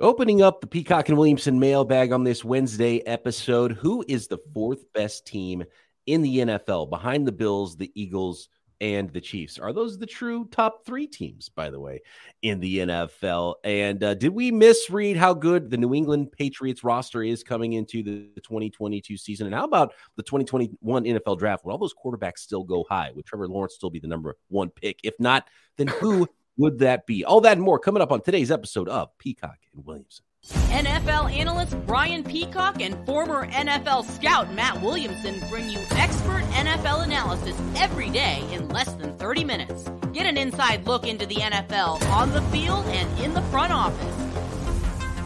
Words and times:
Opening 0.00 0.40
up 0.40 0.62
the 0.62 0.66
Peacock 0.66 1.10
and 1.10 1.18
Williamson 1.18 1.60
mailbag 1.60 2.10
on 2.10 2.24
this 2.24 2.42
Wednesday 2.42 3.00
episode, 3.00 3.72
who 3.72 4.02
is 4.08 4.28
the 4.28 4.38
fourth 4.54 4.90
best 4.94 5.26
team 5.26 5.62
in 6.06 6.22
the 6.22 6.38
NFL 6.38 6.88
behind 6.88 7.28
the 7.28 7.32
Bills, 7.32 7.76
the 7.76 7.92
Eagles, 7.94 8.48
and 8.80 9.12
the 9.12 9.20
Chiefs? 9.20 9.58
Are 9.58 9.74
those 9.74 9.98
the 9.98 10.06
true 10.06 10.48
top 10.50 10.86
three 10.86 11.06
teams, 11.06 11.50
by 11.50 11.68
the 11.68 11.78
way, 11.78 12.00
in 12.40 12.60
the 12.60 12.78
NFL? 12.78 13.56
And 13.62 14.02
uh, 14.02 14.14
did 14.14 14.30
we 14.30 14.50
misread 14.50 15.18
how 15.18 15.34
good 15.34 15.68
the 15.68 15.76
New 15.76 15.92
England 15.92 16.32
Patriots 16.32 16.82
roster 16.82 17.22
is 17.22 17.42
coming 17.42 17.74
into 17.74 18.02
the 18.02 18.40
2022 18.40 19.18
season? 19.18 19.48
And 19.48 19.54
how 19.54 19.64
about 19.64 19.92
the 20.16 20.22
2021 20.22 21.04
NFL 21.04 21.38
draft? 21.38 21.66
Will 21.66 21.72
all 21.72 21.78
those 21.78 21.92
quarterbacks 21.92 22.38
still 22.38 22.64
go 22.64 22.86
high? 22.88 23.10
Would 23.14 23.26
Trevor 23.26 23.48
Lawrence 23.48 23.74
still 23.74 23.90
be 23.90 24.00
the 24.00 24.08
number 24.08 24.34
one 24.48 24.70
pick? 24.70 25.00
If 25.04 25.20
not, 25.20 25.46
then 25.76 25.88
who 25.88 26.26
would 26.60 26.80
that 26.80 27.06
be? 27.06 27.24
All 27.24 27.40
that 27.40 27.52
and 27.52 27.62
more 27.62 27.78
coming 27.78 28.02
up 28.02 28.12
on 28.12 28.20
today's 28.20 28.50
episode 28.50 28.86
of 28.88 29.16
Peacock 29.18 29.56
and 29.74 29.84
Williamson. 29.84 30.24
NFL 30.44 31.34
analyst 31.34 31.74
Brian 31.86 32.22
Peacock 32.22 32.82
and 32.82 32.94
former 33.06 33.46
NFL 33.48 34.04
scout 34.04 34.52
Matt 34.52 34.80
Williamson 34.82 35.40
bring 35.48 35.70
you 35.70 35.78
expert 35.92 36.42
NFL 36.52 37.04
analysis 37.04 37.56
every 37.76 38.10
day 38.10 38.46
in 38.52 38.68
less 38.68 38.92
than 38.94 39.16
30 39.16 39.44
minutes. 39.44 39.90
Get 40.12 40.26
an 40.26 40.36
inside 40.36 40.86
look 40.86 41.06
into 41.06 41.24
the 41.24 41.36
NFL 41.36 42.02
on 42.10 42.30
the 42.30 42.42
field 42.42 42.84
and 42.88 43.20
in 43.20 43.32
the 43.32 43.42
front 43.42 43.72
office. 43.72 44.16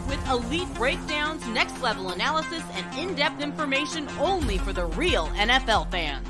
With 0.07 0.25
elite 0.29 0.73
breakdowns, 0.75 1.45
next 1.47 1.81
level 1.81 2.11
analysis, 2.11 2.63
and 2.73 2.97
in 2.97 3.13
depth 3.15 3.41
information 3.41 4.07
only 4.19 4.57
for 4.57 4.71
the 4.71 4.85
real 4.85 5.27
NFL 5.27 5.91
fans. 5.91 6.27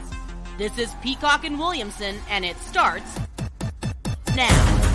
This 0.58 0.78
is 0.80 0.92
Peacock 1.04 1.44
and 1.44 1.60
Williamson, 1.60 2.16
and 2.30 2.44
it 2.44 2.58
starts 2.58 3.20
now. 4.36 4.95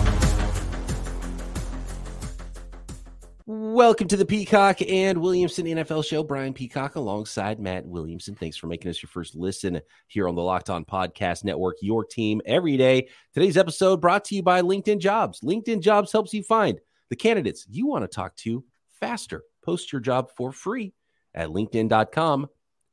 Welcome 3.47 4.07
to 4.09 4.17
the 4.17 4.25
Peacock 4.25 4.81
and 4.87 5.17
Williamson 5.17 5.65
NFL 5.65 6.05
show. 6.05 6.21
Brian 6.23 6.53
Peacock 6.53 6.95
alongside 6.95 7.59
Matt 7.59 7.85
Williamson. 7.85 8.35
Thanks 8.35 8.55
for 8.55 8.67
making 8.67 8.91
us 8.91 9.01
your 9.01 9.09
first 9.09 9.35
listen 9.35 9.81
here 10.07 10.27
on 10.27 10.35
the 10.35 10.43
Locked 10.43 10.69
On 10.69 10.85
Podcast 10.85 11.43
Network, 11.43 11.77
your 11.81 12.05
team 12.05 12.39
every 12.45 12.77
day. 12.77 13.09
Today's 13.33 13.57
episode 13.57 13.99
brought 13.99 14.25
to 14.25 14.35
you 14.35 14.43
by 14.43 14.61
LinkedIn 14.61 14.99
Jobs. 14.99 15.39
LinkedIn 15.41 15.81
Jobs 15.81 16.11
helps 16.11 16.33
you 16.35 16.43
find 16.43 16.79
the 17.09 17.15
candidates 17.15 17.65
you 17.67 17.87
want 17.87 18.03
to 18.03 18.07
talk 18.07 18.35
to 18.37 18.63
faster. 18.99 19.43
Post 19.63 19.91
your 19.91 20.01
job 20.01 20.29
for 20.37 20.51
free 20.51 20.93
at 21.33 21.49
linkedin.com 21.49 22.47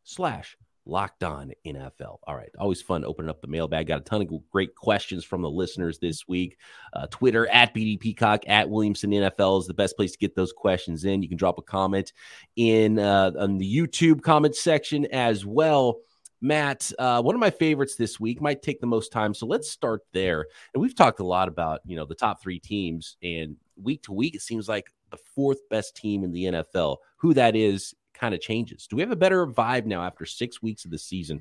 slash 0.05 0.57
Locked 0.89 1.23
On 1.23 1.53
NFL. 1.67 2.19
All 2.27 2.35
right. 2.35 2.51
Always 2.59 2.83
fun 2.83 3.05
opening 3.05 3.29
up 3.29 3.41
the 3.41 3.47
mailbag. 3.47 3.87
Got 3.87 4.01
a 4.01 4.05
ton 4.05 4.23
of 4.23 4.51
great 4.51 4.75
questions 4.75 5.25
from 5.25 5.43
the 5.43 5.51
listeners 5.51 5.99
this 5.99 6.27
week. 6.27 6.57
Uh, 6.93 7.07
Twitter 7.11 7.47
at 7.49 7.75
BD 7.75 8.01
Peacock 8.01 8.43
at 8.49 8.71
Williamson 8.71 9.11
NFL 9.11 9.61
is 9.61 9.67
the 9.67 9.75
best 9.75 9.97
place 9.97 10.13
to 10.13 10.19
get 10.19 10.35
those 10.35 10.53
questions 10.53 11.05
in. 11.05 11.23
You 11.23 11.29
can 11.29 11.37
drop 11.37 11.59
a 11.59 11.63
comment 11.63 12.13
in 12.57 12.99
uh, 12.99 13.33
on 13.39 13.59
the 13.59 13.77
YouTube 13.77 14.23
comment 14.23 14.57
section 14.57 15.07
as 15.07 15.45
well. 15.45 15.99
Matt, 16.41 16.91
uh, 16.99 17.21
one 17.21 17.35
of 17.35 17.41
my 17.41 17.51
favorites 17.51 17.97
this 17.97 18.21
week 18.21 18.41
might 18.41 18.63
take 18.63 18.81
the 18.81 18.87
most 18.87 19.13
time. 19.13 19.35
So 19.35 19.47
let's 19.47 19.71
start 19.71 20.03
there. 20.13 20.47
And 20.73 20.81
we've 20.81 20.95
talked 20.95 21.21
a 21.21 21.25
lot 21.25 21.49
about, 21.49 21.81
you 21.85 21.97
know, 21.97 22.07
the 22.07 22.15
top 22.15 22.41
three 22.41 22.61
teams 22.61 23.17
and 23.23 23.57
week 23.77 24.05
to 24.05 24.13
week, 24.13 24.35
it 24.35 24.43
seems 24.43 24.69
like 24.69 24.87
the 25.11 25.19
fourth 25.35 25.69
best 25.69 25.97
team 25.97 26.25
in 26.25 26.33
the 26.33 26.45
NFL. 26.45 26.99
Who 27.17 27.35
that 27.35 27.57
is 27.57 27.95
kind 28.19 28.35
of 28.35 28.41
changes. 28.41 28.87
Do 28.87 28.97
we 28.97 29.03
have 29.03 29.13
a 29.13 29.17
better 29.17 29.47
vibe 29.47 29.87
now 29.87 30.03
after 30.03 30.27
six 30.27 30.63
weeks 30.63 30.85
of 30.85 30.91
the 30.91 30.99
season? 30.99 31.41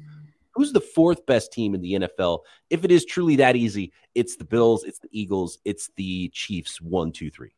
Who's 0.52 0.74
the 0.74 0.82
fourth 0.82 1.26
best 1.26 1.54
team 1.54 1.76
in 1.76 1.82
the 1.82 1.94
NFL? 1.94 2.40
If 2.70 2.84
it 2.84 2.92
is 2.92 3.06
truly 3.06 3.36
that 3.38 3.56
easy, 3.56 3.94
it's 4.16 4.38
the 4.38 4.44
Bills, 4.44 4.84
it's 4.84 5.00
the 5.00 5.10
Eagles, 5.12 5.60
it's 5.66 5.92
the 5.96 6.30
Chiefs. 6.30 6.82
One, 6.82 7.12
two, 7.12 7.30
three. 7.30 7.52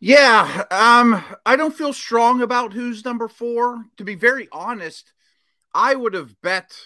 Yeah, 0.00 0.64
um, 0.70 1.22
I 1.46 1.54
don't 1.54 1.76
feel 1.76 1.92
strong 1.92 2.42
about 2.42 2.72
who's 2.72 3.04
number 3.04 3.28
four. 3.28 3.84
To 3.98 4.04
be 4.04 4.16
very 4.16 4.48
honest, 4.50 5.12
I 5.72 5.94
would 5.94 6.14
have 6.14 6.34
bet, 6.40 6.76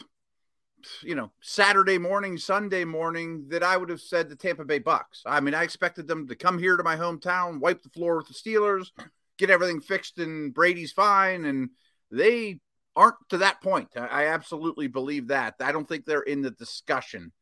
you 1.03 1.15
know, 1.15 1.31
Saturday 1.41 1.97
morning, 1.97 2.37
Sunday 2.37 2.85
morning, 2.85 3.47
that 3.49 3.63
I 3.63 3.77
would 3.77 3.89
have 3.89 4.03
said 4.03 4.29
the 4.29 4.37
Tampa 4.37 4.65
Bay 4.65 4.81
Bucks. 4.81 5.23
I 5.25 5.41
mean, 5.41 5.55
I 5.55 5.63
expected 5.63 6.07
them 6.07 6.29
to 6.29 6.35
come 6.35 6.59
here 6.59 6.77
to 6.77 6.83
my 6.83 6.97
hometown, 6.97 7.61
wipe 7.61 7.83
the 7.83 7.89
floor 7.89 8.19
with 8.19 8.29
the 8.29 8.35
Steelers, 8.35 8.91
get 9.39 9.51
everything 9.51 9.81
fixed 9.81 10.19
and 10.19 10.53
Brady's 10.53 10.93
fine. 10.93 11.45
And 11.45 11.71
they 12.11 12.61
aren't 12.95 13.17
to 13.29 13.39
that 13.39 13.63
point. 13.63 13.89
I 13.97 14.27
absolutely 14.27 14.89
believe 14.89 15.29
that. 15.29 15.55
I 15.61 15.73
don't 15.73 15.89
think 15.89 16.05
they're 16.05 16.21
in 16.21 16.43
the 16.43 16.51
discussion. 16.51 17.33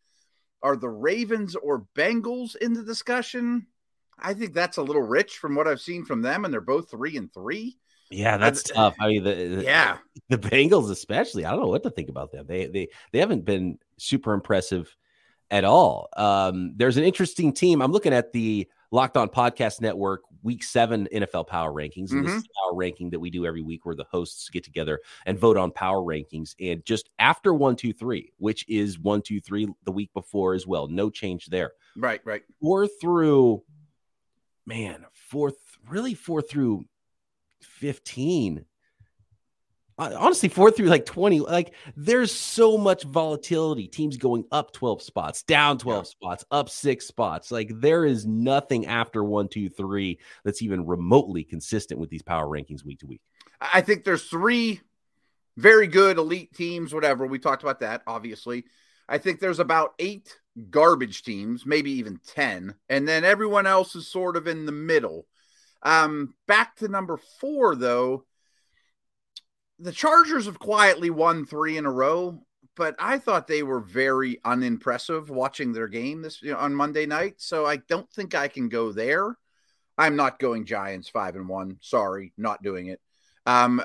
Are 0.62 0.76
the 0.76 0.88
Ravens 0.88 1.54
or 1.54 1.86
Bengals 1.94 2.56
in 2.56 2.72
the 2.72 2.82
discussion? 2.82 3.66
I 4.18 4.34
think 4.34 4.54
that's 4.54 4.76
a 4.76 4.82
little 4.82 5.02
rich 5.02 5.38
from 5.38 5.54
what 5.54 5.68
I've 5.68 5.80
seen 5.80 6.04
from 6.04 6.22
them, 6.22 6.44
and 6.44 6.52
they're 6.52 6.60
both 6.60 6.90
three 6.90 7.16
and 7.16 7.32
three. 7.32 7.78
Yeah, 8.10 8.36
that's 8.36 8.62
tough. 8.62 8.94
I 9.00 9.08
mean, 9.08 9.24
the, 9.24 9.34
the, 9.56 9.64
yeah, 9.64 9.98
the 10.28 10.38
Bengals 10.38 10.90
especially. 10.90 11.44
I 11.44 11.50
don't 11.50 11.60
know 11.60 11.68
what 11.68 11.82
to 11.82 11.90
think 11.90 12.08
about 12.08 12.32
them. 12.32 12.46
They 12.46 12.66
they 12.66 12.88
they 13.12 13.18
haven't 13.18 13.44
been 13.44 13.78
super 13.98 14.32
impressive 14.32 14.94
at 15.50 15.64
all. 15.64 16.08
Um, 16.16 16.74
there's 16.76 16.96
an 16.96 17.04
interesting 17.04 17.52
team. 17.52 17.82
I'm 17.82 17.92
looking 17.92 18.14
at 18.14 18.32
the 18.32 18.68
Locked 18.90 19.16
On 19.16 19.28
Podcast 19.28 19.80
Network 19.80 20.22
Week 20.44 20.62
Seven 20.62 21.08
NFL 21.12 21.48
Power 21.48 21.72
Rankings, 21.72 22.12
and 22.12 22.20
mm-hmm. 22.20 22.26
this 22.26 22.42
is 22.42 22.48
power 22.62 22.76
ranking 22.76 23.10
that 23.10 23.18
we 23.18 23.30
do 23.30 23.46
every 23.46 23.62
week, 23.62 23.84
where 23.84 23.94
the 23.94 24.04
hosts 24.04 24.48
get 24.50 24.62
together 24.62 25.00
and 25.26 25.38
vote 25.38 25.56
on 25.56 25.70
power 25.70 26.00
rankings. 26.00 26.54
And 26.60 26.84
just 26.84 27.08
after 27.18 27.54
one, 27.54 27.76
two, 27.76 27.92
three, 27.92 28.30
which 28.36 28.68
is 28.68 28.98
one, 28.98 29.22
two, 29.22 29.40
three, 29.40 29.66
the 29.84 29.92
week 29.92 30.12
before 30.12 30.54
as 30.54 30.66
well, 30.66 30.86
no 30.86 31.10
change 31.10 31.46
there. 31.46 31.72
Right, 31.96 32.20
right. 32.24 32.42
Four 32.60 32.86
through, 32.86 33.64
man, 34.66 35.06
fourth, 35.12 35.56
really 35.88 36.14
four 36.14 36.42
through 36.42 36.84
fifteen 37.60 38.66
honestly 39.98 40.48
four 40.48 40.70
through 40.70 40.86
like 40.86 41.06
20 41.06 41.40
like 41.40 41.72
there's 41.96 42.32
so 42.32 42.76
much 42.76 43.04
volatility. 43.04 43.86
Teams 43.86 44.16
going 44.16 44.44
up 44.50 44.72
12 44.72 45.02
spots 45.02 45.42
down 45.42 45.78
12 45.78 46.04
yeah. 46.04 46.08
spots 46.08 46.44
up 46.50 46.68
six 46.68 47.06
spots. 47.06 47.50
Like 47.50 47.70
there 47.80 48.04
is 48.04 48.26
nothing 48.26 48.86
after 48.86 49.22
one 49.22 49.48
two 49.48 49.68
three 49.68 50.18
that's 50.44 50.62
even 50.62 50.86
remotely 50.86 51.44
consistent 51.44 52.00
with 52.00 52.10
these 52.10 52.22
power 52.22 52.46
rankings 52.46 52.84
week 52.84 53.00
to 53.00 53.06
week. 53.06 53.20
I 53.60 53.80
think 53.80 54.04
there's 54.04 54.24
three 54.24 54.80
very 55.56 55.86
good 55.86 56.18
elite 56.18 56.52
teams 56.54 56.92
whatever. 56.92 57.26
We 57.26 57.38
talked 57.38 57.62
about 57.62 57.80
that 57.80 58.02
obviously. 58.06 58.64
I 59.08 59.18
think 59.18 59.38
there's 59.38 59.60
about 59.60 59.94
eight 59.98 60.38
garbage 60.70 61.22
teams 61.22 61.66
maybe 61.66 61.92
even 61.92 62.20
10 62.26 62.74
and 62.88 63.08
then 63.08 63.24
everyone 63.24 63.66
else 63.66 63.94
is 63.94 64.08
sort 64.08 64.36
of 64.36 64.48
in 64.48 64.66
the 64.66 64.72
middle. 64.72 65.26
Um 65.82 66.34
back 66.48 66.76
to 66.76 66.88
number 66.88 67.16
four 67.40 67.76
though 67.76 68.24
the 69.78 69.92
Chargers 69.92 70.46
have 70.46 70.58
quietly 70.58 71.10
won 71.10 71.44
three 71.44 71.76
in 71.76 71.86
a 71.86 71.90
row, 71.90 72.42
but 72.76 72.96
I 72.98 73.18
thought 73.18 73.46
they 73.46 73.62
were 73.62 73.80
very 73.80 74.40
unimpressive 74.44 75.30
watching 75.30 75.72
their 75.72 75.88
game 75.88 76.22
this 76.22 76.42
you 76.42 76.52
know, 76.52 76.58
on 76.58 76.74
Monday 76.74 77.06
night. 77.06 77.34
So 77.38 77.66
I 77.66 77.76
don't 77.76 78.10
think 78.12 78.34
I 78.34 78.48
can 78.48 78.68
go 78.68 78.92
there. 78.92 79.36
I'm 79.96 80.16
not 80.16 80.38
going 80.38 80.64
Giants 80.64 81.08
five 81.08 81.36
and 81.36 81.48
one. 81.48 81.78
Sorry, 81.80 82.32
not 82.36 82.62
doing 82.62 82.86
it. 82.86 83.00
Um, 83.46 83.82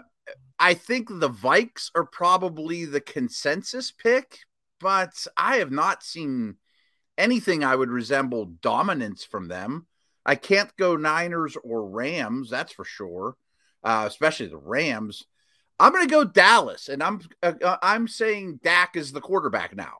I 0.60 0.74
think 0.74 1.08
the 1.10 1.30
Vikes 1.30 1.92
are 1.96 2.06
probably 2.06 2.86
the 2.86 3.02
consensus 3.02 3.92
pick, 3.92 4.40
but 4.80 5.26
I 5.38 5.58
have 5.58 5.72
not 5.72 6.04
seen 6.04 6.56
anything 7.18 7.64
I 7.64 7.76
would 7.76 7.90
resemble 7.90 8.46
dominance 8.46 9.24
from 9.24 9.48
them. 9.48 9.86
I 10.26 10.36
can't 10.36 10.76
go 10.78 10.96
Niners 10.96 11.58
or 11.64 11.90
Rams, 11.90 12.50
that's 12.50 12.74
for 12.74 12.86
sure. 12.86 13.36
Uh, 13.84 14.06
especially 14.08 14.48
the 14.48 14.58
Rams. 14.58 15.26
I'm 15.79 15.94
going 15.94 16.06
to 16.06 16.12
go 16.12 16.23
Dallas, 16.23 16.90
and 16.90 17.01
I'm 17.01 17.22
uh, 17.41 17.53
uh, 17.63 17.78
I'm 17.81 18.07
saying 18.07 18.59
Dak 18.63 18.95
is 18.95 19.12
the 19.12 19.22
quarterback 19.22 19.75
now. 19.75 19.97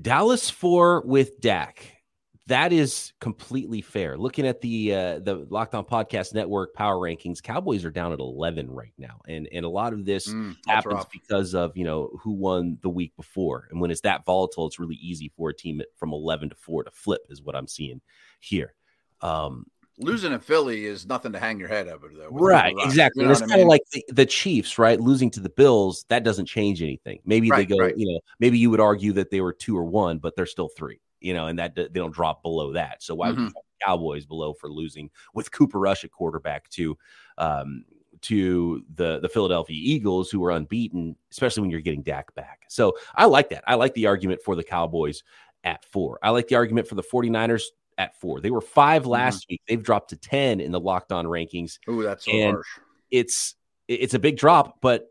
Dallas 0.00 0.48
four 0.48 1.02
with 1.02 1.40
Dak. 1.40 1.94
That 2.46 2.72
is 2.72 3.12
completely 3.20 3.82
fair. 3.82 4.16
Looking 4.16 4.46
at 4.46 4.62
the 4.62 4.94
uh, 4.94 5.18
the 5.18 5.46
Locked 5.50 5.74
On 5.74 5.84
Podcast 5.84 6.32
Network 6.32 6.72
power 6.72 6.96
rankings, 6.96 7.42
Cowboys 7.42 7.84
are 7.84 7.90
down 7.90 8.12
at 8.14 8.20
eleven 8.20 8.70
right 8.70 8.94
now, 8.96 9.20
and 9.28 9.46
and 9.52 9.66
a 9.66 9.68
lot 9.68 9.92
of 9.92 10.06
this 10.06 10.28
mm, 10.28 10.56
happens 10.66 10.94
rough. 10.94 11.10
because 11.10 11.54
of 11.54 11.76
you 11.76 11.84
know 11.84 12.10
who 12.22 12.32
won 12.32 12.78
the 12.80 12.88
week 12.88 13.14
before, 13.16 13.68
and 13.70 13.78
when 13.78 13.90
it's 13.90 14.00
that 14.00 14.24
volatile, 14.24 14.66
it's 14.66 14.78
really 14.78 14.96
easy 14.96 15.30
for 15.36 15.50
a 15.50 15.54
team 15.54 15.82
from 15.96 16.14
eleven 16.14 16.48
to 16.48 16.54
four 16.54 16.84
to 16.84 16.90
flip, 16.90 17.20
is 17.28 17.42
what 17.42 17.54
I'm 17.54 17.68
seeing 17.68 18.00
here. 18.40 18.72
Um, 19.20 19.66
losing 19.98 20.32
in 20.32 20.40
Philly 20.40 20.84
is 20.84 21.06
nothing 21.06 21.32
to 21.32 21.38
hang 21.38 21.58
your 21.58 21.68
head 21.68 21.88
over, 21.88 22.08
though. 22.08 22.28
Right, 22.30 22.74
exactly. 22.78 23.22
You 23.22 23.28
know 23.28 23.32
it's 23.32 23.40
kind 23.40 23.60
of 23.60 23.66
like 23.66 23.82
the, 23.92 24.04
the, 24.08 24.26
Chiefs, 24.26 24.78
right? 24.78 25.00
Losing 25.00 25.30
to 25.32 25.40
the 25.40 25.48
Bills, 25.48 26.04
that 26.08 26.24
doesn't 26.24 26.46
change 26.46 26.82
anything. 26.82 27.20
Maybe 27.24 27.50
right, 27.50 27.68
they 27.68 27.76
go, 27.76 27.82
right. 27.82 27.96
you 27.96 28.12
know, 28.12 28.20
maybe 28.40 28.58
you 28.58 28.70
would 28.70 28.80
argue 28.80 29.12
that 29.14 29.30
they 29.30 29.40
were 29.40 29.52
two 29.52 29.76
or 29.76 29.84
one, 29.84 30.18
but 30.18 30.36
they're 30.36 30.46
still 30.46 30.68
three, 30.68 31.00
you 31.20 31.34
know, 31.34 31.46
and 31.46 31.58
that 31.58 31.74
they 31.74 31.88
don't 31.88 32.14
drop 32.14 32.42
below 32.42 32.72
that. 32.72 33.02
So 33.02 33.14
why 33.14 33.30
mm-hmm. 33.30 33.44
would 33.44 33.52
Cowboys 33.84 34.26
below 34.26 34.52
for 34.54 34.68
losing 34.68 35.10
with 35.34 35.50
Cooper 35.52 35.78
Rush 35.78 36.04
at 36.04 36.10
quarterback 36.10 36.68
to 36.70 36.98
um, 37.38 37.84
to 38.22 38.82
the 38.96 39.20
the 39.20 39.28
Philadelphia 39.28 39.76
Eagles, 39.80 40.30
who 40.30 40.44
are 40.44 40.50
unbeaten, 40.50 41.16
especially 41.30 41.62
when 41.62 41.70
you're 41.70 41.80
getting 41.80 42.02
Dak 42.02 42.34
back. 42.34 42.64
So 42.68 42.96
I 43.14 43.26
like 43.26 43.50
that. 43.50 43.64
I 43.66 43.74
like 43.74 43.94
the 43.94 44.06
argument 44.06 44.40
for 44.44 44.56
the 44.56 44.64
Cowboys 44.64 45.22
at 45.64 45.84
four. 45.84 46.18
I 46.22 46.30
like 46.30 46.48
the 46.48 46.56
argument 46.56 46.88
for 46.88 46.94
the 46.94 47.02
49ers 47.02 47.64
at 47.98 48.18
four. 48.20 48.40
They 48.40 48.50
were 48.50 48.60
5 48.62 49.02
Mm-hmm. 49.02 49.10
last 49.10 49.46
week. 49.50 49.60
They've 49.68 49.82
dropped 49.82 50.10
to 50.10 50.16
10 50.16 50.60
in 50.60 50.72
the 50.72 50.80
locked 50.80 51.12
on 51.12 51.26
rankings. 51.26 51.78
Ooh, 51.90 52.02
that's 52.02 52.24
so 52.24 52.32
And- 52.32 52.52
harsh. 52.54 52.66
It's 53.10 53.54
it's 53.88 54.14
a 54.14 54.18
big 54.18 54.36
drop, 54.36 54.80
but 54.82 55.10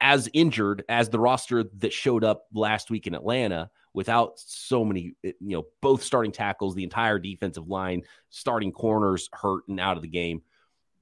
as 0.00 0.28
injured 0.32 0.84
as 0.88 1.08
the 1.08 1.18
roster 1.18 1.62
that 1.78 1.92
showed 1.92 2.22
up 2.24 2.46
last 2.52 2.90
week 2.90 3.06
in 3.06 3.14
Atlanta 3.14 3.70
without 3.94 4.32
so 4.36 4.84
many, 4.84 5.14
you 5.22 5.34
know, 5.40 5.64
both 5.80 6.02
starting 6.02 6.32
tackles, 6.32 6.74
the 6.74 6.82
entire 6.84 7.18
defensive 7.20 7.68
line, 7.68 8.02
starting 8.28 8.72
corners 8.72 9.30
hurt 9.32 9.62
and 9.68 9.78
out 9.80 9.96
of 9.96 10.02
the 10.02 10.08
game. 10.08 10.42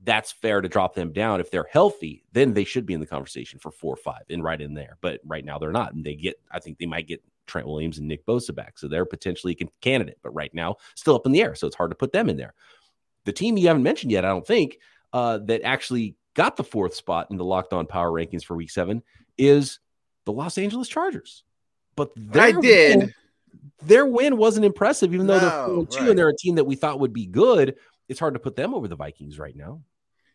That's 0.05 0.31
fair 0.33 0.61
to 0.61 0.69
drop 0.69 0.95
them 0.95 1.13
down. 1.13 1.41
If 1.41 1.51
they're 1.51 1.67
healthy, 1.73 2.25
then 2.33 2.53
they 2.53 2.65
should 2.65 2.85
be 2.85 2.93
in 2.95 3.01
the 3.01 3.07
conversation 3.07 3.59
for 3.59 3.71
four 3.73 3.95
or 3.95 3.97
five 3.97 4.23
and 4.29 4.45
right 4.45 4.61
in 4.61 4.75
there. 4.75 4.99
But 5.01 5.21
right 5.25 5.45
now 5.45 5.59
they're 5.59 5.73
not. 5.73 5.95
And 5.95 6.05
they 6.05 6.15
get, 6.15 6.37
I 6.53 6.61
think 6.61 6.79
they 6.79 6.87
might 6.87 7.09
get 7.09 7.23
Trent 7.46 7.67
Williams 7.67 7.99
and 7.99 8.08
Nick 8.08 8.26
Bosa 8.26 8.55
back. 8.55 8.79
So 8.79 8.88
they're 8.88 9.05
potentially 9.05 9.56
a 9.61 9.64
candidate, 9.81 10.19
but 10.23 10.35
right 10.35 10.52
now 10.55 10.76
still 10.94 11.14
up 11.14 11.26
in 11.26 11.32
the 11.32 11.43
air. 11.43 11.55
So 11.55 11.67
it's 11.67 11.76
hard 11.76 11.91
to 11.91 11.96
put 11.96 12.12
them 12.12 12.29
in 12.29 12.37
there. 12.37 12.55
The 13.25 13.32
team 13.32 13.56
you 13.56 13.69
haven't 13.69 13.82
mentioned 13.82 14.12
yet, 14.12 14.25
I 14.25 14.29
don't 14.29 14.46
think, 14.46 14.79
uh, 15.12 15.38
that 15.44 15.62
actually 15.62 16.17
got 16.35 16.56
the 16.56 16.64
fourth 16.64 16.94
spot 16.94 17.29
in 17.31 17.37
the 17.37 17.44
locked 17.44 17.73
on 17.73 17.87
power 17.87 18.11
rankings 18.11 18.44
for 18.44 18.56
week 18.56 18.70
seven 18.70 19.02
is 19.38 19.79
the 20.25 20.32
Los 20.32 20.58
Angeles 20.58 20.88
Chargers. 20.88 21.44
But 21.96 22.11
I 22.35 22.52
did. 22.52 22.99
win- 22.99 23.14
their 23.82 24.06
win 24.06 24.37
wasn't 24.37 24.67
impressive, 24.67 25.14
even 25.14 25.26
though 25.26 25.38
they're 25.38 25.67
four 25.67 25.79
and 25.79 25.90
two 25.90 26.00
right. 26.00 26.11
and 26.11 26.19
they're 26.19 26.29
a 26.29 26.37
team 26.37 26.56
that 26.56 26.64
we 26.64 26.75
thought 26.75 27.00
would 27.00 27.12
be 27.12 27.26
good. 27.26 27.76
It's 28.08 28.20
hard 28.20 28.35
to 28.35 28.40
put 28.40 28.56
them 28.56 28.75
over 28.75 28.88
the 28.88 28.97
Vikings 28.97 29.38
right 29.38 29.55
now. 29.56 29.81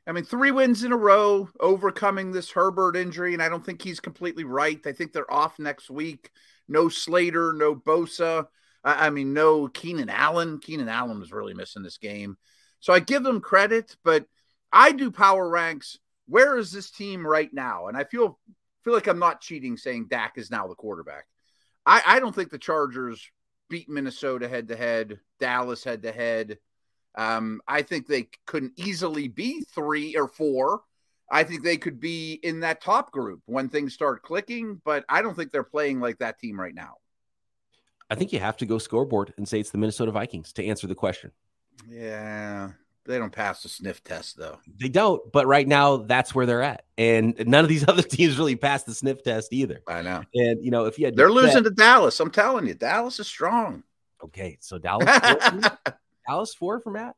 I 0.08 0.12
mean, 0.12 0.24
three 0.24 0.52
wins 0.52 0.84
in 0.84 0.92
a 0.92 0.98
row, 0.98 1.50
overcoming 1.60 2.32
this 2.32 2.50
Herbert 2.50 2.96
injury, 2.96 3.34
and 3.34 3.44
I 3.44 3.50
don't 3.50 3.64
think 3.64 3.82
he's 3.82 4.00
completely 4.00 4.44
right. 4.44 4.80
I 4.88 4.92
think 4.92 5.14
they're 5.14 5.32
off 5.32 5.60
next 5.60 5.90
week. 5.92 6.32
No 6.70 6.88
Slater, 6.88 7.52
no 7.54 7.76
Bosa. 7.76 8.48
I, 8.84 9.08
I 9.08 9.10
mean, 9.10 9.34
no 9.34 9.68
Keenan 9.68 10.10
Allen. 10.10 10.60
Keenan 10.60 10.88
Allen 10.88 11.20
was 11.20 11.34
really 11.34 11.54
missing 11.54 11.84
this 11.84 11.98
game. 11.98 12.38
So 12.80 12.94
I 12.94 13.00
give 13.00 13.24
them 13.24 13.42
credit, 13.42 13.98
but 14.04 14.26
I 14.72 14.92
do 14.92 15.12
power 15.12 15.50
ranks. 15.50 15.98
Where 16.28 16.58
is 16.58 16.72
this 16.72 16.92
team 16.92 17.26
right 17.26 17.52
now? 17.52 17.88
And 17.88 17.98
I 17.98 18.04
feel 18.04 18.40
feel 18.84 18.94
like 18.94 19.08
I'm 19.08 19.20
not 19.20 19.42
cheating 19.42 19.76
saying 19.76 20.08
Dak 20.10 20.38
is 20.38 20.50
now 20.52 20.68
the 20.68 20.76
quarterback. 20.76 21.26
I, 21.86 22.02
I 22.06 22.20
don't 22.20 22.34
think 22.34 22.50
the 22.50 22.58
Chargers 22.58 23.30
beat 23.70 23.90
Minnesota 23.90 24.48
head 24.48 24.68
to 24.70 24.76
head, 24.76 25.20
Dallas 25.40 25.84
head 25.84 26.04
to 26.04 26.12
head. 26.12 26.58
Um, 27.16 27.62
I 27.68 27.82
think 27.82 28.08
they 28.08 28.30
couldn't 28.46 28.74
easily 28.78 29.28
be 29.28 29.64
three 29.74 30.16
or 30.16 30.28
four. 30.28 30.82
I 31.32 31.44
think 31.44 31.64
they 31.64 31.78
could 31.78 32.00
be 32.00 32.34
in 32.44 32.62
that 32.62 32.82
top 32.82 33.12
group 33.12 33.42
when 33.46 33.70
things 33.70 33.94
start 33.94 34.24
clicking, 34.24 34.82
but 34.84 35.06
I 35.10 35.22
don't 35.22 35.36
think 35.36 35.52
they're 35.52 35.64
playing 35.64 36.00
like 36.00 36.18
that 36.20 36.40
team 36.40 36.60
right 36.60 36.74
now. 36.74 36.96
I 38.10 38.16
think 38.16 38.34
you 38.34 38.40
have 38.40 38.58
to 38.58 38.66
go 38.66 38.80
scoreboard 38.80 39.34
and 39.38 39.48
say 39.48 39.60
it's 39.60 39.70
the 39.70 39.78
Minnesota 39.78 40.12
Vikings 40.12 40.52
to 40.54 40.66
answer 40.66 40.88
the 40.88 40.96
question. 40.96 41.32
Yeah, 41.88 42.72
they 43.06 43.18
don't 43.20 43.32
pass 43.32 43.62
the 43.64 43.70
sniff 43.70 44.04
test 44.04 44.38
though. 44.38 44.58
They 44.80 44.90
don't, 44.90 45.32
but 45.32 45.46
right 45.46 45.68
now 45.68 45.98
that's 45.98 46.34
where 46.34 46.46
they're 46.46 46.64
at. 46.64 46.86
And 46.98 47.36
none 47.48 47.64
of 47.64 47.70
these 47.70 47.84
other 47.88 48.02
teams 48.02 48.38
really 48.38 48.56
passed 48.56 48.88
the 48.88 48.94
sniff 48.96 49.24
test 49.24 49.54
either. 49.54 49.82
I 49.88 50.02
know 50.02 50.24
And 50.34 50.64
you 50.64 50.72
know, 50.72 50.86
if 50.86 50.98
you 50.98 51.06
had 51.06 51.16
they're 51.16 51.28
bet- 51.28 51.36
losing 51.36 51.64
to 51.64 51.70
Dallas. 51.70 52.20
I'm 52.20 52.32
telling 52.32 52.68
you, 52.68 52.74
Dallas 52.74 53.20
is 53.20 53.28
strong. 53.28 53.84
Okay, 54.24 54.58
so 54.60 54.80
Dallas 54.80 55.06
Dallas 56.28 56.54
four 56.54 56.80
for 56.80 56.92
Matt. 56.92 57.16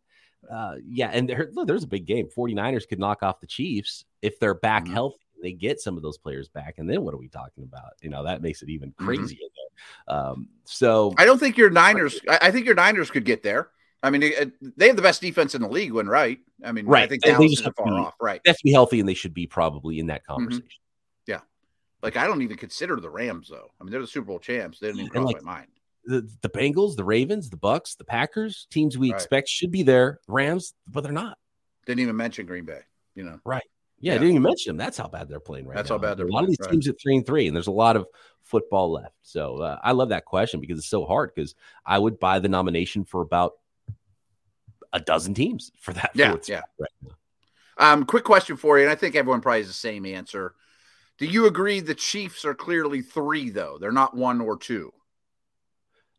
Uh, 0.49 0.75
yeah, 0.85 1.09
and 1.13 1.29
there, 1.29 1.49
look, 1.53 1.67
there's 1.67 1.83
a 1.83 1.87
big 1.87 2.05
game. 2.05 2.27
49ers 2.35 2.87
could 2.87 2.99
knock 2.99 3.23
off 3.23 3.39
the 3.39 3.47
Chiefs 3.47 4.05
if 4.21 4.39
they're 4.39 4.53
back 4.55 4.85
Mhm. 4.85 4.93
healthy. 4.93 5.17
They 5.41 5.53
get 5.53 5.79
some 5.79 5.97
of 5.97 6.03
those 6.03 6.17
players 6.17 6.49
back, 6.49 6.75
and 6.77 6.89
then 6.89 7.03
what 7.03 7.13
are 7.13 7.17
we 7.17 7.27
talking 7.27 7.63
about? 7.63 7.93
You 8.01 8.09
know, 8.09 8.23
that 8.23 8.41
makes 8.41 8.61
it 8.61 8.69
even 8.69 8.91
crazier. 8.97 9.37
There. 10.07 10.15
Um, 10.17 10.49
so 10.65 11.13
I 11.17 11.25
don't 11.25 11.39
think 11.39 11.57
your 11.57 11.69
Niners. 11.71 12.19
I, 12.29 12.39
I 12.43 12.51
think 12.51 12.65
your 12.65 12.75
Niners 12.75 13.09
could 13.09 13.25
get 13.25 13.41
there. 13.41 13.69
I 14.03 14.09
mean, 14.09 14.21
they, 14.21 14.87
have 14.87 14.95
the 14.95 15.01
best 15.01 15.21
defense 15.21 15.53
in 15.55 15.61
the 15.61 15.67
league 15.67 15.91
when 15.93 16.07
right. 16.07 16.39
I 16.63 16.71
mean, 16.71 16.87
I 16.87 16.89
Right. 16.89 17.09
think 17.09 17.23
They- 17.23 17.29
they 17.29 17.33
Dallas 17.33 17.51
just 17.51 17.61
isn't 17.61 17.65
have 17.65 17.75
to 17.75 17.83
far 17.83 17.91
be- 17.91 18.05
off. 18.05 18.13
Right. 18.21 18.41
they 18.43 18.49
have 18.49 18.57
to 18.57 18.63
be 18.63 18.71
healthy, 18.71 18.99
and 18.99 19.07
they 19.09 19.13
should 19.15 19.33
be 19.33 19.47
probably 19.47 19.99
in 19.99 20.07
that 20.07 20.25
conversation. 20.25 20.67
Yeah. 21.27 21.41
Like 22.03 22.17
I 22.17 22.25
don't 22.27 22.41
even 22.41 22.57
consider 22.57 22.95
the 22.99 23.09
Rams 23.09 23.47
though. 23.49 23.69
I 23.79 23.83
mean, 23.83 23.91
they're 23.91 24.01
the 24.01 24.07
Super 24.07 24.25
Bowl 24.25 24.39
champs. 24.39 24.79
They 24.79 24.87
didn't 24.87 25.01
even 25.01 25.11
cross 25.11 25.25
like, 25.33 25.43
my 25.43 25.51
mind. 25.59 25.67
The, 26.05 26.27
the 26.41 26.49
Bengals, 26.49 26.95
the 26.95 27.03
Ravens, 27.03 27.49
the 27.49 27.57
Bucks, 27.57 27.95
the 27.95 28.03
Packers, 28.03 28.67
teams 28.71 28.97
we 28.97 29.11
Right. 29.11 29.15
expect 29.15 29.49
should 29.49 29.71
be 29.71 29.83
there. 29.83 30.19
Rams, 30.27 30.73
but 30.87 31.01
they're 31.03 31.11
not. 31.11 31.37
Didn't 31.85 31.99
even 32.01 32.15
mention 32.15 32.45
Green 32.45 32.65
Bay. 32.65 32.81
You 33.15 33.23
know. 33.23 33.39
Yeah, 33.45 33.59
Yeah. 33.99 34.13
I 34.13 34.15
didn't 34.15 34.29
even 34.31 34.41
mention 34.41 34.69
them. 34.71 34.77
That's 34.77 34.97
how 34.97 35.07
bad 35.07 35.29
they're 35.29 35.39
playing 35.39 35.67
right 35.67 35.75
That's 35.75 35.89
now. 35.89 35.97
how 35.97 36.01
bad 36.01 36.17
they're 36.17 36.27
a 36.27 36.31
lot 36.31 36.43
of 36.43 36.49
these 36.49 36.57
right. 36.61 36.71
teams 36.71 36.87
at 36.87 36.95
three 37.01 37.17
and 37.17 37.25
three, 37.25 37.47
and 37.47 37.55
there's 37.55 37.67
a 37.67 37.71
lot 37.71 37.95
of 37.95 38.07
football 38.41 38.91
left. 38.91 39.13
So 39.21 39.57
uh, 39.57 39.79
I 39.83 39.91
love 39.91 40.09
that 40.09 40.25
question 40.25 40.59
because 40.59 40.79
it's 40.79 40.87
so 40.89 41.05
hard. 41.05 41.31
Because 41.35 41.53
I 41.85 41.99
would 41.99 42.19
buy 42.19 42.39
the 42.39 42.49
nomination 42.49 43.05
for 43.05 43.21
about 43.21 43.53
a 44.93 44.99
dozen 44.99 45.33
teams 45.33 45.71
for 45.79 45.93
that. 45.93 46.11
Yeah, 46.15 46.35
yeah. 46.47 46.61
right. 46.79 47.13
Um, 47.77 48.05
quick 48.05 48.23
question 48.23 48.57
for 48.57 48.77
you, 48.77 48.83
and 48.83 48.91
I 48.91 48.95
think 48.95 49.15
everyone 49.15 49.41
probably 49.41 49.59
has 49.61 49.67
the 49.67 49.73
same 49.73 50.05
answer. 50.05 50.55
Do 51.17 51.25
you 51.25 51.45
agree 51.45 51.79
the 51.79 51.95
Chiefs 51.95 52.45
are 52.45 52.53
clearly 52.55 53.01
three 53.01 53.49
though? 53.49 53.77
They're 53.79 53.91
not 53.91 54.15
one 54.15 54.41
or 54.41 54.57
two. 54.57 54.91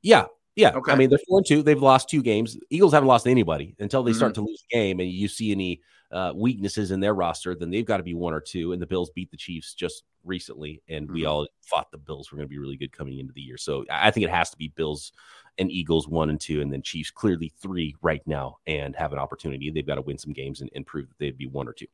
Yeah, 0.02 0.26
yeah. 0.56 0.70
Okay. 0.74 0.92
I 0.92 0.96
mean, 0.96 1.08
they're 1.10 1.18
four 1.28 1.38
and 1.38 1.46
two. 1.46 1.62
They've 1.62 1.80
lost 1.80 2.08
two 2.08 2.22
games. 2.22 2.58
Eagles 2.70 2.92
haven't 2.92 3.08
lost 3.08 3.26
anybody 3.26 3.74
until 3.78 4.02
they 4.02 4.12
start 4.12 4.32
Mm-hmm. 4.34 4.44
to 4.44 4.48
lose 4.50 4.64
a 4.70 4.74
game, 4.76 5.00
and 5.00 5.08
you 5.10 5.28
see 5.28 5.52
any 5.52 5.80
uh, 6.10 6.30
weaknesses 6.36 6.90
in 6.90 7.00
their 7.00 7.14
roster, 7.14 7.54
then 7.54 7.70
they've 7.70 7.86
got 7.86 7.96
to 7.96 8.02
be 8.02 8.12
one 8.12 8.34
or 8.34 8.40
two. 8.40 8.72
And 8.72 8.82
the 8.82 8.86
Bills 8.86 9.08
beat 9.14 9.30
the 9.30 9.36
Chiefs 9.38 9.72
just 9.72 10.04
recently, 10.24 10.82
and 10.88 11.10
we 11.10 11.22
Mhm. 11.22 11.28
all 11.30 11.48
thought 11.64 11.90
the 11.90 11.96
Bills 11.96 12.30
were 12.30 12.36
going 12.36 12.46
to 12.46 12.50
be 12.50 12.58
really 12.58 12.76
good 12.76 12.92
coming 12.92 13.18
into 13.18 13.32
the 13.32 13.40
year. 13.40 13.56
So 13.56 13.86
I 13.90 14.10
think 14.10 14.24
it 14.24 14.30
has 14.30 14.50
to 14.50 14.56
be 14.58 14.68
Bills 14.68 15.12
and 15.56 15.70
Eagles 15.70 16.08
one 16.08 16.28
and 16.28 16.38
two, 16.38 16.60
and 16.60 16.70
then 16.70 16.82
Chiefs 16.82 17.10
clearly 17.10 17.50
three 17.62 17.94
right 18.02 18.20
now, 18.26 18.58
and 18.66 18.94
have 18.94 19.14
an 19.14 19.18
opportunity. 19.18 19.70
They've 19.70 19.86
got 19.86 19.94
to 19.94 20.02
win 20.02 20.18
some 20.18 20.34
games 20.34 20.60
and, 20.60 20.68
and 20.74 20.86
prove 20.86 21.08
that 21.08 21.18
they'd 21.18 21.38
be 21.38 21.46
one 21.46 21.66
or 21.66 21.72
two. 21.72 21.86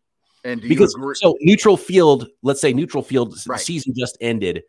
And 0.45 0.61
do 0.61 0.69
Because 0.69 0.95
you 0.97 1.03
agree? 1.05 1.15
so 1.15 1.37
neutral 1.41 1.77
field, 1.77 2.29
let's 2.43 2.61
say 2.61 2.73
neutral 2.73 3.05
field 3.05 3.37
Right. 3.47 3.61
season 3.61 3.95
just 3.97 4.19
ended. 4.21 4.65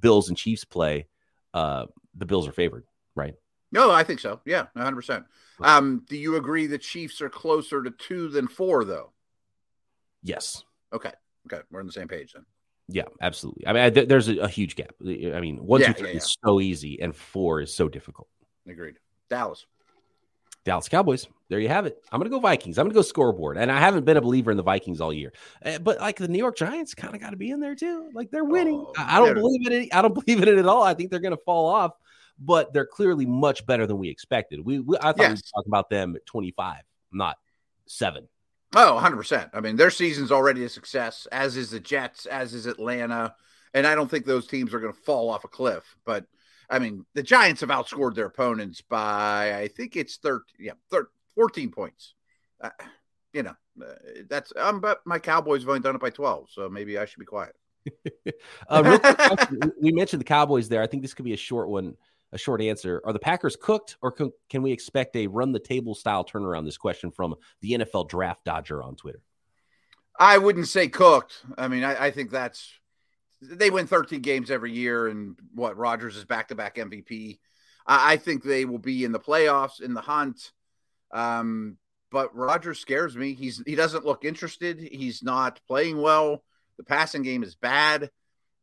Bills 0.00 0.28
and 0.30 0.36
Chiefs 0.38 0.64
play. 0.64 1.08
Uh, 1.52 1.86
the 2.16 2.26
Bills 2.26 2.46
are 2.48 2.52
favored, 2.52 2.84
right? 3.14 3.34
No, 3.72 3.90
I 3.90 4.04
think 4.04 4.20
so. 4.20 4.40
Yeah, 4.44 4.66
100. 4.74 4.96
percent 4.96 5.24
Um, 5.60 6.04
do 6.08 6.16
you 6.16 6.36
agree 6.36 6.66
the 6.66 6.78
Chiefs 6.78 7.20
are 7.20 7.28
closer 7.28 7.82
to 7.82 7.90
two 7.90 8.28
than 8.28 8.46
four 8.48 8.84
though? 8.84 9.12
Yes. 10.22 10.64
Okay, 10.92 11.12
okay, 11.46 11.62
we're 11.70 11.80
on 11.80 11.86
the 11.86 11.92
same 11.92 12.08
page 12.08 12.32
then. 12.34 12.44
Yeah, 12.88 13.04
absolutely. 13.20 13.66
I 13.66 13.72
mean, 13.72 13.82
I, 13.82 13.90
th- 13.90 14.08
there's 14.08 14.28
a, 14.28 14.36
a 14.40 14.48
huge 14.48 14.76
gap. 14.76 14.92
I 15.00 15.40
mean, 15.40 15.56
one, 15.56 15.80
Yeah, 15.80 15.88
two, 15.88 15.94
three 15.94 16.10
yeah, 16.10 16.16
is 16.18 16.36
so 16.44 16.60
easy, 16.60 17.00
and 17.00 17.16
four 17.16 17.62
is 17.62 17.74
so 17.74 17.88
difficult. 17.88 18.28
Agreed. 18.68 18.98
Dallas. 19.30 19.66
Dallas 20.64 20.88
Cowboys. 20.88 21.26
There 21.48 21.60
you 21.60 21.68
have 21.68 21.84
it. 21.86 22.02
I'm 22.10 22.18
going 22.18 22.30
to 22.30 22.34
go 22.34 22.40
Vikings. 22.40 22.78
I'm 22.78 22.84
going 22.84 22.92
to 22.92 22.98
go 22.98 23.02
scoreboard. 23.02 23.58
And 23.58 23.70
I 23.70 23.78
haven't 23.78 24.04
been 24.04 24.16
a 24.16 24.20
believer 24.20 24.50
in 24.50 24.56
the 24.56 24.62
Vikings 24.62 25.00
all 25.00 25.12
year, 25.12 25.32
Uh, 25.64 25.78
but 25.78 26.00
like 26.00 26.16
the 26.16 26.28
New 26.28 26.38
York 26.38 26.56
Giants, 26.56 26.94
kind 26.94 27.14
of 27.14 27.20
got 27.20 27.30
to 27.30 27.36
be 27.36 27.50
in 27.50 27.60
there 27.60 27.74
too. 27.74 28.10
Like 28.14 28.30
they're 28.30 28.44
winning. 28.44 28.82
Oh, 28.86 28.92
I, 28.96 29.18
don't 29.20 29.34
believe 29.34 29.66
in 29.66 29.72
it. 29.72 29.94
I 29.94 30.00
don't 30.02 30.14
believe 30.24 30.42
in 30.42 30.48
it 30.48 30.58
at 30.58 30.66
all. 30.66 30.82
I 30.82 30.94
think 30.94 31.10
they're 31.10 31.20
going 31.20 31.36
to 31.36 31.42
fall 31.44 31.66
off, 31.66 31.92
but 32.38 32.72
they're 32.72 32.86
clearly 32.86 33.26
much 33.26 33.66
better 33.66 33.86
than 33.86 33.98
we 33.98 34.08
expected. 34.08 34.64
We, 34.64 34.80
we 34.80 34.96
I 34.96 35.12
thought 35.12 35.18
we 35.18 35.22
Yes. 35.24 35.42
were 35.54 35.60
talking 35.60 35.70
about 35.70 35.90
them 35.90 36.16
at 36.16 36.24
25, 36.26 36.80
not 37.12 37.36
seven. 37.86 38.26
Oh, 38.74 38.98
100%. 39.00 39.50
I 39.52 39.60
mean, 39.60 39.76
their 39.76 39.90
season's 39.90 40.32
already 40.32 40.64
a 40.64 40.68
success, 40.68 41.28
as 41.30 41.56
is 41.56 41.70
the 41.70 41.78
Jets, 41.80 42.26
as 42.26 42.54
is 42.54 42.66
Atlanta. 42.66 43.34
And 43.72 43.86
I 43.86 43.94
don't 43.94 44.10
think 44.10 44.24
those 44.24 44.46
teams 44.46 44.72
are 44.72 44.80
going 44.80 44.92
to 44.92 44.98
fall 45.00 45.30
off 45.30 45.44
a 45.44 45.48
cliff. 45.48 45.96
But 46.04 46.24
I 46.70 46.78
mean, 46.78 47.04
the 47.14 47.22
Giants 47.22 47.60
have 47.60 47.70
outscored 47.70 48.14
their 48.14 48.26
opponents 48.26 48.80
by, 48.80 49.54
I 49.58 49.68
think 49.68 49.96
it's 49.96 50.16
13, 50.16 50.42
yeah, 50.58 50.72
13, 50.90 51.08
14 51.34 51.70
points. 51.70 52.14
Uh, 52.60 52.70
you 53.32 53.42
know, 53.42 53.54
uh, 53.82 53.92
that's, 54.28 54.52
um, 54.56 54.80
but 54.80 55.00
my 55.04 55.18
Cowboys 55.18 55.62
have 55.62 55.68
only 55.68 55.80
done 55.80 55.94
it 55.94 56.00
by 56.00 56.10
12. 56.10 56.48
So 56.50 56.68
maybe 56.68 56.98
I 56.98 57.04
should 57.04 57.20
be 57.20 57.26
quiet. 57.26 57.54
Uh, 58.68 58.98
quick 58.98 59.50
we 59.80 59.92
mentioned 59.92 60.18
the 60.18 60.24
Cowboys 60.24 60.68
there. 60.68 60.82
I 60.82 60.86
think 60.86 61.02
this 61.02 61.12
could 61.12 61.26
be 61.26 61.34
a 61.34 61.36
short 61.36 61.68
one, 61.68 61.96
a 62.32 62.38
short 62.38 62.62
answer. 62.62 63.02
Are 63.04 63.12
the 63.12 63.18
Packers 63.18 63.56
cooked, 63.56 63.96
or 64.00 64.10
can, 64.10 64.32
can 64.48 64.62
we 64.62 64.72
expect 64.72 65.14
a 65.16 65.26
run 65.26 65.52
the 65.52 65.60
table 65.60 65.94
style 65.94 66.24
turnaround? 66.24 66.64
This 66.64 66.78
question 66.78 67.10
from 67.10 67.34
the 67.60 67.72
NFL 67.72 68.08
Draft 68.08 68.44
Dodger 68.44 68.82
on 68.82 68.96
Twitter. 68.96 69.20
I 70.18 70.38
wouldn't 70.38 70.68
say 70.68 70.88
cooked. 70.88 71.42
I 71.58 71.68
mean, 71.68 71.84
I, 71.84 72.06
I 72.06 72.10
think 72.10 72.30
that's 72.30 72.72
they 73.50 73.70
win 73.70 73.86
13 73.86 74.20
games 74.20 74.50
every 74.50 74.72
year, 74.72 75.06
and 75.08 75.36
what 75.54 75.76
Rodgers 75.76 76.16
is 76.16 76.24
back 76.24 76.48
to 76.48 76.54
back 76.54 76.76
MVP. 76.76 77.38
I, 77.86 78.14
I 78.14 78.16
think 78.16 78.42
they 78.42 78.64
will 78.64 78.78
be 78.78 79.04
in 79.04 79.12
the 79.12 79.20
playoffs 79.20 79.80
in 79.80 79.94
the 79.94 80.00
hunt. 80.00 80.52
Um, 81.12 81.78
but 82.10 82.34
Rodgers 82.34 82.78
scares 82.78 83.16
me. 83.16 83.34
He's 83.34 83.62
he 83.66 83.74
doesn't 83.74 84.04
look 84.04 84.24
interested. 84.24 84.78
He's 84.80 85.22
not 85.22 85.60
playing 85.66 86.00
well. 86.00 86.42
The 86.76 86.84
passing 86.84 87.22
game 87.22 87.42
is 87.42 87.54
bad. 87.56 88.10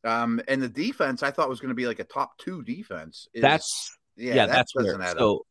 Um, 0.04 0.42
and 0.48 0.62
the 0.62 0.70
defense 0.70 1.22
I 1.22 1.32
thought 1.32 1.50
was 1.50 1.60
going 1.60 1.70
to 1.70 1.76
be 1.76 1.86
like 1.86 2.00
a 2.00 2.04
top 2.04 2.38
two 2.38 2.64
defense. 2.64 3.28
Is, 3.34 3.42
That's 3.42 3.98
yeah, 4.16 4.36
yeah, 4.36 4.46
that 4.48 4.54
that's 4.54 4.74
doesn't 4.74 5.00
where. 5.00 5.08
add 5.08 5.12
up. 5.12 5.20
So 5.20 5.46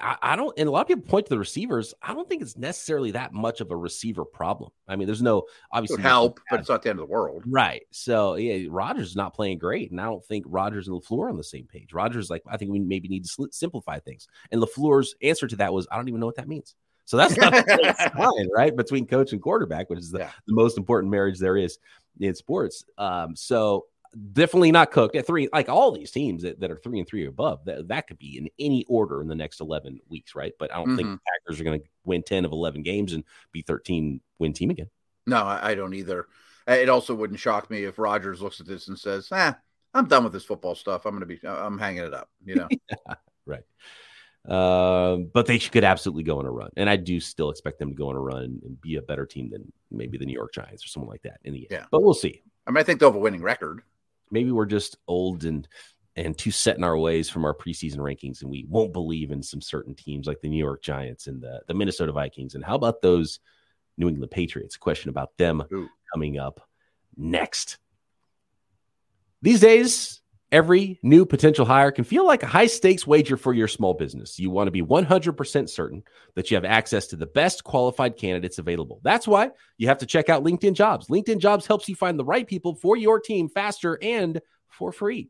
I, 0.00 0.16
I, 0.22 0.36
don't, 0.36 0.56
and 0.58 0.68
a 0.68 0.72
lot 0.72 0.82
of 0.82 0.88
people 0.88 1.04
point 1.04 1.26
to 1.26 1.30
the 1.30 1.38
receivers. 1.38 1.94
I 2.02 2.14
don't 2.14 2.28
think 2.28 2.42
it's 2.42 2.56
necessarily 2.56 3.12
that 3.12 3.32
much 3.32 3.60
of 3.60 3.70
a 3.70 3.76
receiver 3.76 4.24
problem. 4.24 4.70
I 4.88 4.96
mean, 4.96 5.06
there's 5.06 5.22
no 5.22 5.44
obviously 5.70 6.02
help, 6.02 6.40
but 6.50 6.60
it's 6.60 6.68
not 6.68 6.82
the 6.82 6.90
end 6.90 6.98
of 6.98 7.06
the 7.06 7.12
world, 7.12 7.44
right? 7.46 7.82
So 7.90 8.34
yeah, 8.34 8.66
Rodgers 8.68 9.10
is 9.10 9.16
not 9.16 9.34
playing 9.34 9.58
great, 9.58 9.90
and 9.90 10.00
I 10.00 10.04
don't 10.04 10.24
think 10.24 10.44
Rodgers 10.48 10.88
and 10.88 11.00
Lafleur 11.00 11.26
are 11.26 11.28
on 11.28 11.36
the 11.36 11.44
same 11.44 11.66
page. 11.66 11.92
Rodgers 11.92 12.30
like, 12.30 12.42
I 12.48 12.56
think 12.56 12.70
we 12.70 12.80
maybe 12.80 13.08
need 13.08 13.24
to 13.24 13.48
simplify 13.52 13.98
things, 13.98 14.26
and 14.50 14.60
Lafleur's 14.60 15.14
answer 15.22 15.46
to 15.46 15.56
that 15.56 15.72
was, 15.72 15.86
I 15.90 15.96
don't 15.96 16.08
even 16.08 16.20
know 16.20 16.26
what 16.26 16.36
that 16.36 16.48
means. 16.48 16.74
So 17.06 17.16
that's 17.16 17.36
not 17.36 17.52
fine, 18.16 18.48
right? 18.54 18.74
Between 18.74 19.06
coach 19.06 19.32
and 19.32 19.42
quarterback, 19.42 19.90
which 19.90 19.98
is 19.98 20.10
the, 20.10 20.20
yeah. 20.20 20.30
the 20.46 20.54
most 20.54 20.78
important 20.78 21.10
marriage 21.10 21.38
there 21.38 21.56
is 21.56 21.78
in 22.18 22.34
sports. 22.34 22.84
Um, 22.96 23.36
so 23.36 23.86
definitely 24.32 24.72
not 24.72 24.90
cooked 24.90 25.16
at 25.16 25.26
three. 25.26 25.48
Like 25.52 25.68
all 25.68 25.92
these 25.92 26.10
teams 26.10 26.42
that, 26.42 26.60
that 26.60 26.70
are 26.70 26.76
three 26.76 26.98
and 26.98 27.08
three 27.08 27.24
or 27.24 27.28
above, 27.28 27.64
that, 27.64 27.88
that 27.88 28.06
could 28.06 28.18
be 28.18 28.38
in 28.38 28.48
any 28.58 28.84
order 28.88 29.20
in 29.20 29.28
the 29.28 29.34
next 29.34 29.60
11 29.60 30.00
weeks, 30.08 30.34
right? 30.34 30.52
But 30.58 30.72
I 30.72 30.76
don't 30.76 30.88
mm-hmm. 30.88 30.96
think 30.96 31.20
Packers 31.26 31.60
are 31.60 31.64
going 31.64 31.80
to 31.80 31.86
win 32.04 32.22
10 32.22 32.44
of 32.44 32.52
11 32.52 32.82
games 32.82 33.12
and 33.12 33.24
be 33.52 33.62
13 33.62 34.20
win 34.38 34.52
team 34.52 34.70
again. 34.70 34.88
No, 35.26 35.42
I 35.42 35.74
don't 35.74 35.94
either. 35.94 36.26
It 36.66 36.88
also 36.88 37.14
wouldn't 37.14 37.40
shock 37.40 37.70
me 37.70 37.84
if 37.84 37.98
Rodgers 37.98 38.40
looks 38.40 38.60
at 38.60 38.66
this 38.66 38.88
and 38.88 38.98
says, 38.98 39.28
"Ah, 39.32 39.56
I'm 39.92 40.06
done 40.06 40.24
with 40.24 40.32
this 40.32 40.44
football 40.44 40.74
stuff. 40.74 41.04
I'm 41.04 41.12
going 41.12 41.20
to 41.20 41.26
be, 41.26 41.46
I'm 41.46 41.78
hanging 41.78 42.04
it 42.04 42.14
up." 42.14 42.28
You 42.44 42.56
know, 42.56 42.68
yeah, 42.90 43.14
right? 43.46 43.64
Um, 44.46 45.30
but 45.32 45.46
they 45.46 45.58
could 45.58 45.84
absolutely 45.84 46.22
go 46.22 46.38
on 46.38 46.46
a 46.46 46.50
run, 46.50 46.70
and 46.76 46.88
I 46.88 46.96
do 46.96 47.20
still 47.20 47.50
expect 47.50 47.78
them 47.78 47.90
to 47.90 47.94
go 47.94 48.08
on 48.08 48.16
a 48.16 48.20
run 48.20 48.60
and 48.64 48.80
be 48.80 48.96
a 48.96 49.02
better 49.02 49.26
team 49.26 49.50
than 49.50 49.70
maybe 49.90 50.18
the 50.18 50.26
New 50.26 50.34
York 50.34 50.52
Giants 50.52 50.84
or 50.84 50.88
someone 50.88 51.10
like 51.10 51.22
that 51.22 51.38
in 51.44 51.52
the 51.52 51.60
end. 51.60 51.68
Yeah, 51.70 51.84
but 51.90 52.02
we'll 52.02 52.14
see. 52.14 52.42
I 52.66 52.70
mean, 52.70 52.78
I 52.78 52.82
think 52.82 53.00
they'll 53.00 53.10
have 53.10 53.16
a 53.16 53.20
winning 53.20 53.42
record 53.42 53.82
maybe 54.34 54.50
we're 54.50 54.66
just 54.66 54.98
old 55.08 55.44
and 55.44 55.66
and 56.16 56.36
too 56.36 56.50
set 56.50 56.76
in 56.76 56.84
our 56.84 56.98
ways 56.98 57.30
from 57.30 57.44
our 57.44 57.54
preseason 57.54 57.96
rankings, 57.96 58.42
and 58.42 58.50
we 58.50 58.66
won't 58.68 58.92
believe 58.92 59.30
in 59.30 59.42
some 59.42 59.60
certain 59.60 59.94
teams 59.94 60.26
like 60.26 60.40
the 60.42 60.48
New 60.48 60.62
York 60.62 60.82
Giants 60.82 61.26
and 61.26 61.42
the, 61.42 61.60
the 61.66 61.74
Minnesota 61.74 62.12
Vikings. 62.12 62.54
And 62.54 62.64
how 62.64 62.76
about 62.76 63.02
those 63.02 63.40
New 63.96 64.08
England 64.08 64.30
Patriots? 64.30 64.76
A 64.76 64.78
question 64.78 65.08
about 65.08 65.36
them 65.38 65.64
Ooh. 65.72 65.88
coming 66.12 66.38
up 66.38 66.60
next. 67.16 67.78
These 69.42 69.60
days, 69.60 70.20
every 70.54 71.00
new 71.02 71.26
potential 71.26 71.66
hire 71.66 71.90
can 71.90 72.04
feel 72.04 72.24
like 72.24 72.44
a 72.44 72.46
high 72.46 72.68
stakes 72.68 73.08
wager 73.08 73.36
for 73.36 73.52
your 73.52 73.66
small 73.66 73.92
business. 73.92 74.38
You 74.38 74.50
want 74.50 74.68
to 74.68 74.70
be 74.70 74.82
100% 74.82 75.68
certain 75.68 76.04
that 76.36 76.48
you 76.48 76.54
have 76.54 76.64
access 76.64 77.08
to 77.08 77.16
the 77.16 77.26
best 77.26 77.64
qualified 77.64 78.16
candidates 78.16 78.58
available. 78.58 79.00
That's 79.02 79.26
why 79.26 79.50
you 79.78 79.88
have 79.88 79.98
to 79.98 80.06
check 80.06 80.28
out 80.28 80.44
LinkedIn 80.44 80.74
Jobs. 80.74 81.08
LinkedIn 81.08 81.38
Jobs 81.38 81.66
helps 81.66 81.88
you 81.88 81.96
find 81.96 82.16
the 82.16 82.24
right 82.24 82.46
people 82.46 82.76
for 82.76 82.96
your 82.96 83.18
team 83.18 83.48
faster 83.48 83.98
and 84.00 84.40
for 84.68 84.92
free. 84.92 85.28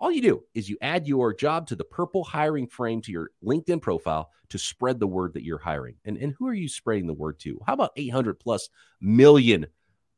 All 0.00 0.10
you 0.10 0.20
do 0.20 0.42
is 0.52 0.68
you 0.68 0.76
add 0.82 1.06
your 1.06 1.32
job 1.32 1.68
to 1.68 1.76
the 1.76 1.84
purple 1.84 2.24
hiring 2.24 2.66
frame 2.66 3.00
to 3.02 3.12
your 3.12 3.30
LinkedIn 3.44 3.80
profile 3.80 4.30
to 4.48 4.58
spread 4.58 4.98
the 4.98 5.06
word 5.06 5.34
that 5.34 5.44
you're 5.44 5.58
hiring. 5.58 5.94
And, 6.04 6.16
and 6.16 6.34
who 6.36 6.48
are 6.48 6.54
you 6.54 6.68
spreading 6.68 7.06
the 7.06 7.14
word 7.14 7.38
to? 7.40 7.60
How 7.64 7.74
about 7.74 7.92
800 7.94 8.40
plus 8.40 8.68
million 9.00 9.68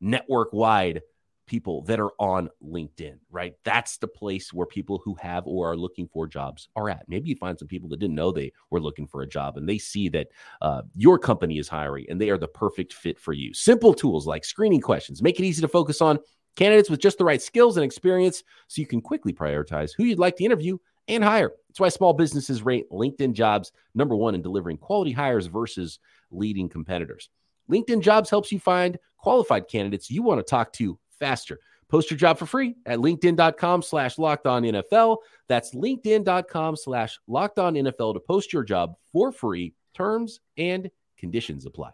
network 0.01 0.53
wide 0.53 1.03
people 1.49 1.81
that 1.81 1.99
are 1.99 2.11
on 2.19 2.47
LinkedIn, 2.63 3.17
right? 3.31 3.55
That's 3.65 3.97
the 3.97 4.07
place 4.07 4.53
where 4.53 4.67
people 4.67 5.01
who 5.03 5.15
have 5.15 5.45
or 5.47 5.71
are 5.71 5.75
looking 5.75 6.07
for 6.07 6.27
jobs 6.27 6.69
are 6.75 6.89
at. 6.89 7.09
Maybe 7.09 7.27
you 7.29 7.35
find 7.35 7.57
some 7.57 7.67
people 7.67 7.89
that 7.89 7.99
didn't 7.99 8.15
know 8.15 8.31
they 8.31 8.53
were 8.69 8.79
looking 8.79 9.07
for 9.07 9.23
a 9.23 9.27
job 9.27 9.57
and 9.57 9.67
they 9.67 9.79
see 9.79 10.07
that 10.09 10.27
uh, 10.61 10.83
your 10.95 11.17
company 11.17 11.57
is 11.57 11.67
hiring 11.67 12.05
and 12.09 12.21
they 12.21 12.29
are 12.29 12.37
the 12.37 12.47
perfect 12.47 12.93
fit 12.93 13.19
for 13.19 13.33
you. 13.33 13.53
Simple 13.53 13.93
tools 13.93 14.27
like 14.27 14.45
screening 14.45 14.79
questions 14.79 15.23
make 15.23 15.39
it 15.39 15.43
easy 15.43 15.61
to 15.61 15.67
focus 15.67 16.01
on 16.01 16.19
candidates 16.55 16.89
with 16.89 16.99
just 16.99 17.17
the 17.17 17.25
right 17.25 17.41
skills 17.41 17.77
and 17.77 17.83
experience 17.83 18.43
so 18.67 18.79
you 18.79 18.87
can 18.87 19.01
quickly 19.01 19.33
prioritize 19.33 19.91
who 19.97 20.03
you'd 20.03 20.19
like 20.19 20.35
to 20.35 20.43
interview 20.43 20.77
and 21.07 21.23
hire. 21.23 21.51
That's 21.67 21.79
why 21.79 21.89
small 21.89 22.13
businesses 22.13 22.61
rate 22.61 22.89
LinkedIn 22.91 23.33
jobs 23.33 23.71
number 23.95 24.15
one 24.15 24.35
in 24.35 24.41
delivering 24.43 24.77
quality 24.77 25.11
hires 25.11 25.47
versus 25.47 25.97
leading 26.29 26.69
competitors. 26.69 27.29
LinkedIn 27.71 28.01
jobs 28.01 28.29
helps 28.29 28.51
you 28.51 28.59
find 28.59 28.97
qualified 29.17 29.67
candidates 29.67 30.09
you 30.09 30.23
want 30.23 30.39
to 30.39 30.49
talk 30.49 30.71
to 30.73 30.97
faster. 31.19 31.59
Post 31.89 32.11
your 32.11 32.17
job 32.17 32.37
for 32.37 32.45
free 32.45 32.75
at 32.85 32.99
linkedin.com 32.99 33.81
slash 33.81 34.17
locked 34.17 34.45
on 34.45 34.63
NFL. 34.63 35.17
That's 35.47 35.73
linkedin.com 35.73 36.75
slash 36.75 37.19
locked 37.27 37.57
on 37.57 37.73
NFL 37.73 38.13
to 38.13 38.19
post 38.19 38.53
your 38.53 38.63
job 38.63 38.95
for 39.11 39.31
free. 39.31 39.73
Terms 39.95 40.39
and 40.57 40.91
conditions 41.17 41.65
apply. 41.65 41.91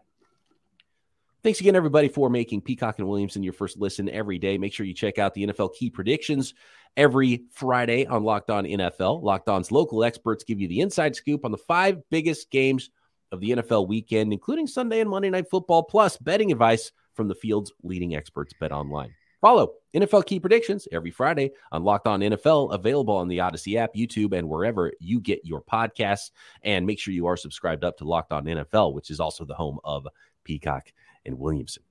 Thanks 1.43 1.61
again, 1.61 1.75
everybody, 1.75 2.07
for 2.07 2.29
making 2.29 2.61
Peacock 2.61 2.97
and 2.97 3.07
Williamson 3.07 3.43
your 3.43 3.53
first 3.53 3.77
listen 3.77 4.09
every 4.09 4.39
day. 4.39 4.57
Make 4.57 4.73
sure 4.73 4.85
you 4.85 4.95
check 4.95 5.19
out 5.19 5.33
the 5.33 5.45
NFL 5.45 5.75
key 5.75 5.91
predictions 5.91 6.55
every 6.97 7.45
Friday 7.51 8.05
on 8.07 8.23
Locked 8.23 8.49
On 8.49 8.65
NFL. 8.65 9.21
Locked 9.21 9.47
On's 9.47 9.71
local 9.71 10.03
experts 10.03 10.43
give 10.43 10.59
you 10.59 10.67
the 10.67 10.81
inside 10.81 11.15
scoop 11.15 11.45
on 11.45 11.51
the 11.51 11.57
five 11.57 12.01
biggest 12.09 12.49
games 12.49 12.89
of 13.31 13.41
the 13.41 13.51
NFL 13.51 13.87
weekend, 13.87 14.33
including 14.33 14.65
Sunday 14.65 15.01
and 15.01 15.09
Monday 15.09 15.29
Night 15.29 15.49
Football, 15.49 15.83
plus 15.83 16.17
betting 16.17 16.51
advice 16.51 16.91
from 17.15 17.27
the 17.27 17.35
field's 17.35 17.71
leading 17.83 18.15
experts, 18.15 18.53
Bet 18.59 18.71
Online. 18.71 19.13
Follow 19.41 19.73
NFL 19.93 20.25
Key 20.25 20.39
Predictions 20.39 20.87
every 20.91 21.11
Friday 21.11 21.51
on 21.71 21.83
Locked 21.83 22.07
On 22.07 22.19
NFL, 22.19 22.73
available 22.73 23.15
on 23.15 23.27
the 23.27 23.37
Audacy 23.37 23.77
app, 23.77 23.93
YouTube, 23.93 24.33
and 24.33 24.49
wherever 24.49 24.91
you 24.99 25.19
get 25.19 25.41
your 25.43 25.61
podcasts. 25.61 26.31
And 26.63 26.85
make 26.85 26.99
sure 26.99 27.13
you 27.13 27.27
are 27.27 27.37
subscribed 27.37 27.83
up 27.83 27.97
to 27.97 28.05
Locked 28.05 28.31
On 28.31 28.45
NFL, 28.45 28.93
which 28.93 29.09
is 29.09 29.19
also 29.19 29.45
the 29.45 29.53
home 29.53 29.79
of 29.83 30.07
Peacock 30.43 30.91
and 31.25 31.37
Williamson. 31.37 31.83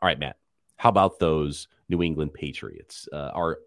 All 0.00 0.06
right, 0.06 0.18
Matt, 0.18 0.36
how 0.76 0.88
about 0.88 1.18
those 1.18 1.68
New 1.88 2.02
England 2.02 2.32
Patriots? 2.32 3.08
Uh, 3.12 3.30
our 3.34 3.58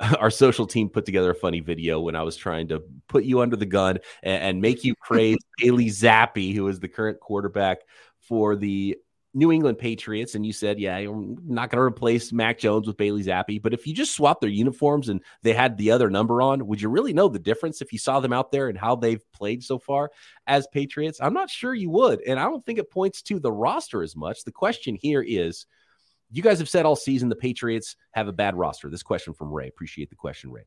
our 0.18 0.30
social 0.30 0.66
team 0.66 0.88
put 0.88 1.04
together 1.06 1.30
a 1.30 1.34
funny 1.36 1.60
video 1.60 2.00
when 2.00 2.16
I 2.16 2.22
was 2.22 2.36
trying 2.36 2.68
to 2.68 2.82
put 3.08 3.24
you 3.24 3.40
under 3.40 3.56
the 3.56 3.66
gun 3.66 3.98
and, 4.22 4.42
and 4.42 4.60
make 4.60 4.82
you 4.82 4.94
praise 5.00 5.38
Bailey 5.58 5.86
Zappe, 5.86 6.54
who 6.54 6.66
is 6.68 6.80
the 6.80 6.88
current 6.88 7.20
quarterback 7.20 7.78
for 8.18 8.56
the 8.56 8.96
New 9.36 9.50
England 9.50 9.78
Patriots, 9.78 10.36
and 10.36 10.46
you 10.46 10.52
said, 10.52 10.78
yeah, 10.78 10.98
you're 10.98 11.36
not 11.44 11.68
going 11.68 11.78
to 11.78 11.84
replace 11.84 12.32
Mac 12.32 12.56
Jones 12.58 12.86
with 12.86 12.96
Bailey 12.96 13.24
Zappe. 13.24 13.60
But 13.60 13.74
if 13.74 13.84
you 13.84 13.92
just 13.92 14.14
swap 14.14 14.40
their 14.40 14.48
uniforms 14.48 15.08
and 15.08 15.20
they 15.42 15.52
had 15.52 15.76
the 15.76 15.90
other 15.90 16.08
number 16.08 16.40
on, 16.40 16.66
would 16.68 16.80
you 16.80 16.88
really 16.88 17.12
know 17.12 17.28
the 17.28 17.40
difference 17.40 17.82
if 17.82 17.92
you 17.92 17.98
saw 17.98 18.20
them 18.20 18.32
out 18.32 18.52
there 18.52 18.68
and 18.68 18.78
how 18.78 18.94
they've 18.94 19.22
played 19.32 19.64
so 19.64 19.78
far 19.78 20.12
as 20.46 20.68
Patriots? 20.68 21.18
I'm 21.20 21.34
not 21.34 21.50
sure 21.50 21.74
you 21.74 21.90
would. 21.90 22.20
And 22.22 22.38
I 22.38 22.44
don't 22.44 22.64
think 22.64 22.78
it 22.78 22.92
points 22.92 23.22
to 23.22 23.40
the 23.40 23.52
roster 23.52 24.02
as 24.04 24.14
much. 24.14 24.44
The 24.44 24.52
question 24.52 24.96
here 25.00 25.24
is 25.26 25.66
you 26.30 26.42
guys 26.42 26.60
have 26.60 26.68
said 26.68 26.86
all 26.86 26.96
season 26.96 27.28
the 27.28 27.34
Patriots 27.34 27.96
have 28.12 28.28
a 28.28 28.32
bad 28.32 28.56
roster. 28.56 28.88
This 28.88 29.02
question 29.02 29.34
from 29.34 29.52
Ray. 29.52 29.66
Appreciate 29.66 30.10
the 30.10 30.16
question, 30.16 30.52
Ray. 30.52 30.62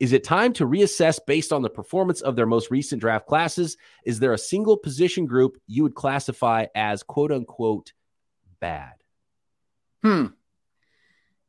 Is 0.00 0.12
it 0.12 0.22
time 0.22 0.52
to 0.54 0.66
reassess 0.66 1.18
based 1.24 1.52
on 1.52 1.62
the 1.62 1.70
performance 1.70 2.20
of 2.20 2.36
their 2.36 2.46
most 2.46 2.70
recent 2.70 3.00
draft 3.00 3.26
classes? 3.26 3.76
Is 4.04 4.20
there 4.20 4.32
a 4.32 4.38
single 4.38 4.76
position 4.76 5.26
group 5.26 5.56
you 5.66 5.82
would 5.82 5.94
classify 5.96 6.66
as 6.74 7.02
quote 7.02 7.32
unquote 7.32 7.92
bad? 8.60 8.94
Hmm. 10.02 10.26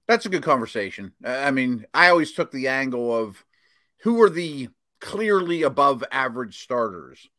That's 0.07 0.25
a 0.25 0.29
good 0.29 0.43
conversation. 0.43 1.13
I 1.23 1.51
mean, 1.51 1.85
I 1.93 2.09
always 2.09 2.31
took 2.31 2.51
the 2.51 2.67
angle 2.67 3.15
of 3.15 3.43
who 4.01 4.21
are 4.23 4.29
the 4.29 4.69
clearly 4.99 5.63
above 5.63 6.03
average 6.11 6.63
starters, 6.63 7.29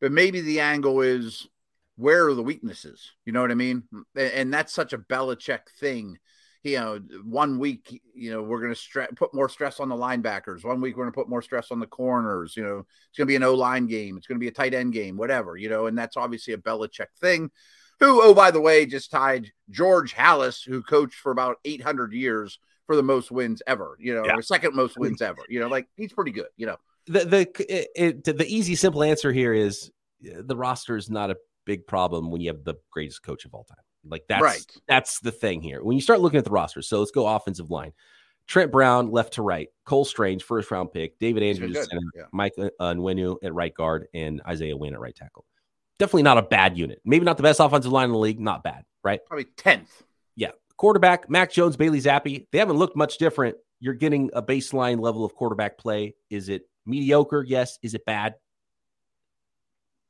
but 0.00 0.12
maybe 0.12 0.40
the 0.42 0.60
angle 0.60 1.00
is 1.00 1.48
where 1.96 2.26
are 2.28 2.34
the 2.34 2.42
weaknesses? 2.42 3.12
You 3.24 3.32
know 3.32 3.40
what 3.40 3.50
I 3.50 3.54
mean? 3.54 3.84
And 4.14 4.52
that's 4.52 4.72
such 4.72 4.92
a 4.92 4.98
Belichick 4.98 5.70
thing. 5.80 6.18
You 6.64 6.76
know, 6.76 7.00
one 7.24 7.58
week, 7.58 8.02
you 8.14 8.30
know, 8.30 8.42
we're 8.42 8.60
going 8.60 8.74
to 8.74 8.78
stre- 8.78 9.16
put 9.16 9.32
more 9.32 9.48
stress 9.48 9.80
on 9.80 9.88
the 9.88 9.96
linebackers. 9.96 10.64
One 10.64 10.80
week, 10.80 10.96
we're 10.96 11.04
going 11.04 11.12
to 11.12 11.18
put 11.18 11.30
more 11.30 11.40
stress 11.40 11.70
on 11.70 11.80
the 11.80 11.86
corners. 11.86 12.56
You 12.56 12.62
know, 12.62 12.78
it's 13.08 13.16
going 13.16 13.26
to 13.26 13.32
be 13.32 13.36
an 13.36 13.42
O 13.42 13.54
line 13.54 13.86
game. 13.86 14.16
It's 14.16 14.26
going 14.26 14.36
to 14.36 14.44
be 14.44 14.48
a 14.48 14.52
tight 14.52 14.74
end 14.74 14.92
game, 14.92 15.16
whatever, 15.16 15.56
you 15.56 15.70
know, 15.70 15.86
and 15.86 15.96
that's 15.96 16.16
obviously 16.16 16.52
a 16.52 16.58
Belichick 16.58 17.06
thing 17.20 17.50
who, 18.00 18.22
oh, 18.22 18.34
by 18.34 18.50
the 18.50 18.60
way, 18.60 18.86
just 18.86 19.10
tied 19.10 19.50
George 19.70 20.14
Halas, 20.14 20.64
who 20.64 20.82
coached 20.82 21.18
for 21.18 21.32
about 21.32 21.56
800 21.64 22.12
years 22.12 22.58
for 22.86 22.96
the 22.96 23.02
most 23.02 23.30
wins 23.30 23.62
ever, 23.66 23.96
you 24.00 24.14
know, 24.14 24.24
yeah. 24.24 24.34
or 24.34 24.42
second 24.42 24.74
most 24.74 24.98
wins 24.98 25.20
ever. 25.20 25.42
You 25.48 25.60
know, 25.60 25.68
like 25.68 25.88
he's 25.96 26.12
pretty 26.12 26.30
good, 26.30 26.48
you 26.56 26.66
know. 26.66 26.76
The 27.06 27.24
the 27.24 27.92
it, 27.94 28.24
the 28.24 28.46
easy 28.46 28.74
simple 28.74 29.02
answer 29.02 29.32
here 29.32 29.52
is 29.52 29.90
the 30.20 30.56
roster 30.56 30.96
is 30.96 31.10
not 31.10 31.30
a 31.30 31.36
big 31.64 31.86
problem 31.86 32.30
when 32.30 32.40
you 32.40 32.48
have 32.48 32.64
the 32.64 32.74
greatest 32.90 33.22
coach 33.22 33.44
of 33.44 33.54
all 33.54 33.64
time. 33.64 33.78
Like 34.04 34.24
that's 34.28 34.42
right. 34.42 34.76
that's 34.86 35.20
the 35.20 35.32
thing 35.32 35.60
here. 35.60 35.82
When 35.82 35.96
you 35.96 36.00
start 36.00 36.20
looking 36.20 36.38
at 36.38 36.44
the 36.44 36.50
roster, 36.50 36.82
so 36.82 36.98
let's 36.98 37.10
go 37.10 37.26
offensive 37.26 37.70
line. 37.70 37.92
Trent 38.46 38.72
Brown 38.72 39.10
left 39.10 39.34
to 39.34 39.42
right, 39.42 39.68
Cole 39.84 40.06
Strange 40.06 40.42
first 40.42 40.70
round 40.70 40.90
pick, 40.90 41.18
David 41.18 41.42
Andrews 41.42 41.86
yeah. 41.92 42.22
Mike 42.32 42.54
uh, 42.58 42.70
Onwenu 42.80 43.36
at 43.42 43.52
right 43.52 43.74
guard, 43.74 44.06
and 44.14 44.40
Isaiah 44.46 44.76
Wynn 44.76 44.94
at 44.94 45.00
right 45.00 45.14
tackle 45.14 45.44
definitely 45.98 46.22
not 46.22 46.38
a 46.38 46.42
bad 46.42 46.76
unit. 46.76 47.00
Maybe 47.04 47.24
not 47.24 47.36
the 47.36 47.42
best 47.42 47.60
offensive 47.60 47.92
line 47.92 48.06
in 48.06 48.12
the 48.12 48.18
league, 48.18 48.40
not 48.40 48.62
bad, 48.62 48.84
right? 49.02 49.20
Probably 49.26 49.46
10th. 49.56 49.88
Yeah. 50.36 50.52
Quarterback, 50.76 51.28
Mac 51.28 51.52
Jones, 51.52 51.76
Bailey 51.76 52.00
Zappe, 52.00 52.46
they 52.50 52.58
haven't 52.58 52.76
looked 52.76 52.96
much 52.96 53.18
different. 53.18 53.56
You're 53.80 53.94
getting 53.94 54.30
a 54.32 54.42
baseline 54.42 55.00
level 55.00 55.24
of 55.24 55.34
quarterback 55.34 55.78
play. 55.78 56.14
Is 56.30 56.48
it 56.48 56.68
mediocre? 56.86 57.44
Yes. 57.46 57.78
Is 57.82 57.94
it 57.94 58.04
bad? 58.04 58.34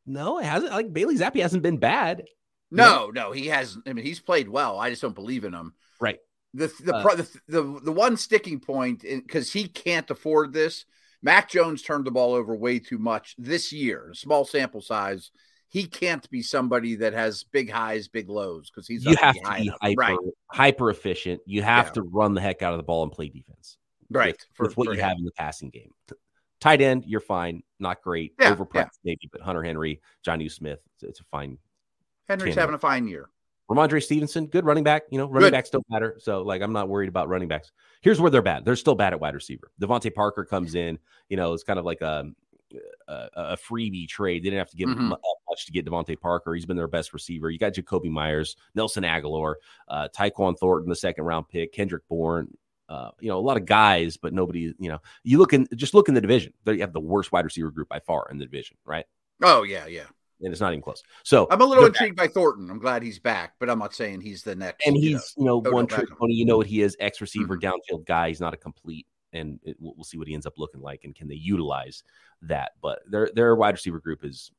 No, 0.07 0.39
it 0.39 0.45
hasn't. 0.45 0.73
Like 0.73 0.93
Bailey 0.93 1.17
Zappe 1.17 1.41
hasn't 1.41 1.63
been 1.63 1.79
bad. 1.79 2.25
No, 2.71 3.11
no, 3.11 3.33
he 3.33 3.47
has. 3.47 3.79
I 3.87 3.93
mean, 3.93 4.05
he's 4.05 4.21
played 4.21 4.49
well. 4.49 4.79
I 4.79 4.91
just 4.91 5.03
don't 5.03 5.15
believe 5.15 5.45
in 5.45 5.55
him. 5.55 5.75
Right. 6.01 6.19
The 6.55 6.73
the 6.83 6.97
uh, 6.97 7.15
the, 7.15 7.41
the, 7.47 7.81
the 7.85 7.93
one 7.93 8.17
sticking 8.17 8.61
point 8.61 9.03
because 9.03 9.53
he 9.53 9.69
can't 9.69 10.11
afford 10.11 10.53
this 10.53 10.87
Mac 11.23 11.51
Jones 11.51 11.83
turned 11.83 12.05
the 12.05 12.11
ball 12.11 12.35
over 12.35 12.55
way 12.55 12.79
too 12.79 12.99
much 12.99 13.35
this 13.39 13.73
year, 13.73 14.11
small 14.15 14.45
sample 14.45 14.81
size. 14.81 15.31
He 15.71 15.85
can't 15.85 16.29
be 16.31 16.41
somebody 16.43 16.97
that 16.97 17.13
has 17.13 17.45
big 17.45 17.71
highs, 17.71 18.09
big 18.09 18.29
lows 18.31 18.71
because 18.71 18.87
he's 18.89 19.05
you 19.05 19.15
have 19.17 19.35
to 19.35 19.55
be 19.61 19.71
hyper, 19.83 19.95
right, 20.01 20.19
hyper 20.47 20.91
efficient. 20.91 21.43
You 21.45 21.63
have 21.63 21.87
Yeah. 21.89 21.93
to 21.93 22.03
run 22.03 22.35
the 22.35 22.41
heck 22.41 22.63
out 22.63 22.73
of 22.73 22.79
the 22.79 22.85
ball 22.85 23.03
and 23.03 23.13
play 23.13 23.29
defense. 23.29 23.77
right. 24.11 24.33
with, 24.35 24.47
for- 24.55 24.65
with 24.67 24.77
what 24.79 24.87
for 24.87 24.95
you 24.95 25.01
him. 25.01 25.09
have 25.09 25.19
in 25.19 25.25
the 25.25 25.33
passing 25.33 25.69
game. 25.71 25.93
Tight 26.61 26.81
end, 26.81 27.05
you're 27.07 27.21
fine. 27.21 27.63
Not 27.79 28.03
great. 28.03 28.33
Yeah, 28.41 28.55
Overpriced 28.55 28.75
yeah. 28.75 28.89
maybe, 29.05 29.29
but 29.31 29.43
Hunter 29.43 29.63
Henry, 29.63 30.01
Jonnu 30.27 30.51
Smith, 30.51 30.81
it's, 30.95 31.03
it's 31.05 31.21
a 31.21 31.25
fine. 31.25 31.59
Henry's 32.29 32.55
Can't- 32.55 32.61
having 32.61 32.75
a 32.75 32.79
fine 32.79 33.07
year. 33.07 33.29
Rhamondre 33.71 34.03
Stevenson, 34.03 34.47
good 34.47 34.65
running 34.65 34.83
back. 34.83 35.03
You 35.11 35.19
know, 35.19 35.27
running 35.27 35.49
Good. 35.49 35.53
backs 35.53 35.69
don't 35.69 35.85
matter. 35.91 36.17
So, 36.21 36.41
like, 36.41 36.63
I'm 36.63 36.73
not 36.73 36.89
worried 36.89 37.11
about 37.11 37.29
running 37.29 37.49
backs. 37.49 37.71
Here's 38.01 38.19
where 38.19 38.31
they're 38.31 38.41
bad. 38.41 38.65
They're 38.65 38.77
still 38.77 38.95
bad 38.95 39.13
at 39.13 39.21
wide 39.21 39.35
receiver. 39.35 39.71
DeVante 39.79 40.15
Parker 40.15 40.47
comes 40.47 40.75
in. 40.75 40.99
You 41.29 41.37
know, 41.37 41.53
it's 41.53 41.65
kind 41.65 41.79
of 41.79 41.85
like 41.85 42.01
a 42.01 42.25
a, 43.09 43.29
a 43.35 43.57
freebie 43.59 44.09
trade. 44.09 44.43
They 44.43 44.51
didn't 44.51 44.59
have 44.61 44.71
to 44.71 44.77
give 44.77 44.89
Mhm. 44.89 45.09
mu- 45.09 45.15
up 45.15 45.38
much 45.51 45.67
to 45.67 45.73
get 45.73 45.87
DeVante 45.87 46.19
Parker. 46.21 46.55
He's 46.55 46.67
been 46.67 46.77
their 46.77 46.89
best 46.89 47.13
receiver. 47.13 47.51
You 47.51 47.59
got 47.59 47.75
Jakobi 47.75 48.11
Meyers, 48.11 48.57
Nelson 48.75 49.05
Agholor, 49.05 49.55
uh, 49.89 50.09
Tyquan 50.17 50.59
Thornton, 50.59 50.89
the 50.89 50.97
second 50.97 51.25
round 51.25 51.49
pick, 51.49 51.73
Kendrick 51.73 52.07
Bourne. 52.09 52.49
Uh, 52.89 53.11
you 53.21 53.29
know, 53.29 53.39
a 53.39 53.41
lot 53.41 53.59
of 53.59 53.67
guys, 53.67 54.17
but 54.17 54.33
nobody. 54.33 54.73
You 54.79 54.89
know, 54.89 54.99
you 55.23 55.39
look 55.39 55.53
in 55.53 55.69
just 55.77 55.93
look 55.93 56.09
in 56.09 56.15
the 56.15 56.21
division. 56.23 56.55
They 56.65 56.79
have 56.79 56.93
the 56.95 57.01
worst 57.01 57.33
wide 57.33 57.45
receiver 57.45 57.71
group 57.71 57.89
by 57.89 58.01
far 58.01 58.27
in 58.31 58.39
the 58.39 58.47
division, 58.47 58.77
right? 58.85 59.05
Oh 59.43 59.63
yeah, 59.63 59.87
yeah. 59.87 60.05
And 60.41 60.53
it's 60.53 60.61
not 60.61 60.73
even 60.73 60.83
close. 60.83 61.03
So 61.25 61.49
I'm 61.51 61.61
a 61.61 61.65
little 61.65 61.85
intrigued 61.85 62.17
by 62.17 62.29
Thornton. 62.29 62.71
I'm 62.71 62.79
glad 62.79 63.03
he's 63.03 63.19
back, 63.19 63.55
but 63.59 63.69
I'm 63.69 63.81
not 63.81 63.93
saying 63.95 64.21
he's 64.21 64.43
the 64.45 64.55
next. 64.55 64.87
and 64.87 64.97
you 64.97 65.13
know. 65.13 65.19
he's 65.19 65.35
you 65.37 65.45
know 65.45 65.59
one 65.59 65.87
trick 65.87 66.09
pony. 66.19 66.33
You 66.35 66.45
know 66.47 66.57
what 66.57 66.67
he 66.69 66.81
is, 66.81 66.97
X 67.01 67.21
receiver, 67.21 67.59
Mhm. 67.59 67.73
downfield 67.91 68.07
guy. 68.07 68.29
He's 68.29 68.41
not 68.41 68.55
a 68.55 68.57
complete, 68.57 69.07
and 69.33 69.59
it, 69.65 69.77
we'll, 69.81 69.95
we'll 69.97 70.05
see 70.05 70.17
what 70.17 70.29
he 70.29 70.35
ends 70.35 70.47
up 70.47 70.55
looking 70.57 70.81
like, 70.81 71.03
and 71.05 71.15
can 71.15 71.29
they 71.29 71.35
utilize 71.35 72.05
that? 72.43 72.73
But 72.81 73.01
their 73.11 73.31
their 73.35 73.55
wide 73.57 73.75
receiver 73.75 73.99
group 74.01 74.25
is 74.25 74.51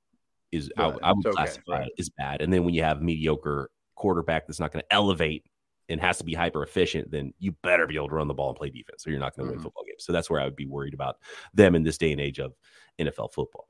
is 0.52 0.72
I, 0.78 0.84
I 0.86 1.12
would 1.14 1.26
okay, 1.28 1.36
classify 1.36 1.84
it 1.84 1.92
as 2.00 2.10
bad. 2.10 2.42
And 2.42 2.52
then 2.52 2.64
when 2.64 2.74
you 2.74 2.84
have 2.84 3.02
mediocre 3.02 3.70
quarterback 3.96 4.48
that's 4.48 4.60
not 4.60 4.72
going 4.72 4.84
to 4.84 4.94
elevate 4.94 5.44
and 5.90 6.00
has 6.00 6.18
to 6.20 6.24
be 6.24 6.34
hyper 6.34 6.64
efficient, 6.64 7.12
then 7.12 7.34
you 7.40 7.52
better 7.64 7.88
be 7.88 7.96
able 7.96 8.10
to 8.10 8.16
run 8.16 8.28
the 8.28 8.34
ball 8.34 8.50
and 8.50 8.58
play 8.58 8.70
defense, 8.70 9.06
or 9.06 9.12
you're 9.12 9.20
not 9.20 9.36
going 9.36 9.48
to 9.48 9.52
Mhm. 9.52 9.56
win 9.58 9.64
football 9.64 9.84
games. 9.86 10.04
So 10.04 10.12
that's 10.14 10.30
where 10.30 10.40
I 10.40 10.46
would 10.46 10.56
be 10.56 10.68
worried 10.68 10.94
about 10.94 11.18
them 11.54 11.76
in 11.76 11.84
this 11.84 11.98
day 11.98 12.12
and 12.12 12.22
age 12.22 12.40
of 12.40 12.54
NFL 13.00 13.30
football. 13.30 13.68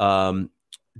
Um, 0.00 0.50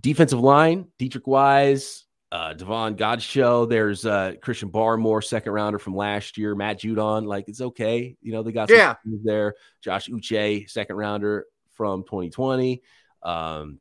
defensive 0.01 0.41
line, 0.41 0.87
Deatrich 0.99 1.27
Wise, 1.27 2.05
uh, 2.31 2.53
Davon 2.55 2.97
Godchaux. 2.97 3.69
There's 3.69 4.05
uh, 4.05 4.35
Christian 4.43 4.71
Barmore, 4.71 5.25
second 5.25 5.53
rounder 5.53 5.79
from 5.79 5.97
last 5.97 6.37
year. 6.37 6.55
Matt 6.55 6.81
Judon, 6.81 7.25
like 7.27 7.49
it's 7.49 7.61
okay. 7.61 8.17
You 8.21 8.33
know 8.33 8.43
they 8.43 8.53
got 8.53 8.69
some 8.69 8.77
Yeah. 8.77 8.95
there. 9.25 9.55
Josh 9.81 10.09
Uche, 10.09 10.69
second 10.69 10.97
rounder 10.97 11.47
from 11.73 12.03
2020. 12.05 12.83
Um, 13.23 13.81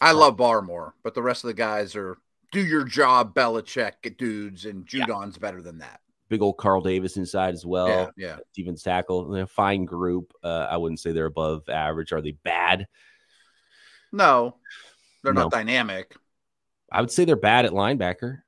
I 0.00 0.12
love 0.12 0.36
Barmore, 0.36 0.92
but 1.02 1.14
the 1.14 1.22
rest 1.22 1.44
of 1.44 1.48
the 1.48 1.54
guys 1.54 1.94
are 1.96 2.18
do 2.52 2.60
your 2.64 2.84
job, 2.84 3.34
Belichick 3.34 4.16
dudes, 4.16 4.64
and 4.64 4.86
Yeah. 4.92 5.06
Judon's 5.06 5.38
better 5.38 5.60
than 5.62 5.78
that. 5.78 6.00
big 6.28 6.40
old 6.42 6.56
Carl 6.56 6.80
Davis 6.80 7.16
inside 7.16 7.54
as 7.54 7.64
well. 7.66 7.86
yeah, 7.88 8.10
yeah. 8.16 8.38
Stevens 8.52 8.82
tackle, 8.82 9.28
They're 9.28 9.44
a 9.44 9.46
fine 9.46 9.84
group. 9.84 10.32
Uh, 10.42 10.66
I 10.70 10.76
wouldn't 10.78 10.98
say 11.00 11.12
they're 11.12 11.26
above 11.26 11.68
average. 11.68 12.12
Are 12.12 12.20
they 12.22 12.32
bad? 12.32 12.88
No, 14.10 14.56
they're 15.22 15.32
No. 15.32 15.42
not 15.42 15.52
dynamic. 15.52 16.16
I 16.90 17.00
would 17.00 17.10
say 17.10 17.24
they're 17.24 17.36
bad 17.36 17.66
at 17.66 17.72
linebacker. 17.72 18.42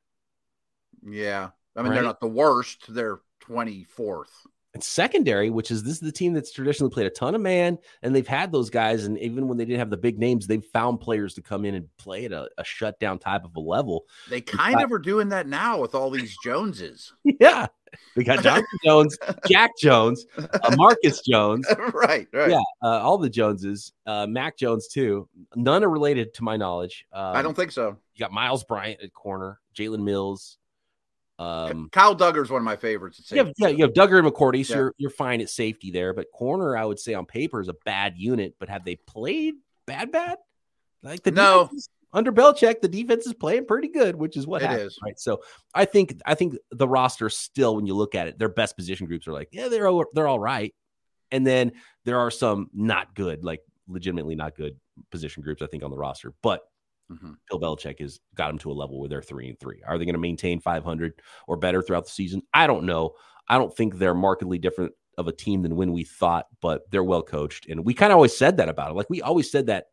Yeah, 1.03 1.51
I 1.77 1.83
mean 1.83 1.91
Right. 1.91 1.95
they're 1.97 2.05
not 2.05 2.21
the 2.21 2.27
worst. 2.29 2.93
They're 2.93 3.21
24th. 3.41 4.47
And 4.77 4.85
secondary, 4.85 5.49
which 5.49 5.71
is 5.71 5.83
this 5.83 5.95
is 5.95 6.01
the 6.01 6.13
team 6.13 6.35
that's 6.35 6.53
traditionally 6.53 6.93
played 6.93 7.07
a 7.07 7.11
ton 7.11 7.35
of 7.35 7.41
man, 7.41 7.79
and 8.03 8.15
they've 8.15 8.29
had 8.29 8.53
those 8.53 8.69
guys. 8.69 9.07
And 9.07 9.19
even 9.21 9.49
when 9.49 9.57
they 9.57 9.65
didn't 9.65 9.79
have 9.79 9.89
the 9.89 9.97
big 9.97 10.19
names, 10.19 10.47
they've 10.47 10.63
found 10.63 11.01
players 11.01 11.33
to 11.37 11.41
come 11.41 11.65
in 11.65 11.75
and 11.75 11.89
play 11.97 12.27
at 12.27 12.33
a, 12.33 12.51
a 12.59 12.63
shutdown 12.63 13.19
type 13.19 13.47
of 13.47 13.57
a 13.57 13.61
level. 13.61 14.05
They 14.29 14.43
kind 14.43 14.83
of 14.83 14.93
are 14.93 14.99
doing 14.99 15.31
that 15.31 15.47
now 15.47 15.81
with 15.81 15.95
all 15.95 16.11
these 16.11 16.37
Joneses. 16.45 17.15
Yeah, 17.41 17.69
they 18.15 18.25
got 18.25 18.43
Jonathan 18.43 18.67
Jones, 18.85 19.17
Jack 19.49 19.71
Jones, 19.81 20.27
uh, 20.37 20.77
Marcus 20.77 21.23
Jones, 21.23 21.67
right, 21.95 22.29
right. 22.35 22.51
yeah, 22.51 22.61
uh, 22.83 23.01
all 23.01 23.17
the 23.17 23.31
Joneses, 23.31 23.95
uh, 24.05 24.27
Mac 24.27 24.59
Jones 24.59 24.89
too. 24.89 25.27
None 25.55 25.85
are 25.85 25.91
related 25.91 26.35
to 26.35 26.45
my 26.45 26.59
knowledge. 26.59 27.07
Um, 27.13 27.35
I 27.35 27.41
don't 27.41 27.55
think 27.55 27.73
so. 27.73 27.97
You 28.15 28.21
got 28.21 28.31
Myles 28.31 28.63
Bryant 28.65 29.01
at 29.03 29.15
corner, 29.15 29.59
Jalen 29.75 30.03
Mills. 30.03 30.59
Um, 31.39 31.89
Kyle 31.93 32.17
Dugger's 32.17 32.51
one 32.51 32.61
of 32.63 32.65
my 32.65 32.77
favorites. 32.77 33.19
At 33.21 33.31
you 33.33 33.39
have, 33.39 33.49
safety, 33.49 33.63
yeah, 33.63 33.69
you 33.69 33.85
have 33.85 33.93
Duggar 33.93 34.19
and 34.19 34.27
McCourty, 34.27 34.65
so 34.65 34.73
Yeah. 34.75 34.79
you're, 34.81 34.95
you're 34.97 35.11
fine 35.11 35.41
at 35.41 35.51
safety 35.51 35.91
there. 35.91 36.13
But 36.15 36.31
corner, 36.33 36.77
I 36.77 36.85
would 36.85 36.99
say 36.99 37.15
on 37.15 37.27
paper 37.27 37.61
is 37.61 37.69
a 37.69 37.75
bad 37.85 38.15
unit. 38.17 38.55
But 38.59 38.69
have 38.71 38.85
they 38.85 38.97
played 38.97 39.55
bad, 39.87 40.11
bad? 40.13 40.39
Like 41.03 41.23
the 41.23 41.31
No. 41.31 41.65
defense 41.65 41.83
is- 41.83 41.89
under 42.13 42.33
Belichick, 42.33 42.81
the 42.81 42.89
defense 42.89 43.27
is 43.27 43.35
playing 43.35 43.67
pretty 43.67 43.89
good, 43.89 44.17
which 44.17 44.39
is 44.39 44.47
what 44.47 44.63
It 44.63 44.69
happens, 44.71 44.93
is. 44.93 44.99
right? 45.05 45.21
So 45.21 45.43
I 45.75 45.85
think 45.85 46.19
I 46.25 46.35
think 46.35 46.57
the 46.71 46.89
roster 46.89 47.29
still, 47.29 47.77
when 47.77 47.85
you 47.85 47.95
look 47.95 48.15
at 48.15 48.27
it, 48.29 48.39
their 48.39 48.49
best 48.49 48.75
position 48.75 49.07
groups 49.07 49.29
are 49.29 49.33
like, 49.33 49.49
yeah, 49.53 49.69
they're 49.69 49.87
all, 49.89 50.07
they're 50.15 50.29
all 50.29 50.41
right, 50.41 50.75
and 51.31 51.47
then 51.47 51.73
there 52.05 52.19
are 52.19 52.31
some 52.31 52.71
not 52.73 53.15
good, 53.15 53.45
like 53.45 53.61
legitimately 53.87 54.35
not 54.35 54.57
good 54.57 54.79
position 55.11 55.43
groups. 55.43 55.61
I 55.61 55.67
think 55.67 55.83
on 55.83 55.91
the 55.91 55.99
roster, 55.99 56.33
but 56.43 56.63
Mhm. 57.11 57.37
Bill 57.49 57.61
Belichick 57.61 58.01
has 58.01 58.21
got 58.35 58.49
them 58.49 58.59
to 58.59 58.71
a 58.71 58.75
level 58.75 58.99
where 58.99 59.09
they're 59.09 59.23
three 59.23 59.49
and 59.49 59.59
three. 59.59 59.83
Are 59.87 59.99
they 59.99 60.05
going 60.05 60.15
to 60.15 60.21
maintain 60.21 60.61
500 60.61 61.21
or 61.47 61.57
better 61.57 61.83
throughout 61.83 62.05
the 62.05 62.11
season? 62.11 62.43
I 62.53 62.67
don't 62.67 62.85
know. 62.87 63.15
I 63.49 63.59
don't 63.59 63.75
think 63.75 63.97
they're 63.97 64.15
markedly 64.15 64.59
different 64.59 64.93
of 65.17 65.29
a 65.29 65.33
team 65.33 65.63
than 65.63 65.77
when 65.77 65.93
we 65.93 66.05
thought, 66.05 66.47
but 66.61 66.91
they're 66.91 67.05
well 67.05 67.23
coached. 67.23 67.67
And 67.69 67.85
we 67.85 67.95
kind 67.95 68.13
of 68.13 68.17
always 68.17 68.37
said 68.37 68.57
that 68.57 68.69
about 68.69 68.91
it. 68.91 68.95
Like 68.95 69.09
we 69.09 69.23
always 69.23 69.51
said 69.51 69.67
that 69.67 69.87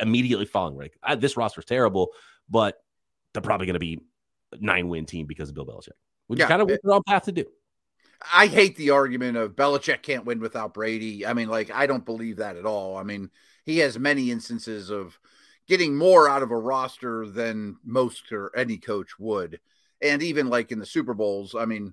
immediately 0.00 0.46
following, 0.46 0.76
like 0.76 0.98
ah, 1.02 1.14
this 1.14 1.36
roster's 1.36 1.64
terrible, 1.64 2.10
but 2.48 2.76
they're 3.32 3.42
probably 3.42 3.66
going 3.66 3.74
to 3.74 3.80
be 3.80 4.00
a 4.52 4.56
nine 4.60 4.88
win 4.88 5.06
team 5.06 5.26
because 5.26 5.48
of 5.48 5.54
Bill 5.54 5.66
Belichick, 5.66 5.90
which 6.26 6.38
Yeah, 6.38 6.44
is 6.44 6.48
kind 6.48 6.62
of 6.62 6.68
what 6.68 6.80
they're 6.82 6.94
on 6.94 7.02
path 7.06 7.24
to 7.24 7.32
do. 7.32 7.44
I 8.32 8.46
hate 8.48 8.76
the 8.76 8.90
argument 8.90 9.36
of 9.36 9.54
Belichick 9.54 10.02
can't 10.02 10.24
win 10.24 10.40
without 10.40 10.74
Brady. 10.74 11.24
I 11.24 11.34
mean, 11.34 11.48
like, 11.48 11.70
I 11.70 11.86
don't 11.86 12.04
believe 12.04 12.36
that 12.38 12.56
at 12.56 12.66
all. 12.66 12.96
I 12.96 13.04
mean, 13.04 13.30
he 13.64 13.78
has 13.78 13.98
many 13.98 14.30
instances 14.30 14.90
of 14.90 15.18
getting 15.68 15.96
more 15.96 16.28
out 16.28 16.42
of 16.42 16.50
a 16.50 16.56
roster 16.56 17.26
than 17.26 17.76
most 17.84 18.32
or 18.32 18.50
any 18.56 18.78
coach 18.78 19.18
would. 19.18 19.60
And 20.00 20.22
even 20.22 20.48
like 20.48 20.72
in 20.72 20.78
the 20.78 20.86
Super 20.86 21.14
Bowls, 21.14 21.54
I 21.54 21.66
mean, 21.66 21.92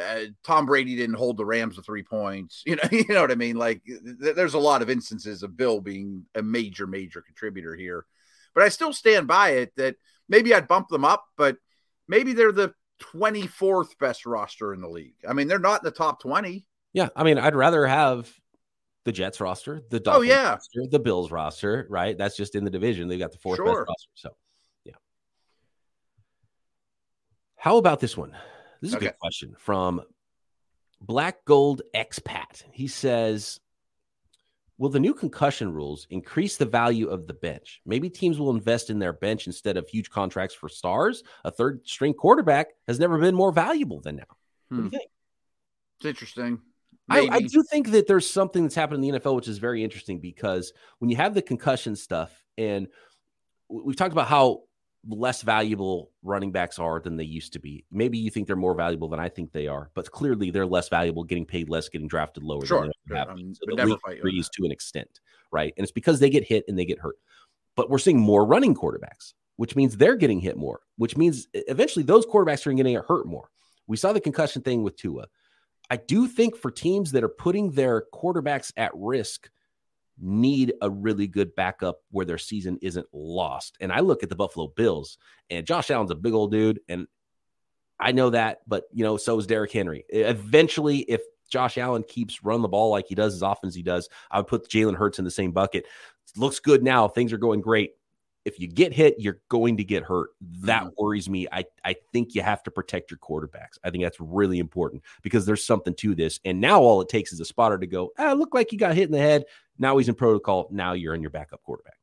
uh, 0.00 0.20
Tom 0.42 0.66
Brady 0.66 0.96
didn't 0.96 1.16
hold 1.16 1.36
the 1.36 1.44
Rams 1.44 1.76
to 1.76 1.82
three 1.82 2.02
points. 2.02 2.62
You 2.66 2.76
know, 2.76 2.88
you 2.90 3.04
know 3.08 3.20
what 3.20 3.30
I 3.30 3.36
mean? 3.36 3.56
Like, 3.56 3.82
th- 3.84 4.34
there's 4.34 4.54
a 4.54 4.58
lot 4.58 4.82
of 4.82 4.90
instances 4.90 5.42
of 5.42 5.56
Bill 5.56 5.80
being 5.80 6.24
a 6.34 6.42
major, 6.42 6.86
major 6.86 7.20
contributor 7.20 7.76
here. 7.76 8.06
But 8.54 8.64
I 8.64 8.68
still 8.68 8.92
stand 8.92 9.28
by 9.28 9.50
it 9.50 9.72
that 9.76 9.96
maybe 10.28 10.54
I'd 10.54 10.68
bump 10.68 10.88
them 10.88 11.04
up, 11.04 11.24
but 11.36 11.56
maybe 12.08 12.32
they're 12.32 12.52
the 12.52 12.74
24th 13.14 13.98
best 13.98 14.26
roster 14.26 14.74
in 14.74 14.80
the 14.80 14.88
league. 14.88 15.14
I 15.28 15.32
mean, 15.32 15.48
they're 15.48 15.58
not 15.58 15.82
in 15.82 15.84
the 15.84 15.90
top 15.90 16.20
20. 16.20 16.66
Yeah, 16.92 17.08
I 17.16 17.22
mean, 17.22 17.38
I'd 17.38 17.54
rather 17.54 17.86
have 17.86 18.32
the 19.04 19.12
Jets 19.12 19.40
roster, 19.40 19.82
the 19.90 19.98
Dolphins 20.00 20.30
Oh, 20.30 20.34
yeah. 20.34 20.50
roster, 20.50 20.80
the 20.90 20.98
Bills 20.98 21.30
roster, 21.30 21.86
right? 21.90 22.16
That's 22.16 22.36
just 22.36 22.54
in 22.54 22.64
the 22.64 22.70
division. 22.70 23.08
They've 23.08 23.18
got 23.18 23.32
the 23.32 23.38
fourth 23.38 23.58
best 23.58 23.68
roster. 23.68 24.10
So, 24.14 24.36
yeah. 24.84 24.94
How 27.56 27.76
about 27.78 28.00
this 28.00 28.16
one? 28.16 28.32
This 28.80 28.90
is 28.90 28.94
a 28.96 29.00
good 29.00 29.18
question 29.20 29.54
from 29.58 30.02
Black 31.00 31.44
Gold 31.44 31.82
Expat. 31.94 32.64
He 32.72 32.88
says, 32.88 33.60
Will 34.78 34.88
the 34.88 34.98
new 34.98 35.14
concussion 35.14 35.72
rules 35.72 36.06
increase 36.10 36.56
the 36.56 36.64
value 36.66 37.08
of 37.08 37.28
the 37.28 37.34
bench? 37.34 37.80
Maybe 37.86 38.10
teams 38.10 38.38
will 38.40 38.50
invest 38.50 38.90
in 38.90 38.98
their 38.98 39.12
bench 39.12 39.46
instead 39.46 39.76
of 39.76 39.88
huge 39.88 40.10
contracts 40.10 40.54
for 40.56 40.68
stars. 40.68 41.22
A 41.44 41.52
third 41.52 41.86
string 41.86 42.14
quarterback 42.14 42.68
has 42.88 42.98
never 42.98 43.18
been 43.18 43.34
more 43.34 43.52
valuable 43.52 44.00
than 44.00 44.16
now. 44.16 44.24
What 44.68 44.76
do 44.76 44.76
Hmm. 44.76 44.84
you 44.84 44.90
think? 44.90 45.10
It's 45.98 46.06
interesting. 46.06 46.60
I, 47.10 47.28
I 47.30 47.40
do 47.40 47.62
think 47.64 47.88
that 47.90 48.06
there's 48.06 48.28
something 48.28 48.62
that's 48.62 48.74
happened 48.74 49.04
in 49.04 49.12
the 49.12 49.18
NFL, 49.20 49.36
which 49.36 49.48
is 49.48 49.58
very 49.58 49.82
interesting 49.84 50.18
because 50.20 50.72
when 50.98 51.10
you 51.10 51.16
have 51.16 51.34
the 51.34 51.42
concussion 51.42 51.96
stuff, 51.96 52.44
and 52.56 52.88
we've 53.68 53.96
talked 53.96 54.12
about 54.12 54.28
how 54.28 54.62
less 55.08 55.42
valuable 55.42 56.12
running 56.22 56.52
backs 56.52 56.78
are 56.78 57.00
than 57.00 57.16
they 57.16 57.24
used 57.24 57.52
to 57.54 57.58
be. 57.58 57.84
Maybe 57.90 58.18
you 58.18 58.30
think 58.30 58.46
they're 58.46 58.54
more 58.54 58.74
valuable 58.74 59.08
than 59.08 59.18
I 59.18 59.28
think 59.28 59.50
they 59.50 59.66
are, 59.66 59.90
but 59.94 60.10
clearly 60.12 60.50
they're 60.50 60.66
less 60.66 60.88
valuable, 60.88 61.24
getting 61.24 61.44
paid 61.44 61.68
less, 61.68 61.88
getting 61.88 62.06
drafted 62.06 62.44
lower. 62.44 62.64
Sure, 62.64 62.84
sure. 63.08 63.16
I'm- 63.16 63.54
So 63.54 63.62
the 63.66 63.74
never 63.74 63.90
league 63.90 64.00
fight 64.00 64.18
agrees 64.18 64.48
to 64.50 64.64
an 64.64 64.70
extent, 64.70 65.20
right? 65.50 65.74
And 65.76 65.82
it's 65.82 65.90
because 65.92 66.20
they 66.20 66.30
get 66.30 66.44
hit 66.44 66.64
and 66.68 66.78
they 66.78 66.84
get 66.84 67.00
hurt. 67.00 67.16
But 67.74 67.90
we're 67.90 67.98
seeing 67.98 68.20
more 68.20 68.44
running 68.46 68.74
quarterbacks, 68.76 69.32
which 69.56 69.74
means 69.74 69.96
they're 69.96 70.14
getting 70.16 70.38
hit 70.38 70.56
more, 70.56 70.80
which 70.98 71.16
means 71.16 71.48
eventually 71.52 72.04
those 72.04 72.24
quarterbacks 72.24 72.64
are 72.66 72.72
getting 72.72 72.94
hurt 72.96 73.26
more. 73.26 73.48
We 73.88 73.96
saw 73.96 74.12
the 74.12 74.20
concussion 74.20 74.62
thing 74.62 74.84
with 74.84 74.96
Tua. 74.96 75.26
I 75.92 75.96
do 75.96 76.26
think 76.26 76.56
for 76.56 76.70
teams 76.70 77.12
that 77.12 77.22
are 77.22 77.28
putting 77.28 77.72
their 77.72 78.06
quarterbacks 78.14 78.72
at 78.78 78.92
risk 78.94 79.50
need 80.18 80.72
a 80.80 80.88
really 80.88 81.26
good 81.26 81.54
backup 81.54 81.98
where 82.10 82.24
their 82.24 82.38
season 82.38 82.78
isn't 82.80 83.06
lost. 83.12 83.76
And 83.78 83.92
I 83.92 84.00
look 84.00 84.22
at 84.22 84.30
the 84.30 84.34
Buffalo 84.34 84.68
Bills 84.68 85.18
and 85.50 85.66
Josh 85.66 85.90
Allen's 85.90 86.10
a 86.10 86.14
big 86.14 86.32
old 86.32 86.50
dude 86.50 86.80
and 86.88 87.08
I 88.00 88.12
know 88.12 88.30
that, 88.30 88.60
but 88.66 88.84
you 88.90 89.04
know, 89.04 89.18
so 89.18 89.38
is 89.38 89.46
Derrick 89.46 89.70
Henry. 89.70 90.06
Eventually 90.08 91.00
if 91.00 91.20
Josh 91.50 91.76
Allen 91.76 92.04
keeps 92.08 92.42
running 92.42 92.62
the 92.62 92.68
ball 92.68 92.88
like 92.90 93.04
he 93.06 93.14
does 93.14 93.34
as 93.34 93.42
often 93.42 93.68
as 93.68 93.74
he 93.74 93.82
does, 93.82 94.08
I 94.30 94.38
would 94.38 94.46
put 94.46 94.70
Jalen 94.70 94.96
Hurts 94.96 95.18
in 95.18 95.26
the 95.26 95.30
same 95.30 95.52
bucket. 95.52 95.84
looks 96.38 96.58
good 96.58 96.82
now. 96.82 97.06
Things 97.06 97.34
are 97.34 97.38
going 97.38 97.60
great. 97.60 97.90
If 98.44 98.58
you 98.58 98.66
get 98.66 98.92
hit, 98.92 99.16
you're 99.18 99.40
going 99.48 99.76
to 99.76 99.84
get 99.84 100.02
hurt. 100.02 100.30
That 100.62 100.82
mm-hmm. 100.82 100.90
worries 100.98 101.28
me. 101.28 101.46
I, 101.52 101.64
I 101.84 101.96
think 102.12 102.34
you 102.34 102.42
have 102.42 102.62
to 102.64 102.70
protect 102.70 103.10
your 103.10 103.18
quarterbacks. 103.18 103.78
I 103.84 103.90
think 103.90 104.02
that's 104.02 104.20
really 104.20 104.58
important 104.58 105.02
because 105.22 105.46
there's 105.46 105.64
something 105.64 105.94
to 105.96 106.14
this. 106.14 106.40
And 106.44 106.60
now 106.60 106.80
all 106.80 107.00
it 107.00 107.08
takes 107.08 107.32
is 107.32 107.40
a 107.40 107.44
spotter 107.44 107.78
to 107.78 107.86
go, 107.86 108.10
ah, 108.18 108.32
look 108.32 108.54
like 108.54 108.68
he 108.70 108.76
got 108.76 108.94
hit 108.94 109.04
in 109.06 109.12
the 109.12 109.18
head. 109.18 109.44
Now 109.78 109.96
he's 109.96 110.08
in 110.08 110.14
protocol. 110.14 110.68
Now 110.70 110.92
you're 110.92 111.14
in 111.14 111.22
your 111.22 111.30
backup 111.30 111.62
quarterback. 111.62 111.98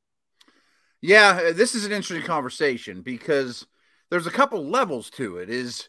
Yeah, 1.01 1.39
uh, 1.49 1.53
this 1.53 1.75
is 1.75 1.85
an 1.85 1.91
interesting 1.91 2.25
conversation 2.25 3.01
because 3.01 3.65
there's 4.09 4.27
a 4.27 4.31
couple 4.31 4.65
levels 4.65 5.09
to 5.11 5.37
it. 5.37 5.49
Is 5.49 5.87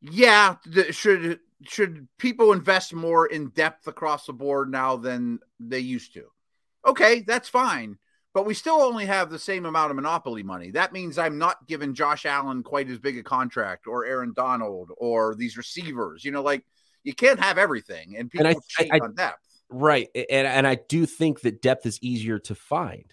yeah, 0.00 0.56
should 0.90 1.40
should 1.62 2.08
people 2.18 2.52
invest 2.52 2.94
more 2.94 3.26
in 3.26 3.50
depth 3.50 3.86
across 3.86 4.26
the 4.26 4.32
board 4.32 4.70
now 4.70 4.96
than 4.96 5.38
they 5.60 5.78
used 5.78 6.14
to? 6.14 6.24
Okay, 6.86 7.20
that's 7.20 7.48
fine. 7.48 7.98
But 8.32 8.46
we 8.46 8.54
still 8.54 8.80
only 8.80 9.06
have 9.06 9.28
the 9.28 9.38
same 9.38 9.66
amount 9.66 9.90
of 9.90 9.96
monopoly 9.96 10.44
money. 10.44 10.70
That 10.70 10.92
means 10.92 11.18
I'm 11.18 11.36
not 11.36 11.66
giving 11.66 11.94
Josh 11.94 12.26
Allen 12.26 12.62
quite 12.62 12.88
as 12.88 12.98
big 12.98 13.18
a 13.18 13.22
contract 13.24 13.88
or 13.88 14.04
Aaron 14.04 14.32
Donald 14.34 14.92
or 14.96 15.34
these 15.34 15.56
receivers. 15.56 16.24
You 16.24 16.30
know, 16.30 16.42
like 16.42 16.64
you 17.02 17.12
can't 17.12 17.40
have 17.40 17.58
everything 17.58 18.16
and 18.16 18.30
people 18.30 18.46
and 18.46 18.56
I, 18.56 18.60
cheat 18.68 18.92
I, 18.92 18.98
on 18.98 19.14
depth. 19.14 19.44
Right. 19.68 20.08
And 20.14 20.46
and 20.46 20.66
I 20.66 20.76
do 20.76 21.06
think 21.06 21.40
that 21.40 21.60
depth 21.60 21.86
is 21.86 21.98
easier 22.02 22.38
to 22.40 22.54
find. 22.54 23.12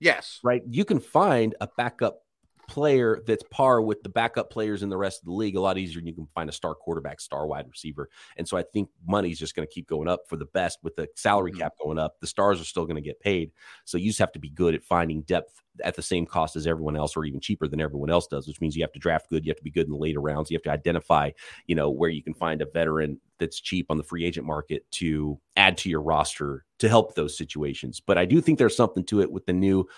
Yes. 0.00 0.38
Right. 0.44 0.62
You 0.68 0.84
can 0.84 1.00
find 1.00 1.54
a 1.60 1.68
backup 1.76 2.20
player 2.68 3.20
that's 3.26 3.42
par 3.50 3.80
with 3.80 4.02
the 4.02 4.08
backup 4.08 4.50
players 4.50 4.82
in 4.82 4.88
the 4.88 4.96
rest 4.96 5.20
of 5.20 5.26
the 5.26 5.32
league 5.32 5.56
a 5.56 5.60
lot 5.60 5.78
easier 5.78 6.00
than 6.00 6.06
you 6.06 6.14
can 6.14 6.28
find 6.34 6.48
a 6.48 6.52
star 6.52 6.74
quarterback, 6.74 7.20
star 7.20 7.46
wide 7.46 7.66
receiver. 7.68 8.08
And 8.36 8.46
so 8.46 8.56
I 8.56 8.62
think 8.62 8.90
money's 9.06 9.38
just 9.38 9.56
going 9.56 9.66
to 9.66 9.72
keep 9.72 9.88
going 9.88 10.08
up 10.08 10.20
for 10.28 10.36
the 10.36 10.44
best 10.44 10.78
with 10.82 10.94
the 10.94 11.08
salary 11.16 11.50
mm-hmm. 11.50 11.60
cap 11.60 11.72
going 11.82 11.98
up. 11.98 12.20
The 12.20 12.26
stars 12.26 12.60
are 12.60 12.64
still 12.64 12.84
going 12.84 12.96
to 12.96 13.02
get 13.02 13.20
paid. 13.20 13.50
So 13.84 13.98
you 13.98 14.10
just 14.10 14.20
have 14.20 14.32
to 14.32 14.38
be 14.38 14.50
good 14.50 14.74
at 14.74 14.84
finding 14.84 15.22
depth 15.22 15.62
at 15.82 15.96
the 15.96 16.02
same 16.02 16.26
cost 16.26 16.56
as 16.56 16.66
everyone 16.66 16.96
else 16.96 17.16
or 17.16 17.24
even 17.24 17.40
cheaper 17.40 17.68
than 17.68 17.80
everyone 17.80 18.10
else 18.10 18.26
does, 18.26 18.46
which 18.46 18.60
means 18.60 18.76
you 18.76 18.82
have 18.82 18.92
to 18.92 18.98
draft 18.98 19.30
good. 19.30 19.44
You 19.44 19.50
have 19.50 19.58
to 19.58 19.64
be 19.64 19.70
good 19.70 19.86
in 19.86 19.92
the 19.92 19.98
later 19.98 20.20
rounds. 20.20 20.50
You 20.50 20.56
have 20.56 20.62
to 20.64 20.70
identify, 20.70 21.30
you 21.66 21.74
know, 21.74 21.90
where 21.90 22.10
you 22.10 22.22
can 22.22 22.34
find 22.34 22.60
a 22.60 22.66
veteran 22.66 23.20
that's 23.38 23.60
cheap 23.60 23.86
on 23.88 23.96
the 23.96 24.02
free 24.02 24.24
agent 24.24 24.46
market 24.46 24.90
to 24.90 25.38
add 25.56 25.78
to 25.78 25.88
your 25.88 26.02
roster 26.02 26.64
to 26.78 26.88
help 26.88 27.14
those 27.14 27.36
situations. 27.36 28.00
But 28.04 28.18
I 28.18 28.24
do 28.24 28.40
think 28.40 28.58
there's 28.58 28.76
something 28.76 29.04
to 29.04 29.20
it 29.20 29.30
with 29.30 29.46
the 29.46 29.52
new 29.52 29.88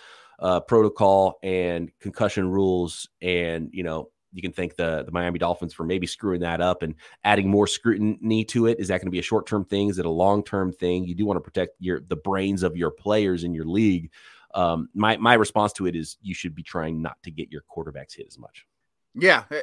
uh, 0.41 0.61
protocol 0.61 1.39
and 1.43 1.91
concussion 2.01 2.49
rules, 2.49 3.09
and 3.21 3.71
you 3.73 3.83
know 3.83 4.11
you 4.33 4.43
can 4.43 4.53
thank 4.53 4.77
the 4.77 5.03
the 5.05 5.13
Miami 5.13 5.39
Dolphins 5.39 5.75
for 5.75 5.85
maybe 5.85 6.07
screwing 6.07 6.41
that 6.41 6.61
up 6.61 6.83
and 6.83 6.95
adding 7.25 7.51
more 7.51 7.67
scrutiny 7.67 8.45
to 8.47 8.67
it. 8.67 8.81
Is 8.81 8.89
that 8.89 8.99
going 8.99 9.07
to 9.07 9.11
be 9.11 9.19
a 9.19 9.23
short 9.23 9.47
term 9.47 9.65
thing? 9.65 9.89
Is 9.89 9.99
it 9.99 10.07
a 10.07 10.11
long 10.11 10.43
term 10.43 10.73
thing? 10.73 11.05
You 11.05 11.15
do 11.15 11.27
want 11.27 11.37
to 11.37 11.43
protect 11.43 11.77
your 11.79 12.01
the 12.01 12.17
brains 12.17 12.63
of 12.63 12.77
your 12.77 12.91
players 12.91 13.45
in 13.45 13.55
your 13.55 13.67
league. 13.67 14.11
Um, 14.55 14.89
my 14.95 15.17
my 15.19 15.35
response 15.35 15.73
to 15.75 15.87
it 15.87 15.95
is 15.95 16.17
you 16.23 16.35
should 16.35 16.55
be 16.55 16.63
trying 16.63 17.03
not 17.03 17.23
to 17.25 17.31
get 17.31 17.53
your 17.53 17.63
quarterbacks 17.71 18.17
hit 18.17 18.27
as 18.27 18.39
much. 18.39 18.67
Yeah. 19.15 19.45
Eh, 19.51 19.63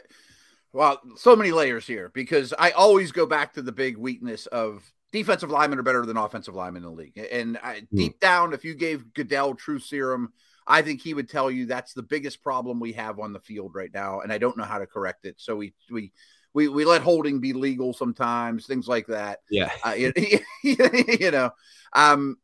well, 0.73 1.01
so 1.15 1.35
many 1.35 1.51
layers 1.51 1.87
here 1.87 2.11
because 2.13 2.53
I 2.57 2.71
always 2.71 3.11
go 3.11 3.25
back 3.25 3.53
to 3.53 3.61
the 3.61 3.71
big 3.71 3.97
weakness 3.97 4.45
of 4.47 4.83
defensive 5.11 5.49
linemen 5.49 5.79
are 5.79 5.83
better 5.83 6.05
than 6.05 6.17
offensive 6.17 6.55
linemen 6.55 6.83
in 6.83 6.89
the 6.89 6.95
league. 6.95 7.17
And 7.31 7.57
I, 7.63 7.79
mm. 7.79 7.87
deep 7.95 8.19
down, 8.19 8.53
if 8.53 8.65
you 8.65 8.75
gave 8.75 9.13
Goodell 9.13 9.55
true 9.55 9.79
serum, 9.79 10.33
I 10.67 10.81
think 10.81 11.01
he 11.01 11.13
would 11.13 11.29
tell 11.29 11.49
you 11.49 11.65
that's 11.65 11.93
the 11.93 12.03
biggest 12.03 12.43
problem 12.43 12.79
we 12.79 12.93
have 12.93 13.19
on 13.19 13.31
the 13.31 13.39
field 13.39 13.73
right 13.73 13.91
now, 13.93 14.19
and 14.19 14.31
I 14.31 14.37
don't 14.37 14.57
know 14.57 14.65
how 14.65 14.79
to 14.79 14.85
correct 14.85 15.25
it. 15.25 15.35
So 15.37 15.55
we 15.55 15.73
we 15.89 16.11
we, 16.53 16.67
we 16.67 16.85
let 16.85 17.01
holding 17.01 17.39
be 17.39 17.53
legal 17.53 17.93
sometimes, 17.93 18.65
things 18.65 18.87
like 18.87 19.07
that. 19.07 19.39
Yeah, 19.49 19.71
uh, 19.85 19.91
you, 19.91 20.11
you 20.63 21.31
know, 21.31 21.51
um, 21.93 22.37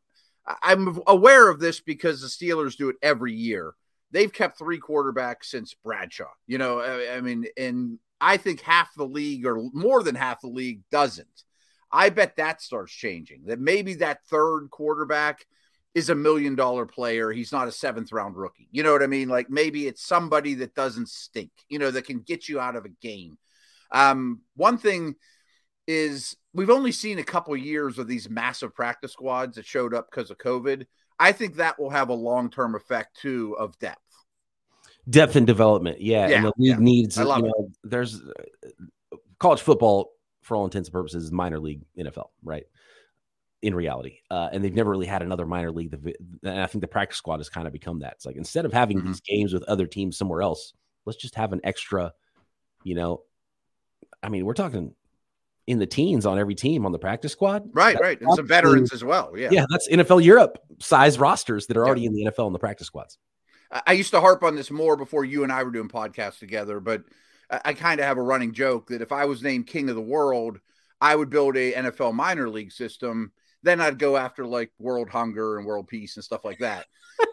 I'm 0.62 1.00
aware 1.06 1.48
of 1.48 1.60
this 1.60 1.80
because 1.80 2.20
the 2.20 2.28
Steelers 2.28 2.76
do 2.76 2.88
it 2.88 2.96
every 3.02 3.32
year. 3.32 3.74
They've 4.10 4.32
kept 4.32 4.58
three 4.58 4.80
quarterbacks 4.80 5.44
since 5.44 5.74
Bradshaw. 5.74 6.30
You 6.46 6.58
know, 6.58 6.80
I, 6.80 7.16
I 7.16 7.20
mean, 7.20 7.46
and 7.56 7.98
I 8.20 8.36
think 8.36 8.60
half 8.60 8.94
the 8.94 9.06
league 9.06 9.46
or 9.46 9.68
more 9.72 10.02
than 10.02 10.14
half 10.14 10.40
the 10.40 10.48
league 10.48 10.82
doesn't. 10.90 11.44
I 11.90 12.10
bet 12.10 12.36
that 12.36 12.62
starts 12.62 12.92
changing. 12.92 13.44
That 13.46 13.60
maybe 13.60 13.94
that 13.94 14.24
third 14.26 14.68
quarterback 14.70 15.44
is 15.94 16.10
a 16.10 16.14
million 16.14 16.56
dollar 16.56 16.86
player. 16.86 17.30
He's 17.30 17.52
not 17.52 17.68
a 17.68 17.72
seventh 17.72 18.12
round 18.12 18.36
rookie. 18.36 18.68
You 18.72 18.82
know 18.82 18.92
what 18.92 19.02
I 19.02 19.06
mean? 19.06 19.28
Like 19.28 19.48
maybe 19.48 19.86
it's 19.86 20.04
somebody 20.04 20.54
that 20.54 20.74
doesn't 20.74 21.08
stink, 21.08 21.50
you 21.68 21.78
know, 21.78 21.90
that 21.90 22.06
can 22.06 22.20
get 22.20 22.48
you 22.48 22.60
out 22.60 22.76
of 22.76 22.84
a 22.84 22.88
game. 22.88 23.38
Um, 23.92 24.40
one 24.56 24.76
thing 24.76 25.14
is 25.86 26.36
we've 26.52 26.70
only 26.70 26.92
seen 26.92 27.18
a 27.18 27.24
couple 27.24 27.54
of 27.54 27.60
years 27.60 27.98
of 27.98 28.08
these 28.08 28.28
massive 28.28 28.74
practice 28.74 29.12
squads 29.12 29.56
that 29.56 29.66
showed 29.66 29.94
up 29.94 30.08
because 30.10 30.30
of 30.30 30.38
COVID. 30.38 30.86
I 31.18 31.30
think 31.30 31.56
that 31.56 31.78
will 31.78 31.90
have 31.90 32.08
a 32.08 32.14
long 32.14 32.50
term 32.50 32.74
effect 32.74 33.20
too 33.20 33.56
of 33.58 33.78
depth. 33.78 34.00
Depth 35.08 35.36
and 35.36 35.46
development. 35.46 36.00
Yeah. 36.00 36.28
yeah 36.28 36.36
and 36.36 36.44
the 36.46 36.52
league 36.58 36.70
yeah. 36.70 36.76
needs, 36.78 37.16
you 37.16 37.24
know, 37.24 37.70
there's 37.84 38.20
uh, 38.20 39.16
college 39.38 39.60
football 39.60 40.10
for 40.42 40.56
all 40.56 40.64
intents 40.64 40.88
and 40.88 40.92
purposes, 40.92 41.30
minor 41.30 41.60
league 41.60 41.82
NFL, 41.98 42.28
right? 42.42 42.64
In 43.64 43.74
reality. 43.74 44.18
Uh, 44.30 44.50
and 44.52 44.62
they've 44.62 44.74
never 44.74 44.90
really 44.90 45.06
had 45.06 45.22
another 45.22 45.46
minor 45.46 45.72
league. 45.72 45.94
And 46.42 46.60
I 46.60 46.66
think 46.66 46.82
the 46.82 46.88
practice 46.88 47.16
squad 47.16 47.38
has 47.38 47.48
kind 47.48 47.66
of 47.66 47.72
become 47.72 48.00
that. 48.00 48.12
It's 48.12 48.26
like 48.26 48.36
instead 48.36 48.66
of 48.66 48.74
having 48.74 48.98
mm-hmm. 48.98 49.06
these 49.08 49.22
games 49.22 49.54
with 49.54 49.62
other 49.64 49.86
teams 49.86 50.18
somewhere 50.18 50.42
else, 50.42 50.74
let's 51.06 51.18
just 51.18 51.34
have 51.34 51.54
an 51.54 51.62
extra, 51.64 52.12
you 52.82 52.94
know, 52.94 53.22
I 54.22 54.28
mean, 54.28 54.44
we're 54.44 54.52
talking 54.52 54.94
in 55.66 55.78
the 55.78 55.86
teens 55.86 56.26
on 56.26 56.38
every 56.38 56.54
team 56.54 56.84
on 56.84 56.92
the 56.92 56.98
practice 56.98 57.32
squad. 57.32 57.70
Right, 57.72 57.98
right. 57.98 58.20
And 58.20 58.34
some 58.34 58.46
veterans 58.46 58.92
as 58.92 59.02
well. 59.02 59.32
Yeah. 59.34 59.48
Yeah. 59.50 59.64
That's 59.70 59.88
NFL 59.88 60.22
Europe 60.22 60.58
size 60.78 61.18
rosters 61.18 61.66
that 61.68 61.78
are 61.78 61.86
already 61.86 62.02
yeah. 62.02 62.08
in 62.08 62.14
the 62.14 62.24
NFL 62.26 62.48
in 62.48 62.52
the 62.52 62.58
practice 62.58 62.86
squads. 62.86 63.16
I 63.86 63.94
used 63.94 64.10
to 64.10 64.20
harp 64.20 64.42
on 64.42 64.56
this 64.56 64.70
more 64.70 64.94
before 64.94 65.24
you 65.24 65.42
and 65.42 65.50
I 65.50 65.62
were 65.62 65.70
doing 65.70 65.88
podcasts 65.88 66.38
together, 66.38 66.80
but 66.80 67.02
I 67.50 67.72
kind 67.72 67.98
of 67.98 68.06
have 68.06 68.18
a 68.18 68.22
running 68.22 68.52
joke 68.52 68.88
that 68.88 69.00
if 69.00 69.10
I 69.10 69.24
was 69.24 69.42
named 69.42 69.66
king 69.66 69.88
of 69.88 69.96
the 69.96 70.02
world, 70.02 70.60
I 71.00 71.16
would 71.16 71.30
build 71.30 71.56
a 71.56 71.72
NFL 71.72 72.12
minor 72.12 72.48
league 72.48 72.72
system 72.72 73.32
then 73.64 73.80
I'd 73.80 73.98
go 73.98 74.16
after 74.16 74.46
like 74.46 74.70
world 74.78 75.08
hunger 75.08 75.58
and 75.58 75.66
world 75.66 75.88
peace 75.88 76.16
and 76.16 76.24
stuff 76.24 76.44
like 76.44 76.58
that. 76.58 76.86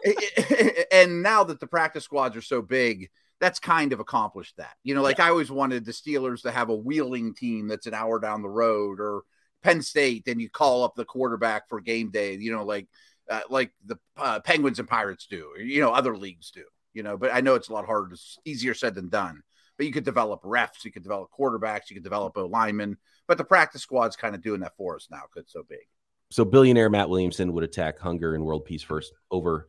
and 0.92 1.22
now 1.22 1.44
that 1.44 1.60
the 1.60 1.66
practice 1.66 2.04
squads 2.04 2.36
are 2.36 2.42
so 2.42 2.62
big, 2.62 3.10
that's 3.38 3.58
kind 3.58 3.92
of 3.92 4.00
accomplished 4.00 4.56
that. 4.56 4.74
You 4.82 4.94
know, 4.94 5.02
like 5.02 5.18
yeah. 5.18 5.26
I 5.26 5.30
always 5.30 5.50
wanted 5.50 5.84
the 5.84 5.92
Steelers 5.92 6.42
to 6.42 6.50
have 6.50 6.70
a 6.70 6.74
wheeling 6.74 7.34
team 7.34 7.68
that's 7.68 7.86
an 7.86 7.94
hour 7.94 8.18
down 8.18 8.42
the 8.42 8.48
road 8.48 8.98
or 8.98 9.22
Penn 9.62 9.82
State, 9.82 10.26
and 10.26 10.40
you 10.40 10.48
call 10.48 10.84
up 10.84 10.94
the 10.96 11.04
quarterback 11.04 11.68
for 11.68 11.80
game 11.80 12.10
day, 12.10 12.34
you 12.34 12.50
know, 12.50 12.64
like 12.64 12.88
uh, 13.30 13.40
like 13.50 13.72
the 13.86 13.98
uh, 14.16 14.40
Penguins 14.40 14.78
and 14.78 14.88
Pirates 14.88 15.26
do, 15.26 15.50
or, 15.54 15.60
you 15.60 15.80
know, 15.80 15.92
other 15.92 16.16
leagues 16.16 16.50
do, 16.50 16.64
you 16.94 17.02
know, 17.02 17.16
but 17.16 17.32
I 17.32 17.40
know 17.40 17.54
it's 17.54 17.68
a 17.68 17.72
lot 17.72 17.86
harder, 17.86 18.14
it's 18.14 18.38
easier 18.44 18.74
said 18.74 18.94
than 18.94 19.08
done. 19.08 19.42
But 19.78 19.86
you 19.86 19.92
could 19.92 20.04
develop 20.04 20.42
refs, 20.42 20.84
you 20.84 20.92
could 20.92 21.02
develop 21.02 21.30
quarterbacks, 21.36 21.88
you 21.88 21.96
could 21.96 22.04
develop 22.04 22.36
a 22.36 22.40
lineman, 22.40 22.98
but 23.26 23.38
the 23.38 23.44
practice 23.44 23.82
squad's 23.82 24.16
kind 24.16 24.34
of 24.34 24.42
doing 24.42 24.60
that 24.60 24.76
for 24.76 24.96
us 24.96 25.08
now 25.10 25.22
because 25.22 25.44
it's 25.44 25.52
so 25.52 25.64
big. 25.68 25.86
So 26.32 26.46
billionaire 26.46 26.88
Matt 26.88 27.10
Williamson 27.10 27.52
would 27.52 27.62
attack 27.62 27.98
hunger 27.98 28.34
and 28.34 28.44
world 28.44 28.64
peace 28.64 28.82
first 28.82 29.12
over 29.30 29.68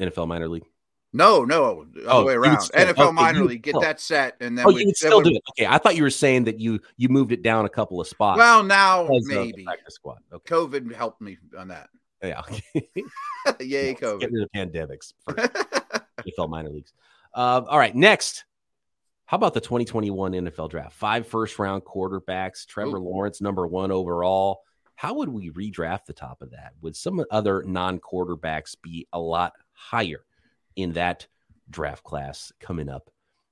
NFL 0.00 0.28
minor 0.28 0.48
league. 0.48 0.64
No, 1.12 1.44
no, 1.44 1.64
all 1.64 1.86
oh, 2.06 2.20
the 2.20 2.26
way 2.26 2.34
around. 2.34 2.60
Still, 2.60 2.86
NFL 2.86 2.98
okay, 2.98 3.12
minor 3.12 3.44
league, 3.44 3.62
get 3.62 3.74
that 3.80 3.98
set, 3.98 4.36
and 4.40 4.56
then 4.56 4.66
oh, 4.66 4.72
we, 4.72 4.82
you 4.82 4.86
would 4.86 4.96
still 4.96 5.22
do 5.22 5.30
it. 5.30 5.42
Okay, 5.50 5.66
I 5.66 5.78
thought 5.78 5.96
you 5.96 6.02
were 6.02 6.10
saying 6.10 6.44
that 6.44 6.60
you 6.60 6.80
you 6.98 7.08
moved 7.08 7.32
it 7.32 7.42
down 7.42 7.64
a 7.64 7.68
couple 7.68 8.00
of 8.00 8.06
spots. 8.06 8.38
Well, 8.38 8.62
now 8.62 9.08
maybe 9.10 9.66
squad. 9.88 10.18
Okay. 10.32 10.54
COVID 10.54 10.94
helped 10.94 11.20
me 11.20 11.38
on 11.56 11.68
that. 11.68 11.88
Yeah. 12.22 12.42
Yay, 13.60 13.94
COVID. 13.94 14.20
Get 14.20 14.32
rid 14.32 14.42
of 14.42 14.50
pandemics. 14.54 15.14
NFL 15.28 16.48
minor 16.48 16.70
leagues. 16.70 16.92
Uh, 17.34 17.62
all 17.66 17.78
right, 17.78 17.94
next. 17.94 18.44
How 19.24 19.36
about 19.36 19.52
the 19.52 19.60
2021 19.60 20.32
NFL 20.32 20.70
draft? 20.70 20.94
Five 20.94 21.26
first 21.26 21.58
round 21.58 21.84
quarterbacks. 21.84 22.66
Trevor 22.66 22.98
Ooh. 22.98 23.04
Lawrence, 23.04 23.40
number 23.40 23.66
one 23.66 23.90
overall. 23.90 24.62
How 24.98 25.14
would 25.14 25.28
we 25.28 25.50
redraft 25.50 26.06
the 26.06 26.12
top 26.12 26.42
of 26.42 26.50
that? 26.50 26.72
Would 26.80 26.96
some 26.96 27.24
other 27.30 27.62
non 27.62 28.00
quarterbacks 28.00 28.74
be 28.82 29.06
a 29.12 29.20
lot 29.20 29.52
higher 29.70 30.24
in 30.74 30.94
that 30.94 31.28
draft 31.70 32.02
class 32.02 32.50
coming 32.58 32.88
up 32.88 33.08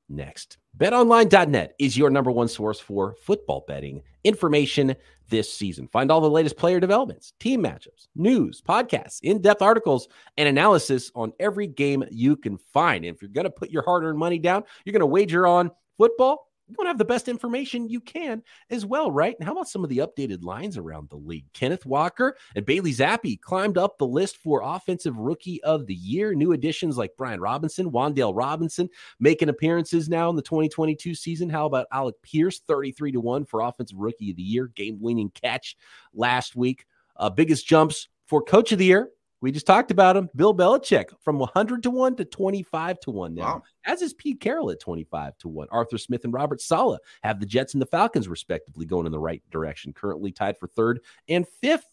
next? 0.09 0.59
BetOnline.net 0.77 1.77
is 1.79 1.97
your 1.97 2.11
number 2.11 2.33
one 2.33 2.49
source 2.49 2.81
for 2.81 3.15
football 3.23 3.65
betting 3.69 4.03
information 4.25 4.97
this 5.29 5.53
season. 5.53 5.87
Find 5.87 6.11
all 6.11 6.21
the 6.21 6.29
latest 6.29 6.57
player 6.57 6.81
developments, 6.81 7.33
team 7.39 7.63
matchups, 7.63 8.09
news, 8.17 8.61
podcasts, 8.61 9.21
in 9.23 9.41
depth 9.41 9.63
articles, 9.63 10.09
and 10.37 10.49
analysis 10.49 11.13
on 11.15 11.33
every 11.39 11.69
game 11.69 12.03
you 12.11 12.35
can 12.35 12.59
find. 12.59 13.05
And 13.05 13.15
if 13.15 13.23
you're 13.23 13.29
going 13.29 13.45
to 13.45 13.51
put 13.51 13.71
your 13.71 13.85
hard 13.85 14.03
earned 14.03 14.19
money 14.19 14.41
down, 14.41 14.65
you're 14.85 14.95
going 14.95 14.99
to 14.99 15.07
wager 15.07 15.47
on 15.47 15.71
football 15.97 16.46
you 16.69 16.75
want 16.77 16.87
to 16.87 16.91
have 16.91 16.99
the 16.99 17.05
best 17.05 17.29
information 17.29 17.89
you 17.89 18.01
can 18.01 18.43
as 18.71 18.85
well, 18.85 19.11
right? 19.11 19.37
And 19.39 19.47
how 19.47 19.53
about 19.53 19.69
some 19.69 19.85
of 19.85 19.91
the 19.91 19.99
updated 19.99 20.43
lines 20.43 20.77
around 20.77 21.09
the 21.09 21.17
league? 21.17 21.47
Kenneth 21.53 21.87
Walker 21.87 22.37
and 22.57 22.67
Bailey 22.67 22.93
Zappe 22.93 23.41
climbed 23.41 23.79
up 23.79 23.99
the 23.99 24.07
list 24.07 24.39
for 24.39 24.63
Offensive 24.65 25.17
Rookie 25.17 25.63
of 25.63 25.87
the 25.87 25.95
Year. 25.95 26.35
New 26.35 26.53
additions 26.53 26.99
like 26.99 27.13
Brian 27.17 27.41
Robinson, 27.41 27.91
Wan'Dale 27.91 28.37
Robinson 28.37 28.89
making 29.21 29.49
appearances 29.49 30.09
now 30.09 30.29
in 30.29 30.37
the 30.37 30.43
2022 30.43 31.15
season. 31.15 31.49
How 31.49 31.67
about 31.67 31.87
Alec 31.93 32.17
Pierce, 32.23 32.61
33 32.61 33.13
to 33.13 33.21
1 33.21 33.45
for 33.45 33.61
Offensive 33.61 33.99
Rookie 33.99 34.31
of 34.31 34.37
the 34.37 34.43
Year, 34.43 34.67
game 34.75 34.99
winning 35.01 35.31
catch 35.31 35.77
last 36.15 36.57
week. 36.57 36.87
Uh, 37.17 37.31
biggest 37.31 37.67
jumps 37.67 38.09
for 38.27 38.43
Coach 38.43 38.73
of 38.73 38.79
the 38.79 38.87
Year. 38.87 39.11
We 39.41 39.53
just 39.53 39.67
talked 39.67 39.91
about 39.91 40.17
him, 40.17 40.31
Bill 40.35 40.55
Belichick, 40.55 41.11
from 41.21 41.39
100 41.39 41.83
to 41.83 41.91
1 41.91 42.17
to 42.17 42.25
25 42.25 43.01
to 43.01 43.11
1 43.11 43.35
now, 43.35 43.43
wow. 43.43 43.63
as 43.85 44.01
is 44.01 44.15
Pete 44.15 44.41
Carroll 44.41 44.71
at 44.71 44.81
25 44.81 45.37
to 45.39 45.49
1. 45.49 45.69
Arthur 45.71 45.99
Smith 45.99 46.25
and 46.25 46.33
Robert 46.33 46.61
Saleh 46.61 47.01
have 47.23 47.39
the 47.39 47.47
Jets 47.47 47.75
and 47.75 47.83
the 47.83 47.87
Falcons, 47.87 48.29
respectively, 48.29 48.87
going 48.87 49.07
in 49.07 49.13
the 49.13 49.19
right 49.19 49.43
direction, 49.51 49.93
currently 49.93 50.33
tied 50.33 50.59
for 50.59 50.69
third 50.69 51.01
and 51.29 51.47
fifth 51.61 51.87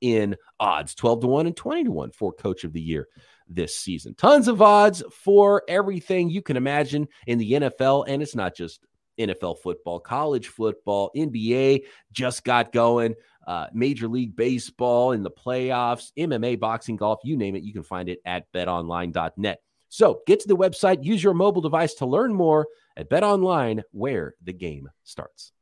in 0.00 0.36
odds 0.60 0.94
12 0.94 1.20
to 1.22 1.26
1 1.26 1.46
and 1.46 1.56
20 1.56 1.84
to 1.84 1.90
1 1.90 2.10
for 2.10 2.32
Coach 2.32 2.64
of 2.64 2.72
the 2.72 2.80
Year 2.80 3.08
this 3.48 3.76
season. 3.76 4.14
Tons 4.14 4.48
of 4.48 4.60
odds 4.60 5.02
for 5.12 5.62
everything 5.68 6.30
you 6.30 6.42
can 6.42 6.56
imagine 6.56 7.08
in 7.26 7.38
the 7.38 7.52
NFL, 7.52 8.04
and 8.08 8.22
it's 8.22 8.34
not 8.34 8.54
just 8.54 8.84
NFL 9.18 9.58
football, 9.58 9.98
college 10.00 10.48
football, 10.48 11.10
NBA 11.16 11.84
just 12.12 12.44
got 12.44 12.72
going 12.72 13.14
uh, 13.48 13.66
Major 13.72 14.08
League 14.08 14.36
Baseball 14.36 15.12
in 15.12 15.22
the 15.22 15.30
playoffs, 15.30 16.12
MMA, 16.18 16.60
boxing, 16.60 16.96
golf, 16.96 17.20
you 17.24 17.34
name 17.36 17.56
it, 17.56 17.62
you 17.62 17.72
can 17.72 17.82
find 17.82 18.10
it 18.10 18.20
at 18.26 18.52
betonline.net. 18.52 19.60
So 19.88 20.20
get 20.26 20.40
to 20.40 20.48
the 20.48 20.56
website, 20.56 21.02
use 21.02 21.24
your 21.24 21.32
mobile 21.32 21.62
device 21.62 21.94
to 21.94 22.06
learn 22.06 22.34
more 22.34 22.68
at 22.94 23.08
betonline, 23.08 23.82
where 23.90 24.34
the 24.44 24.52
game 24.52 24.90
starts. 25.02 25.52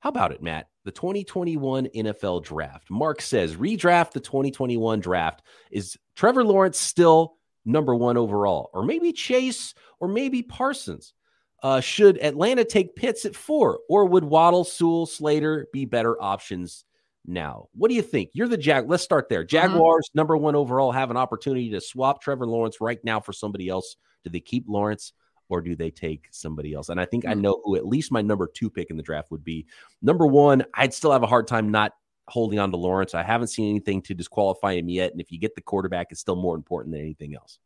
How 0.00 0.08
about 0.08 0.32
it, 0.32 0.42
Matt? 0.42 0.66
The 0.84 0.90
2021 0.90 1.86
NFL 1.94 2.42
draft. 2.42 2.90
Mark 2.90 3.22
says 3.22 3.54
redraft 3.54 4.10
the 4.10 4.20
2021 4.20 4.98
draft. 4.98 5.42
Is 5.70 5.96
Trevor 6.16 6.42
Lawrence 6.42 6.80
still 6.80 7.36
number 7.64 7.94
one 7.94 8.16
overall? 8.16 8.70
Or 8.74 8.82
maybe 8.82 9.12
Chase 9.12 9.72
or 10.00 10.08
maybe 10.08 10.42
Parsons? 10.42 11.12
Uh, 11.62 11.80
should 11.80 12.18
Atlanta 12.22 12.64
take 12.64 12.96
Pitts 12.96 13.24
at 13.24 13.36
four, 13.36 13.80
or 13.88 14.06
would 14.06 14.24
Waddle, 14.24 14.64
Sewell, 14.64 15.06
Slater 15.06 15.66
be 15.72 15.84
better 15.84 16.20
options 16.20 16.84
now? 17.26 17.68
What 17.72 17.88
do 17.88 17.94
you 17.94 18.02
think? 18.02 18.30
You're 18.32 18.48
the 18.48 18.56
Jag. 18.56 18.88
Let's 18.88 19.02
start 19.02 19.28
there. 19.28 19.42
Mm-hmm. 19.42 19.48
Jaguars, 19.48 20.08
mm-hmm. 20.08 20.18
number 20.18 20.36
one 20.36 20.56
overall, 20.56 20.92
have 20.92 21.10
an 21.10 21.16
opportunity 21.16 21.70
to 21.70 21.80
swap 21.80 22.22
Trevor 22.22 22.46
Lawrence 22.46 22.80
right 22.80 23.02
now 23.04 23.20
for 23.20 23.32
somebody 23.32 23.68
else. 23.68 23.96
Do 24.24 24.30
they 24.30 24.40
keep 24.40 24.64
Lawrence? 24.68 25.12
Or 25.48 25.60
do 25.60 25.74
they 25.74 25.90
take 25.90 26.28
somebody 26.30 26.74
else? 26.74 26.90
And 26.90 27.00
I 27.00 27.04
think 27.06 27.24
mm-hmm. 27.24 27.32
I 27.32 27.34
mm. 27.34 27.40
know 27.40 27.60
who 27.64 27.74
at 27.74 27.84
least 27.84 28.12
my 28.12 28.22
number 28.22 28.46
two 28.46 28.70
pick 28.70 28.88
in 28.88 28.96
the 28.96 29.02
draft 29.02 29.32
would 29.32 29.42
be. 29.42 29.66
Number 30.00 30.24
one, 30.24 30.64
I'd 30.74 30.94
still 30.94 31.10
have 31.10 31.24
a 31.24 31.26
hard 31.26 31.48
time 31.48 31.72
not 31.72 31.92
holding 32.28 32.60
on 32.60 32.70
to 32.70 32.76
Lawrence. 32.76 33.14
I 33.14 33.24
haven't 33.24 33.48
seen 33.48 33.68
anything 33.68 34.00
to 34.02 34.14
disqualify 34.14 34.74
him 34.74 34.88
yet. 34.88 35.10
And 35.10 35.20
if 35.20 35.32
you 35.32 35.40
get 35.40 35.56
the 35.56 35.60
quarterback, 35.60 36.06
it's 36.10 36.20
still 36.20 36.36
more 36.36 36.54
important 36.54 36.94
than 36.94 37.02
anything 37.02 37.34
else. 37.34 37.58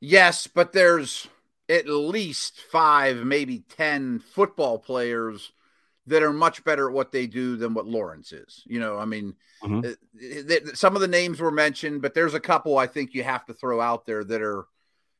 Yes, 0.00 0.48
but 0.48 0.72
there's 0.72 1.28
at 1.72 1.88
least 1.88 2.60
five, 2.70 3.24
maybe 3.24 3.64
10 3.76 4.18
football 4.18 4.78
players 4.78 5.52
that 6.06 6.22
are 6.22 6.32
much 6.32 6.64
better 6.64 6.88
at 6.88 6.94
what 6.94 7.12
they 7.12 7.26
do 7.26 7.56
than 7.56 7.72
what 7.72 7.86
Lawrence 7.86 8.32
is. 8.32 8.62
You 8.66 8.78
know, 8.78 8.98
I 8.98 9.06
mean, 9.06 9.34
mm-hmm. 9.62 10.74
some 10.74 10.94
of 10.94 11.00
the 11.00 11.08
names 11.08 11.40
were 11.40 11.50
mentioned, 11.50 12.02
but 12.02 12.12
there's 12.12 12.34
a 12.34 12.40
couple 12.40 12.76
I 12.76 12.86
think 12.86 13.14
you 13.14 13.22
have 13.22 13.46
to 13.46 13.54
throw 13.54 13.80
out 13.80 14.04
there 14.04 14.22
that 14.22 14.42
are, 14.42 14.66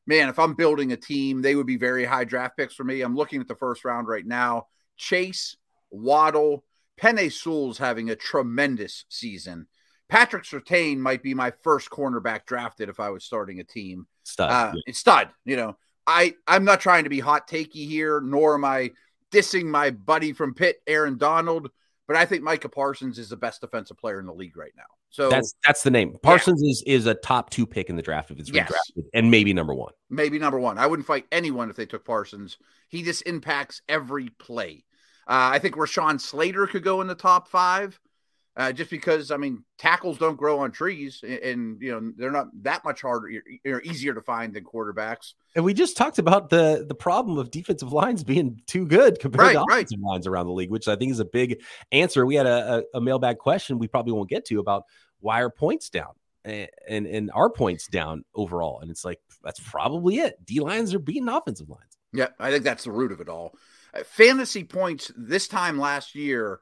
man, 0.05 0.29
if 0.29 0.37
I'm 0.37 0.53
building 0.53 0.91
a 0.91 0.97
team, 0.97 1.41
they 1.41 1.55
would 1.55 1.65
be 1.65 1.77
very 1.77 2.05
high 2.05 2.25
draft 2.25 2.57
picks 2.57 2.75
for 2.75 2.83
me. 2.83 3.01
I'm 3.01 3.15
looking 3.15 3.41
at 3.41 3.47
the 3.47 3.55
first 3.55 3.83
round 3.83 4.07
right 4.07 4.25
now. 4.25 4.67
Chase, 4.97 5.55
Waddle, 5.89 6.63
Penei 7.01 7.31
Sewell's 7.31 7.79
having 7.79 8.09
a 8.09 8.15
tremendous 8.15 9.05
season. 9.09 9.67
Patrick 10.09 10.43
Surtain 10.43 10.97
might 10.97 11.23
be 11.23 11.33
my 11.33 11.51
first 11.63 11.89
cornerback 11.89 12.45
drafted 12.45 12.89
if 12.89 12.99
I 12.99 13.09
was 13.09 13.23
starting 13.23 13.59
a 13.59 13.63
team. 13.63 14.05
Stud. 14.23 14.51
Uh, 14.51 14.73
yeah. 14.85 14.93
Stud, 14.93 15.29
you 15.45 15.55
know. 15.55 15.77
I 16.07 16.35
I'm 16.47 16.65
not 16.65 16.81
trying 16.81 17.03
to 17.03 17.09
be 17.09 17.19
hot 17.19 17.47
takey 17.47 17.87
here, 17.87 18.21
nor 18.21 18.55
am 18.55 18.65
I 18.65 18.91
dissing 19.31 19.65
my 19.65 19.91
buddy 19.91 20.33
from 20.33 20.53
Pitt, 20.53 20.77
Aaron 20.87 21.17
Donald. 21.17 21.69
But 22.07 22.17
I 22.17 22.25
think 22.25 22.43
Micah 22.43 22.69
Parsons 22.69 23.17
is 23.17 23.29
the 23.29 23.37
best 23.37 23.61
defensive 23.61 23.97
player 23.97 24.19
in 24.19 24.25
the 24.25 24.33
league 24.33 24.57
right 24.57 24.73
now. 24.75 24.83
So 25.09 25.29
that's 25.29 25.53
that's 25.65 25.83
the 25.83 25.91
name. 25.91 26.17
Parsons 26.21 26.61
yeah. 26.63 26.71
is 26.71 26.83
is 26.85 27.05
a 27.05 27.13
top 27.13 27.49
two 27.49 27.65
pick 27.65 27.89
in 27.89 27.95
the 27.95 28.01
draft 28.01 28.31
if 28.31 28.39
it's 28.39 28.49
yes. 28.49 28.71
redrafted, 28.71 29.03
and 29.13 29.31
maybe 29.31 29.53
number 29.53 29.73
one. 29.73 29.93
Maybe 30.09 30.39
number 30.39 30.59
one. 30.59 30.77
I 30.77 30.87
wouldn't 30.87 31.07
fight 31.07 31.25
anyone 31.31 31.69
if 31.69 31.75
they 31.75 31.85
took 31.85 32.03
Parsons. 32.03 32.57
He 32.89 33.03
just 33.03 33.21
impacts 33.27 33.81
every 33.87 34.29
play. 34.29 34.83
Uh, 35.27 35.53
I 35.53 35.59
think 35.59 35.75
Rashawn 35.75 36.19
Slater 36.19 36.67
could 36.67 36.83
go 36.83 36.99
in 37.01 37.07
the 37.07 37.15
top 37.15 37.47
five 37.47 37.99
uh, 38.55 38.71
just 38.71 38.91
because 38.91 39.31
I 39.31 39.37
mean 39.37 39.63
tackles 39.77 40.17
don't 40.17 40.37
grow 40.37 40.59
on 40.59 40.71
trees, 40.71 41.21
and, 41.23 41.39
and 41.39 41.81
you 41.81 41.91
know 41.91 42.11
they're 42.15 42.31
not 42.31 42.47
that 42.63 42.83
much 42.85 43.01
harder, 43.01 43.29
or 43.65 43.81
easier 43.81 44.13
to 44.13 44.21
find 44.21 44.53
than 44.53 44.63
quarterbacks. 44.63 45.33
And 45.55 45.65
we 45.65 45.73
just 45.73 45.97
talked 45.97 46.19
about 46.19 46.49
the 46.49 46.85
the 46.87 46.95
problem 46.95 47.37
of 47.37 47.49
defensive 47.49 47.91
lines 47.91 48.23
being 48.23 48.61
too 48.67 48.85
good 48.85 49.19
compared 49.19 49.47
right, 49.47 49.53
to 49.53 49.63
offensive 49.63 49.99
right. 50.03 50.11
lines 50.11 50.27
around 50.27 50.45
the 50.45 50.53
league, 50.53 50.69
which 50.69 50.87
I 50.87 50.95
think 50.95 51.11
is 51.11 51.19
a 51.19 51.25
big 51.25 51.61
answer. 51.91 52.25
We 52.25 52.35
had 52.35 52.45
a, 52.45 52.85
a, 52.93 52.97
a 52.97 53.01
mailbag 53.01 53.39
question 53.39 53.79
we 53.79 53.87
probably 53.87 54.13
won't 54.13 54.29
get 54.29 54.45
to 54.45 54.59
about 54.59 54.83
why 55.19 55.41
are 55.41 55.49
points 55.49 55.89
down 55.89 56.11
and, 56.45 56.69
and 56.87 57.07
and 57.07 57.31
our 57.33 57.49
points 57.49 57.87
down 57.87 58.23
overall, 58.35 58.81
and 58.81 58.91
it's 58.91 59.03
like 59.03 59.19
that's 59.43 59.59
probably 59.59 60.17
it. 60.17 60.43
D 60.45 60.59
lines 60.59 60.93
are 60.93 60.99
beating 60.99 61.27
offensive 61.29 61.69
lines. 61.69 61.97
Yeah, 62.13 62.27
I 62.39 62.51
think 62.51 62.63
that's 62.63 62.83
the 62.83 62.91
root 62.91 63.11
of 63.11 63.21
it 63.21 63.29
all. 63.29 63.55
Uh, 63.93 64.03
fantasy 64.03 64.63
points 64.63 65.11
this 65.15 65.47
time 65.47 65.79
last 65.79 66.13
year 66.13 66.59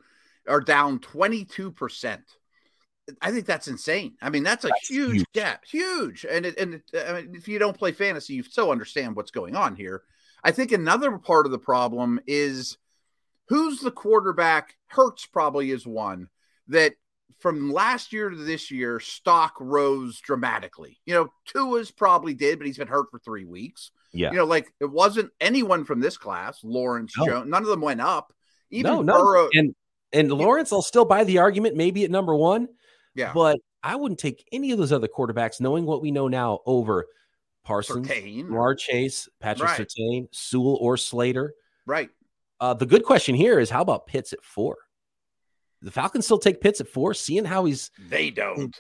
are 0.48 0.62
down 0.62 1.00
22%. 1.00 2.20
I 3.22 3.32
think 3.32 3.46
that's 3.46 3.68
insane. 3.68 4.16
I 4.22 4.30
mean, 4.30 4.44
that's 4.44 4.64
a 4.64 4.68
that's 4.68 4.88
huge, 4.88 5.16
huge, 5.18 5.26
gap, 5.34 5.66
huge. 5.66 6.26
And 6.30 6.46
it, 6.46 6.58
and 6.58 6.76
it, 6.76 6.84
uh, 6.94 7.12
I 7.12 7.22
mean, 7.22 7.36
if 7.36 7.48
you 7.48 7.60
don't 7.60 7.78
play 7.78 7.92
fantasy, 7.92 8.36
you 8.36 8.44
still 8.44 8.72
understand 8.72 9.16
what's 9.16 9.32
going 9.32 9.56
on 9.56 9.76
here. 9.76 10.04
I 10.44 10.52
think 10.52 10.72
another 10.72 11.18
part 11.18 11.46
of 11.46 11.52
the 11.52 11.60
problem 11.60 12.20
is 12.26 12.78
who's 13.48 13.80
the 13.80 13.92
quarterback. 13.92 14.78
Hurts 14.88 15.26
probably 15.26 15.72
is 15.72 15.86
one 15.86 16.30
that 16.68 16.94
from 17.40 17.72
last 17.72 18.14
year 18.14 18.30
to 18.30 18.36
this 18.36 18.72
year, 18.72 19.00
stock 19.00 19.56
rose 19.60 20.20
dramatically. 20.20 21.00
You 21.06 21.16
know, 21.16 21.34
Tua's 21.46 21.92
probably 21.92 22.34
did, 22.34 22.60
but 22.60 22.68
he's 22.68 22.78
been 22.78 22.88
hurt 22.88 23.10
for 23.12 23.20
three 23.20 23.46
weeks. 23.46 23.92
Yeah. 24.14 24.32
You 24.32 24.38
know, 24.38 24.46
like 24.46 24.72
it 24.80 24.90
wasn't 24.90 25.32
anyone 25.40 25.86
from 25.86 26.00
this 26.00 26.18
class, 26.18 26.60
Lawrence 26.64 27.14
no. 27.18 27.26
Jones, 27.26 27.50
none 27.50 27.64
of 27.64 27.70
them 27.70 27.82
went 27.82 28.02
up. 28.02 28.34
Even 28.70 28.92
no, 28.92 29.02
no. 29.02 29.14
Burrow, 29.24 29.50
and 29.54 29.76
and 30.14 30.32
Lawrence, 30.32 30.74
I'll 30.74 30.82
still 30.82 31.06
buy 31.06 31.24
the 31.24 31.40
argument, 31.40 31.76
maybe 31.76 32.04
at 32.04 32.12
number 32.12 32.36
one. 32.36 32.68
Yeah. 33.16 33.32
But 33.34 33.60
I 33.84 33.96
wouldn't 33.96 34.20
take 34.20 34.48
any 34.52 34.72
of 34.72 34.78
those 34.78 34.92
other 34.92 35.08
quarterbacks, 35.08 35.60
knowing 35.60 35.86
what 35.86 36.02
we 36.02 36.12
know 36.12 36.28
now, 36.28 36.60
over 36.66 37.08
Parsons, 37.64 38.08
Ja'Marr 38.08 38.78
Chase, 38.78 39.30
Patrick 39.40 39.70
right. 39.70 39.80
Surtain, 39.80 40.28
Sewell, 40.32 40.78
or 40.82 40.98
Slater. 40.98 41.54
Right. 41.86 42.10
Uh, 42.60 42.74
the 42.74 42.86
good 42.86 43.04
question 43.04 43.36
here 43.36 43.60
is 43.60 43.70
how 43.70 43.82
about 43.82 44.08
Pitts 44.08 44.34
at 44.34 44.44
four? 44.44 44.78
The 45.82 45.92
Falcons 45.92 46.26
still 46.26 46.38
take 46.38 46.62
Pitts 46.62 46.80
at 46.80 46.88
four, 46.88 47.14
seeing 47.14 47.46
how 47.46 47.66
he's. 47.66 47.90
They 48.10 48.30
don't. 48.30 48.76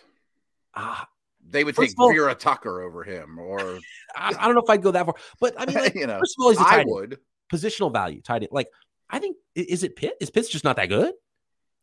Ah, 0.76 1.08
they 1.50 1.64
would 1.64 1.76
take 1.76 1.92
all, 1.98 2.12
Vera 2.12 2.36
Tucker 2.36 2.82
over 2.82 3.04
him, 3.04 3.40
or 3.40 3.60
I, 4.16 4.34
I, 4.38 4.46
don't 4.46 4.56
know 4.56 4.62
if 4.62 4.70
I'd 4.70 4.84
go 4.84 4.92
that 4.92 5.06
far, 5.06 5.16
but 5.40 5.56
I 5.58 5.66
mean, 5.66 5.76
like, 5.76 5.96
you 5.96 6.08
know, 6.08 6.20
first 6.20 6.36
of 6.40 6.44
all, 6.44 6.50
he's 6.52 6.60
a 6.60 6.64
tight 6.64 6.82
I 6.82 6.86
would. 6.88 7.18
Positional 7.52 7.92
value, 7.92 8.22
tight 8.22 8.44
end. 8.44 8.50
Like 8.52 8.68
I 9.12 9.20
think 9.20 9.38
is 9.56 9.84
it 9.84 9.96
Pitt? 9.96 10.16
Is 10.20 10.30
Pitts 10.30 10.50
just 10.50 10.64
not 10.64 10.78
that 10.78 10.88
good, 10.88 11.14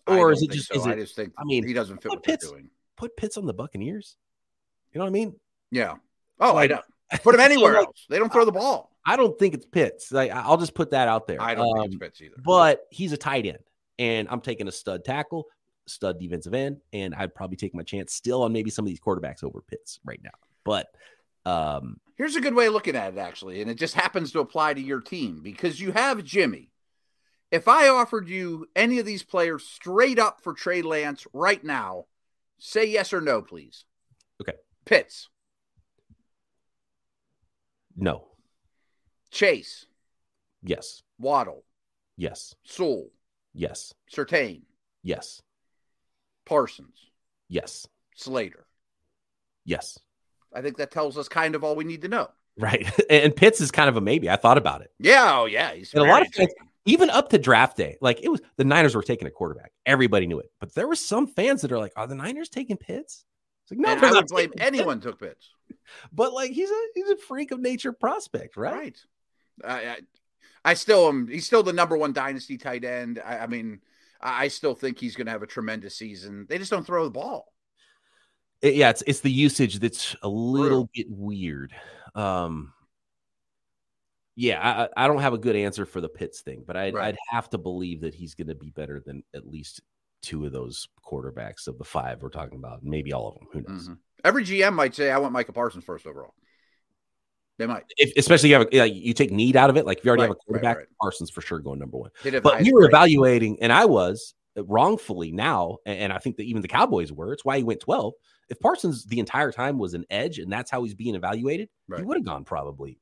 or 0.07 0.33
is 0.33 0.43
it 0.43 0.51
just? 0.51 0.69
So. 0.69 0.75
Is 0.75 0.87
it, 0.87 0.91
I 0.91 0.95
just 0.95 1.15
think. 1.15 1.33
I 1.39 1.45
mean, 1.45 1.67
he 1.67 1.73
doesn't 1.73 2.03
fit 2.03 2.11
what 2.11 2.23
Pitts, 2.23 2.49
doing. 2.49 2.71
Put 2.97 3.17
Pitts 3.17 3.37
on 3.37 3.47
the 3.47 3.55
Buccaneers. 3.55 4.17
You 4.93 4.99
know 4.99 5.05
what 5.05 5.11
I 5.11 5.13
mean? 5.13 5.35
Yeah. 5.71 5.95
Oh, 6.41 6.55
like, 6.55 6.71
I 6.71 6.75
know. 6.77 6.83
Put 7.23 7.35
him 7.35 7.41
anywhere 7.43 7.75
like, 7.75 7.87
else. 7.87 8.07
They 8.09 8.19
don't 8.19 8.33
throw 8.33 8.45
the 8.45 8.53
ball. 8.53 8.91
I 9.05 9.17
don't 9.17 9.39
think 9.39 9.55
it's 9.55 9.67
Pitts. 9.67 10.11
Like 10.11 10.31
I'll 10.31 10.57
just 10.57 10.75
put 10.75 10.91
that 10.91 11.09
out 11.09 11.27
there. 11.27 11.41
I 11.41 11.55
don't 11.55 11.69
um, 11.69 11.75
think 11.75 11.87
it's 11.87 11.95
um, 11.95 12.01
Pitts 12.01 12.21
either. 12.23 12.37
But 12.43 12.87
he's 12.91 13.13
a 13.13 13.17
tight 13.17 13.47
end, 13.47 13.59
and 13.99 14.29
I'm 14.31 14.41
taking 14.41 14.69
a 14.69 14.73
stud 14.73 15.05
tackle, 15.05 15.47
stud 15.87 16.19
defensive 16.19 16.55
end, 16.55 16.79
and 16.93 17.15
I'd 17.15 17.35
probably 17.35 17.57
take 17.57 17.75
my 17.75 17.83
chance 17.83 18.15
still 18.15 18.43
on 18.43 18.53
maybe 18.53 18.71
some 18.71 18.85
of 18.85 18.89
these 18.89 19.01
quarterbacks 19.01 19.45
over 19.45 19.61
Pitts 19.61 20.01
right 20.05 20.21
now. 20.23 20.31
But 20.65 20.89
um, 21.47 21.99
here's 22.17 22.37
a 22.37 22.41
good 22.41 22.55
way 22.55 22.67
of 22.67 22.73
looking 22.73 22.97
at 22.97 23.15
it, 23.15 23.19
actually, 23.19 23.61
and 23.61 23.71
it 23.71 23.79
just 23.79 23.95
happens 23.95 24.33
to 24.33 24.41
apply 24.41 24.75
to 24.75 24.81
your 24.81 25.01
team 25.01 25.41
because 25.43 25.81
you 25.81 25.93
have 25.93 26.25
Jimmy, 26.25 26.71
if 27.51 27.69
I 27.69 27.89
offered 27.89 28.29
you 28.29 28.69
any 28.77 28.99
of 28.99 29.07
these 29.07 29.23
players 29.23 29.65
straight 29.65 30.19
up 30.19 30.41
for 30.43 30.53
Trey 30.53 30.83
Lance 30.83 31.27
right 31.33 31.63
now, 31.63 32.07
say 32.59 32.85
yes 32.85 33.13
or 33.13 33.21
no, 33.21 33.43
please. 33.43 33.85
Okay. 34.41 34.55
Pitts. 34.85 35.29
No. 37.97 38.25
Chase. 39.31 39.87
Yes. 40.63 41.03
Waddle. 41.19 41.65
Yes. 42.17 42.55
Sewell. 42.65 43.09
Yes. 43.55 43.95
Surtain. 44.13 44.63
Yes. 45.03 45.43
Parsons. 46.45 47.11
Yes. 47.49 47.87
Slater. 48.15 48.67
Yes. 49.65 49.99
I 50.55 50.63
think 50.63 50.79
that 50.79 50.91
tells 50.91 51.19
us 51.19 51.29
kind 51.29 51.55
of 51.55 51.65
all 51.65 51.77
we 51.77 51.85
need 51.85 52.03
to 52.03 52.09
know. 52.09 52.29
Right. 52.59 52.91
And 53.11 53.35
Pitts 53.35 53.61
is 53.61 53.71
kind 53.71 53.89
of 53.89 53.97
a 53.97 54.01
maybe. 54.01 54.29
I 54.29 54.37
thought 54.37 54.59
about 54.59 54.83
it. 54.83 54.93
Yeah, 54.99 55.41
oh 55.41 55.47
yeah. 55.47 55.73
He's 55.73 55.95
And 55.95 56.03
a 56.05 56.07
lot 56.07 56.23
of 56.23 56.29
fans, 56.29 56.53
even 56.89 57.11
up 57.11 57.29
to 57.29 57.39
draft 57.39 57.77
day, 57.77 57.99
like 58.01 58.21
it 58.23 58.29
was 58.31 58.41
the 58.57 58.65
Niners 58.65 58.95
were 58.95 59.03
taking 59.03 59.29
a 59.29 59.31
quarterback. 59.31 59.73
Everybody 59.85 60.27
knew 60.27 60.41
it. 60.41 60.51
But 60.59 60.75
there 60.75 60.89
were 60.89 60.97
some 60.97 61.27
fans 61.27 61.61
that 61.61 61.71
are 61.71 61.79
like, 61.79 61.93
are 61.97 62.07
the 62.07 62.15
Niners 62.15 62.49
taking 62.49 62.79
Pitts? 62.79 63.25
It's 63.65 63.73
like, 63.73 63.79
no, 63.81 63.91
and 63.91 64.05
I 64.05 64.13
would 64.13 64.27
blame 64.27 64.51
Pitts. 64.51 64.65
anyone 64.65 65.01
took 65.01 65.21
Pitts. 65.21 65.51
But 66.13 66.35
like 66.35 66.51
he's 66.51 66.71
a 66.71 66.83
he's 66.95 67.09
a 67.09 67.17
freak 67.17 67.51
of 67.51 67.61
nature 67.61 67.93
prospect, 67.93 68.57
right? 68.59 68.75
Right. 68.75 68.99
I, 69.65 69.89
I, 69.91 69.97
I 70.65 70.75
still 70.75 71.09
am. 71.09 71.29
He's 71.29 71.47
still 71.47 71.63
the 71.63 71.73
number 71.73 71.97
one 71.97 72.13
dynasty 72.13 72.59
tight 72.59 72.85
end. 72.85 73.21
I, 73.25 73.39
I 73.39 73.47
mean, 73.47 73.81
I, 74.21 74.49
still 74.49 74.75
think 74.75 74.99
he's 74.99 75.17
going 75.17 75.27
to 75.27 75.33
have 75.33 75.43
a 75.43 75.47
tremendous 75.47 75.97
season. 75.97 76.47
They 76.49 76.59
just 76.59 76.71
don't 76.71 76.87
throw 76.87 77.05
the 77.05 77.11
ball. 77.11 77.53
It- 78.61 78.75
yeah, 78.75 78.91
it's 78.91 79.03
it's 79.07 79.21
the 79.21 79.31
usage 79.31 79.79
that's 79.79 80.15
a 80.23 80.29
little 80.29 80.91
bit 80.95 81.07
weird. 81.09 81.73
Um 82.15 82.73
yeah, 84.39 84.89
I, 84.97 85.05
I 85.05 85.09
don't 85.09 85.19
have 85.21 85.33
a 85.33 85.39
good 85.39 85.57
answer 85.57 85.85
for 85.85 86.01
the 86.01 86.09
Pitts 86.09 86.43
thing, 86.43 86.63
but 86.65 86.77
I'd, 86.77 86.95
Right. 86.95 87.09
I'd 87.09 87.19
have 87.29 87.51
to 87.51 87.59
believe 87.59 88.03
that 88.03 88.15
he's 88.15 88.37
going 88.37 88.47
to 88.47 88.55
be 88.55 88.71
better 88.71 89.01
than 89.05 89.25
at 89.35 89.49
least 89.49 89.81
two 90.23 90.47
of 90.47 90.53
those 90.53 90.87
quarterbacks 91.05 91.67
of 91.67 91.77
the 91.77 91.85
five 91.85 92.23
we're 92.23 92.29
talking 92.29 92.57
about, 92.57 92.85
maybe 92.85 93.13
all 93.13 93.29
of 93.29 93.35
them. 93.35 93.49
Who 93.53 93.73
knows? 93.73 93.89
Mhm. 93.89 93.99
Every 94.25 94.45
GM 94.45 94.75
might 94.75 94.95
say, 94.95 95.11
"I 95.11 95.19
want 95.19 95.33
Micah 95.33 95.53
Parsons 95.53 95.85
first 95.85 96.07
overall." 96.07 96.35
They 97.57 97.67
might. 97.67 97.83
If, 97.97 98.13
especially 98.17 98.51
if 98.53 98.53
you 98.53 98.59
have 98.59 98.69
a, 98.73 98.79
like, 98.79 98.95
you 98.95 99.13
take 99.13 99.33
need 99.33 99.57
out 99.57 99.71
of 99.71 99.77
it, 99.77 99.85
like 99.85 99.99
if 99.99 100.05
you 100.05 100.11
already 100.11 100.23
have 100.23 100.31
a 100.31 100.35
Right, 100.35 100.39
right, 100.39 100.47
quarterback, 100.47 100.77
right. 100.77 100.87
Parsons 101.01 101.31
for 101.31 101.41
sure 101.41 101.59
going 101.59 101.81
number 101.81 101.99
one. 101.99 102.11
But 102.41 102.63
we 102.63 102.73
were 102.73 102.85
evaluating, 102.85 103.61
and 103.61 103.73
I 103.73 103.87
was 103.87 104.35
uh, 104.57 104.65
wrongfully 104.65 105.33
now, 105.33 105.79
and, 105.85 105.99
and 105.99 106.13
I 106.13 106.19
think 106.19 106.37
that 106.37 106.45
even 106.45 106.63
the 106.63 106.69
Cowboys 106.69 107.11
were. 107.13 107.33
It's 107.33 107.45
why 107.45 107.57
he 107.57 107.65
went 107.65 107.81
12. 107.81 108.15
If 108.51 108.61
Parsons 108.61 109.05
the 109.05 109.19
entire 109.19 109.51
time 109.51 109.79
was 109.79 109.95
an 109.95 110.05
edge 110.11 110.39
and 110.39 110.51
that's 110.51 110.71
how 110.71 110.85
he's 110.85 110.95
being 110.95 111.17
evaluated, 111.17 111.69
he 111.97 112.03
would 112.03 112.19
have 112.19 112.25
gone 112.25 112.45
probably 112.45 113.01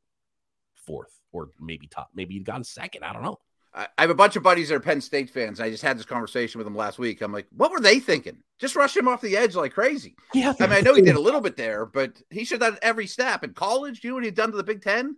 fourth 0.75 1.16
or 1.37 1.51
maybe 1.61 1.87
top. 1.87 2.11
Maybe 2.15 2.35
he'd 2.35 2.45
gone 2.45 2.65
second. 2.65 3.05
I 3.05 3.13
don't 3.13 3.23
know. 3.23 3.39
I 3.75 3.89
have 3.99 4.09
a 4.09 4.15
bunch 4.15 4.37
of 4.37 4.43
buddies 4.43 4.71
that 4.71 4.75
are 4.77 4.81
Penn 4.81 5.03
State 5.03 5.29
fans. 5.29 5.61
I 5.61 5.69
just 5.69 5.83
had 5.83 5.99
this 5.99 6.07
conversation 6.07 6.59
with 6.59 6.65
them 6.67 6.75
last 6.75 6.99
week. 6.99 7.21
I'm 7.21 7.31
like, 7.33 7.47
what 7.55 7.71
were 7.71 7.81
they 7.81 8.01
thinking? 8.01 8.39
Just 8.59 8.75
rush 8.75 8.97
him 8.97 9.07
off 9.07 9.21
the 9.21 9.37
edge 9.37 9.55
like 9.55 9.75
crazy. 9.75 10.17
Yeah. 10.33 10.55
I 10.59 10.67
mean, 10.67 10.79
I 10.79 10.81
know 10.81 10.95
he 10.95 11.03
did 11.03 11.15
a 11.15 11.21
little 11.29 11.43
bit 11.43 11.59
there, 11.59 11.85
but 11.85 12.21
he 12.31 12.47
should 12.47 12.63
have 12.63 12.73
done 12.73 12.79
every 12.81 13.07
snap 13.07 13.45
in 13.45 13.53
college. 13.53 14.03
You 14.03 14.11
know 14.11 14.15
what 14.15 14.25
he'd 14.25 14.35
done 14.35 14.51
to 14.51 14.57
the 14.57 14.65
Big 14.65 14.81
Ten? 14.83 15.17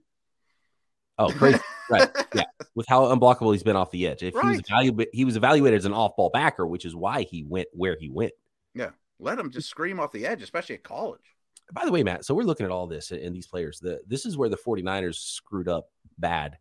Oh, 1.21 1.31
crazy. 1.31 1.61
right. 1.91 2.09
Yeah. 2.35 2.43
With 2.75 2.87
how 2.89 3.05
unblockable 3.15 3.53
he's 3.53 3.63
been 3.63 3.77
off 3.77 3.93
the 3.93 4.09
edge. 4.09 4.25
If 4.25 4.35
he 4.35 4.39
was 4.41 4.45
Right. 4.45 4.61
evaluated, 4.69 5.15
he 5.15 5.25
was 5.25 5.37
evaluated 5.37 5.79
as 5.79 5.85
an 5.85 5.93
off 5.93 6.17
ball 6.17 6.31
backer, 6.31 6.67
which 6.67 6.85
is 6.85 6.97
why 6.97 7.23
he 7.23 7.45
went 7.45 7.69
where 7.73 7.97
he 7.99 8.09
went. 8.09 8.33
Yeah. 8.75 8.91
Let 9.21 9.39
him 9.39 9.51
just 9.53 9.69
scream 9.69 10.01
off 10.01 10.11
the 10.11 10.27
edge, 10.27 10.43
especially 10.43 10.75
at 10.77 10.83
college. 10.83 11.37
By 11.73 11.85
the 11.85 11.93
way, 11.93 12.03
Matt, 12.03 12.25
so 12.25 12.35
we're 12.35 12.45
looking 12.45 12.67
at 12.67 12.73
all 12.73 12.87
this 12.87 13.11
and 13.11 13.35
these 13.35 13.47
players. 13.47 13.79
The 13.81 14.01
this 14.07 14.25
is 14.25 14.37
where 14.37 14.49
the 14.49 14.57
49ers 14.57 15.17
screwed 15.17 15.69
up 15.69 15.91
bad 16.19 16.59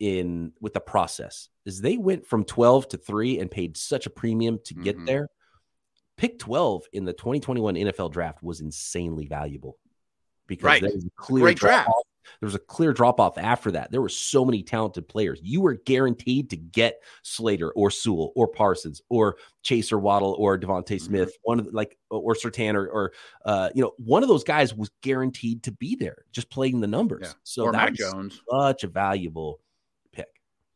in 0.00 0.52
with 0.60 0.74
the 0.74 0.80
process. 0.80 1.48
Is 1.64 1.80
they 1.80 1.96
went 1.96 2.26
from 2.26 2.44
12 2.44 2.88
to 2.88 2.96
3 2.98 3.40
and 3.40 3.50
paid 3.50 3.76
such 3.76 4.06
a 4.06 4.10
premium 4.10 4.58
to 4.64 4.74
get 4.74 4.96
Mhm. 4.96 5.06
there. 5.06 5.28
Pick 6.16 6.38
12 6.38 6.84
in 6.92 7.04
the 7.04 7.12
2021 7.12 7.76
NFL 7.76 8.08
draft 8.10 8.42
was 8.42 8.60
insanely 8.60 9.26
valuable 9.26 9.78
because 10.46 10.64
Right. 10.64 10.82
there 10.82 10.92
was 10.92 11.04
a 11.04 11.10
clear 11.16 11.42
Great 11.44 11.58
drop 11.58 11.84
draft. 11.84 11.90
There 12.40 12.46
was 12.46 12.54
a 12.54 12.58
clear 12.60 12.92
drop 12.92 13.20
off 13.20 13.38
after 13.38 13.70
that. 13.72 13.90
There 13.90 14.02
were 14.02 14.08
so 14.08 14.44
many 14.44 14.62
talented 14.62 15.08
players. 15.08 15.40
You 15.42 15.60
were 15.60 15.74
guaranteed 15.74 16.50
to 16.50 16.56
get 16.56 17.02
Slater 17.22 17.70
or 17.72 17.90
Sewell 17.90 18.32
or 18.36 18.48
Parsons 18.48 19.02
or 19.08 19.36
Chase 19.62 19.92
or 19.92 19.98
Waddle 19.98 20.34
or 20.38 20.58
DeVonta 20.58 20.96
Mhm. 20.96 21.00
Smith, 21.00 21.36
one 21.42 21.58
of 21.58 21.66
the, 21.66 21.72
like 21.72 21.98
or 22.10 22.34
Surtain 22.34 22.74
or, 22.74 22.88
or 22.88 23.12
uh, 23.44 23.70
you 23.74 23.82
know, 23.82 23.92
one 23.98 24.22
of 24.22 24.28
those 24.28 24.44
guys 24.44 24.74
was 24.74 24.90
guaranteed 25.02 25.62
to 25.64 25.72
be 25.72 25.96
there, 25.96 26.24
just 26.32 26.50
playing 26.50 26.80
the 26.80 26.86
numbers. 26.86 27.22
Yeah. 27.24 27.32
So 27.42 27.64
or 27.64 27.72
that's 27.72 27.98
Jones. 27.98 28.40
such 28.50 28.84
a 28.84 28.88
valuable 28.88 29.60
pick. 30.12 30.28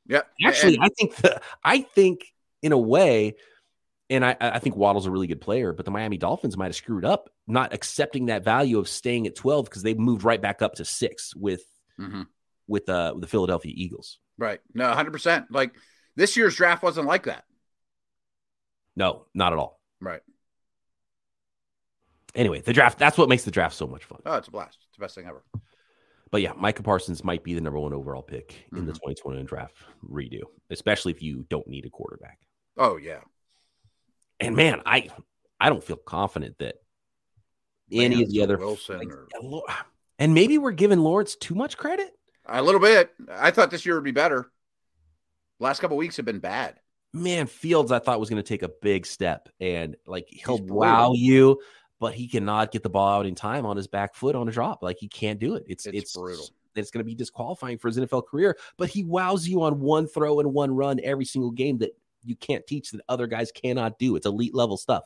Yeah. 0.06 0.22
Actually, 0.44 0.74
And- 0.76 0.84
I 0.84 0.88
think 0.98 1.16
the, 1.16 1.40
I 1.64 1.80
think 1.80 2.34
in 2.62 2.72
a 2.72 2.78
way, 2.78 3.34
and 4.12 4.24
I, 4.24 4.36
I 4.40 4.58
think 4.58 4.76
Waddle's 4.76 5.06
a 5.06 5.10
really 5.10 5.26
good 5.26 5.40
player, 5.40 5.72
but 5.72 5.84
the 5.84 5.90
Miami 5.90 6.18
Dolphins 6.18 6.56
might 6.56 6.66
have 6.66 6.76
screwed 6.76 7.04
up 7.04 7.30
not 7.46 7.72
accepting 7.72 8.26
that 8.26 8.44
value 8.44 8.78
of 8.78 8.88
staying 8.88 9.26
at 9.26 9.34
12 9.34 9.64
because 9.64 9.82
they 9.82 9.94
moved 9.94 10.22
right 10.24 10.40
back 10.40 10.62
up 10.62 10.74
to 10.76 10.84
six 10.84 11.34
with 11.34 11.64
Mhm. 11.98 12.26
with 12.68 12.88
uh 12.88 13.14
the 13.18 13.26
Philadelphia 13.26 13.72
Eagles. 13.74 14.18
right. 14.38 14.60
No, 14.74 14.90
100%. 14.90 15.46
Like 15.50 15.74
this 16.16 16.36
year's 16.36 16.54
draft 16.56 16.82
wasn't 16.82 17.06
like 17.06 17.24
that. 17.24 17.44
No, 18.96 19.26
not 19.34 19.52
at 19.52 19.58
all. 19.58 19.80
Right. 20.00 20.22
Anyway, 22.34 22.60
the 22.60 22.72
draft 22.72 22.98
that's 22.98 23.18
what 23.18 23.28
makes 23.28 23.44
the 23.44 23.50
draft 23.50 23.74
so 23.74 23.86
much 23.86 24.04
fun. 24.04 24.20
Oh, 24.24 24.36
it's 24.36 24.48
a 24.48 24.50
blast. 24.50 24.78
It's 24.88 24.96
the 24.96 25.02
best 25.02 25.14
thing 25.14 25.26
ever. 25.26 25.44
But 26.30 26.40
yeah, 26.40 26.52
Micah 26.56 26.82
Parsons 26.82 27.22
might 27.22 27.44
be 27.44 27.52
the 27.52 27.60
number 27.60 27.78
one 27.78 27.92
overall 27.92 28.22
pick 28.22 28.64
in 28.72 28.86
the 28.86 28.92
Mhm. 28.92 28.96
2021 28.96 29.44
draft 29.44 29.76
redo, 30.08 30.40
especially 30.70 31.12
if 31.12 31.20
you 31.22 31.44
don't 31.50 31.66
need 31.66 31.84
a 31.84 31.90
quarterback. 31.90 32.38
Oh, 32.78 32.96
yeah. 32.96 33.20
And 34.42 34.56
man, 34.56 34.82
I 34.84 35.08
I 35.60 35.68
don't 35.68 35.82
feel 35.82 35.96
confident 35.96 36.58
that 36.58 36.76
any 37.90 38.22
of 38.22 38.30
the 38.30 38.42
other 38.42 38.58
Wilson 38.58 38.98
like, 38.98 39.08
or- 39.40 39.64
and 40.18 40.34
maybe 40.34 40.58
we're 40.58 40.72
giving 40.72 41.00
Lawrence 41.00 41.36
too 41.36 41.54
much 41.54 41.76
credit. 41.76 42.10
A 42.46 42.62
little 42.62 42.80
bit. 42.80 43.10
I 43.30 43.50
thought 43.50 43.70
this 43.70 43.86
year 43.86 43.94
would 43.94 44.04
be 44.04 44.10
better. 44.10 44.50
Last 45.60 45.80
couple 45.80 45.96
weeks 45.96 46.16
have 46.16 46.26
been 46.26 46.40
bad. 46.40 46.80
Man, 47.12 47.46
Fields 47.46 47.92
I 47.92 47.98
thought 47.98 48.18
was 48.18 48.30
going 48.30 48.42
to 48.42 48.48
take 48.48 48.62
a 48.62 48.70
big 48.80 49.06
step 49.06 49.48
and 49.60 49.96
like 50.06 50.26
he'll 50.28 50.58
wow 50.62 51.12
you, 51.12 51.60
but 52.00 52.14
he 52.14 52.26
cannot 52.26 52.72
get 52.72 52.82
the 52.82 52.88
ball 52.88 53.18
out 53.18 53.26
in 53.26 53.34
time 53.34 53.66
on 53.66 53.76
his 53.76 53.86
back 53.86 54.14
foot 54.14 54.34
on 54.34 54.48
a 54.48 54.52
drop. 54.52 54.82
Like 54.82 54.96
he 54.98 55.08
can't 55.08 55.38
do 55.38 55.54
it. 55.54 55.64
It's 55.68 55.86
It's 55.86 55.98
it's, 55.98 56.16
brutal. 56.16 56.48
It's 56.74 56.90
going 56.90 57.00
to 57.00 57.04
be 57.04 57.14
disqualifying 57.14 57.78
for 57.78 57.88
his 57.88 57.98
NFL 57.98 58.26
career. 58.26 58.56
But 58.78 58.88
he 58.88 59.04
wows 59.04 59.46
you 59.46 59.62
on 59.62 59.80
one 59.80 60.06
throw 60.08 60.40
and 60.40 60.52
one 60.52 60.74
run 60.74 60.98
every 61.04 61.26
single 61.26 61.50
game 61.50 61.78
that 61.78 61.96
you 62.24 62.36
can't 62.36 62.66
teach 62.66 62.90
that 62.90 63.00
other 63.08 63.26
guys 63.26 63.50
cannot 63.52 63.98
do. 63.98 64.16
It's 64.16 64.26
elite 64.26 64.54
level 64.54 64.76
stuff. 64.76 65.04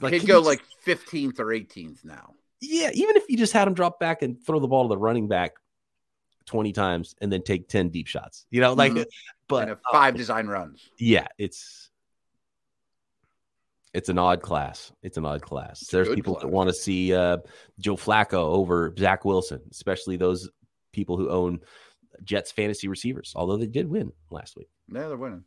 He'd 0.00 0.18
can 0.20 0.26
go 0.26 0.38
you- 0.40 0.46
like 0.46 0.62
15th 0.86 1.38
or 1.40 1.46
18th 1.46 2.04
now. 2.04 2.34
yeah, 2.60 2.90
even 2.94 3.16
if 3.16 3.24
you 3.28 3.36
just 3.36 3.52
had 3.52 3.68
him 3.68 3.74
drop 3.74 3.98
back 4.00 4.22
and 4.22 4.42
throw 4.44 4.58
the 4.60 4.68
ball 4.68 4.84
to 4.84 4.88
the 4.88 4.98
running 4.98 5.28
back 5.28 5.52
20 6.46 6.72
times 6.72 7.14
and 7.20 7.30
then 7.32 7.42
take 7.42 7.68
10 7.68 7.90
deep 7.90 8.06
shots, 8.06 8.46
you 8.50 8.60
know, 8.60 8.72
like, 8.72 8.92
Mhm. 8.92 9.04
but 9.48 9.80
five 9.92 10.16
design 10.16 10.46
runs. 10.46 10.88
yeah, 10.98 11.26
it's, 11.38 11.90
it's 13.92 14.08
an 14.08 14.18
odd 14.18 14.40
class. 14.40 14.92
It's 15.02 15.16
an 15.16 15.26
odd 15.26 15.42
class. 15.42 15.80
There's 15.88 16.08
good 16.08 16.14
people 16.16 16.38
that 16.38 16.48
want 16.48 16.68
to 16.68 16.74
see 16.74 17.12
uh, 17.12 17.38
Joe 17.78 17.96
Flacco 17.96 18.34
over 18.34 18.94
Zach 18.98 19.24
Wilson, 19.24 19.60
especially 19.72 20.16
those 20.16 20.48
people 20.92 21.16
who 21.16 21.28
own 21.28 21.60
Jets 22.22 22.52
fantasy 22.52 22.88
receivers, 22.88 23.32
although 23.34 23.56
they 23.56 23.66
did 23.66 23.88
win 23.88 24.12
last 24.30 24.56
week. 24.56 24.68
Yeah, 24.92 25.08
they're 25.08 25.16
winning. 25.16 25.44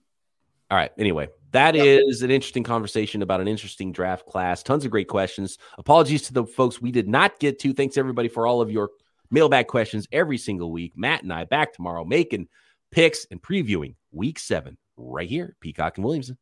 All 0.73 0.79
right. 0.79 0.89
Anyway, 0.97 1.27
that 1.51 1.75
Yep. 1.75 1.85
is 2.07 2.23
an 2.23 2.31
interesting 2.31 2.63
conversation 2.63 3.21
about 3.21 3.39
an 3.39 3.47
interesting 3.47 3.91
draft 3.91 4.25
class. 4.25 4.63
Tons 4.63 4.85
of 4.85 4.89
great 4.89 5.07
questions. 5.07 5.59
Apologies 5.77 6.23
to 6.23 6.33
the 6.33 6.45
folks 6.47 6.81
we 6.81 6.91
did 6.91 7.07
not 7.07 7.37
get 7.39 7.59
to. 7.59 7.73
Thanks 7.73 7.95
everybody 7.95 8.27
for 8.27 8.47
all 8.47 8.59
of 8.59 8.71
your 8.71 8.89
mailbag 9.29 9.67
questions 9.67 10.07
every 10.11 10.39
single 10.39 10.71
week. 10.71 10.93
Matt 10.95 11.21
and 11.21 11.31
I 11.31 11.43
back 11.43 11.73
tomorrow 11.73 12.03
making 12.03 12.47
picks 12.89 13.27
and 13.29 13.39
previewing 13.39 13.93
week 14.11 14.39
seven 14.39 14.75
right 14.97 15.29
here, 15.29 15.55
Peacock 15.61 15.99
and 15.99 16.05
Williamson. 16.05 16.39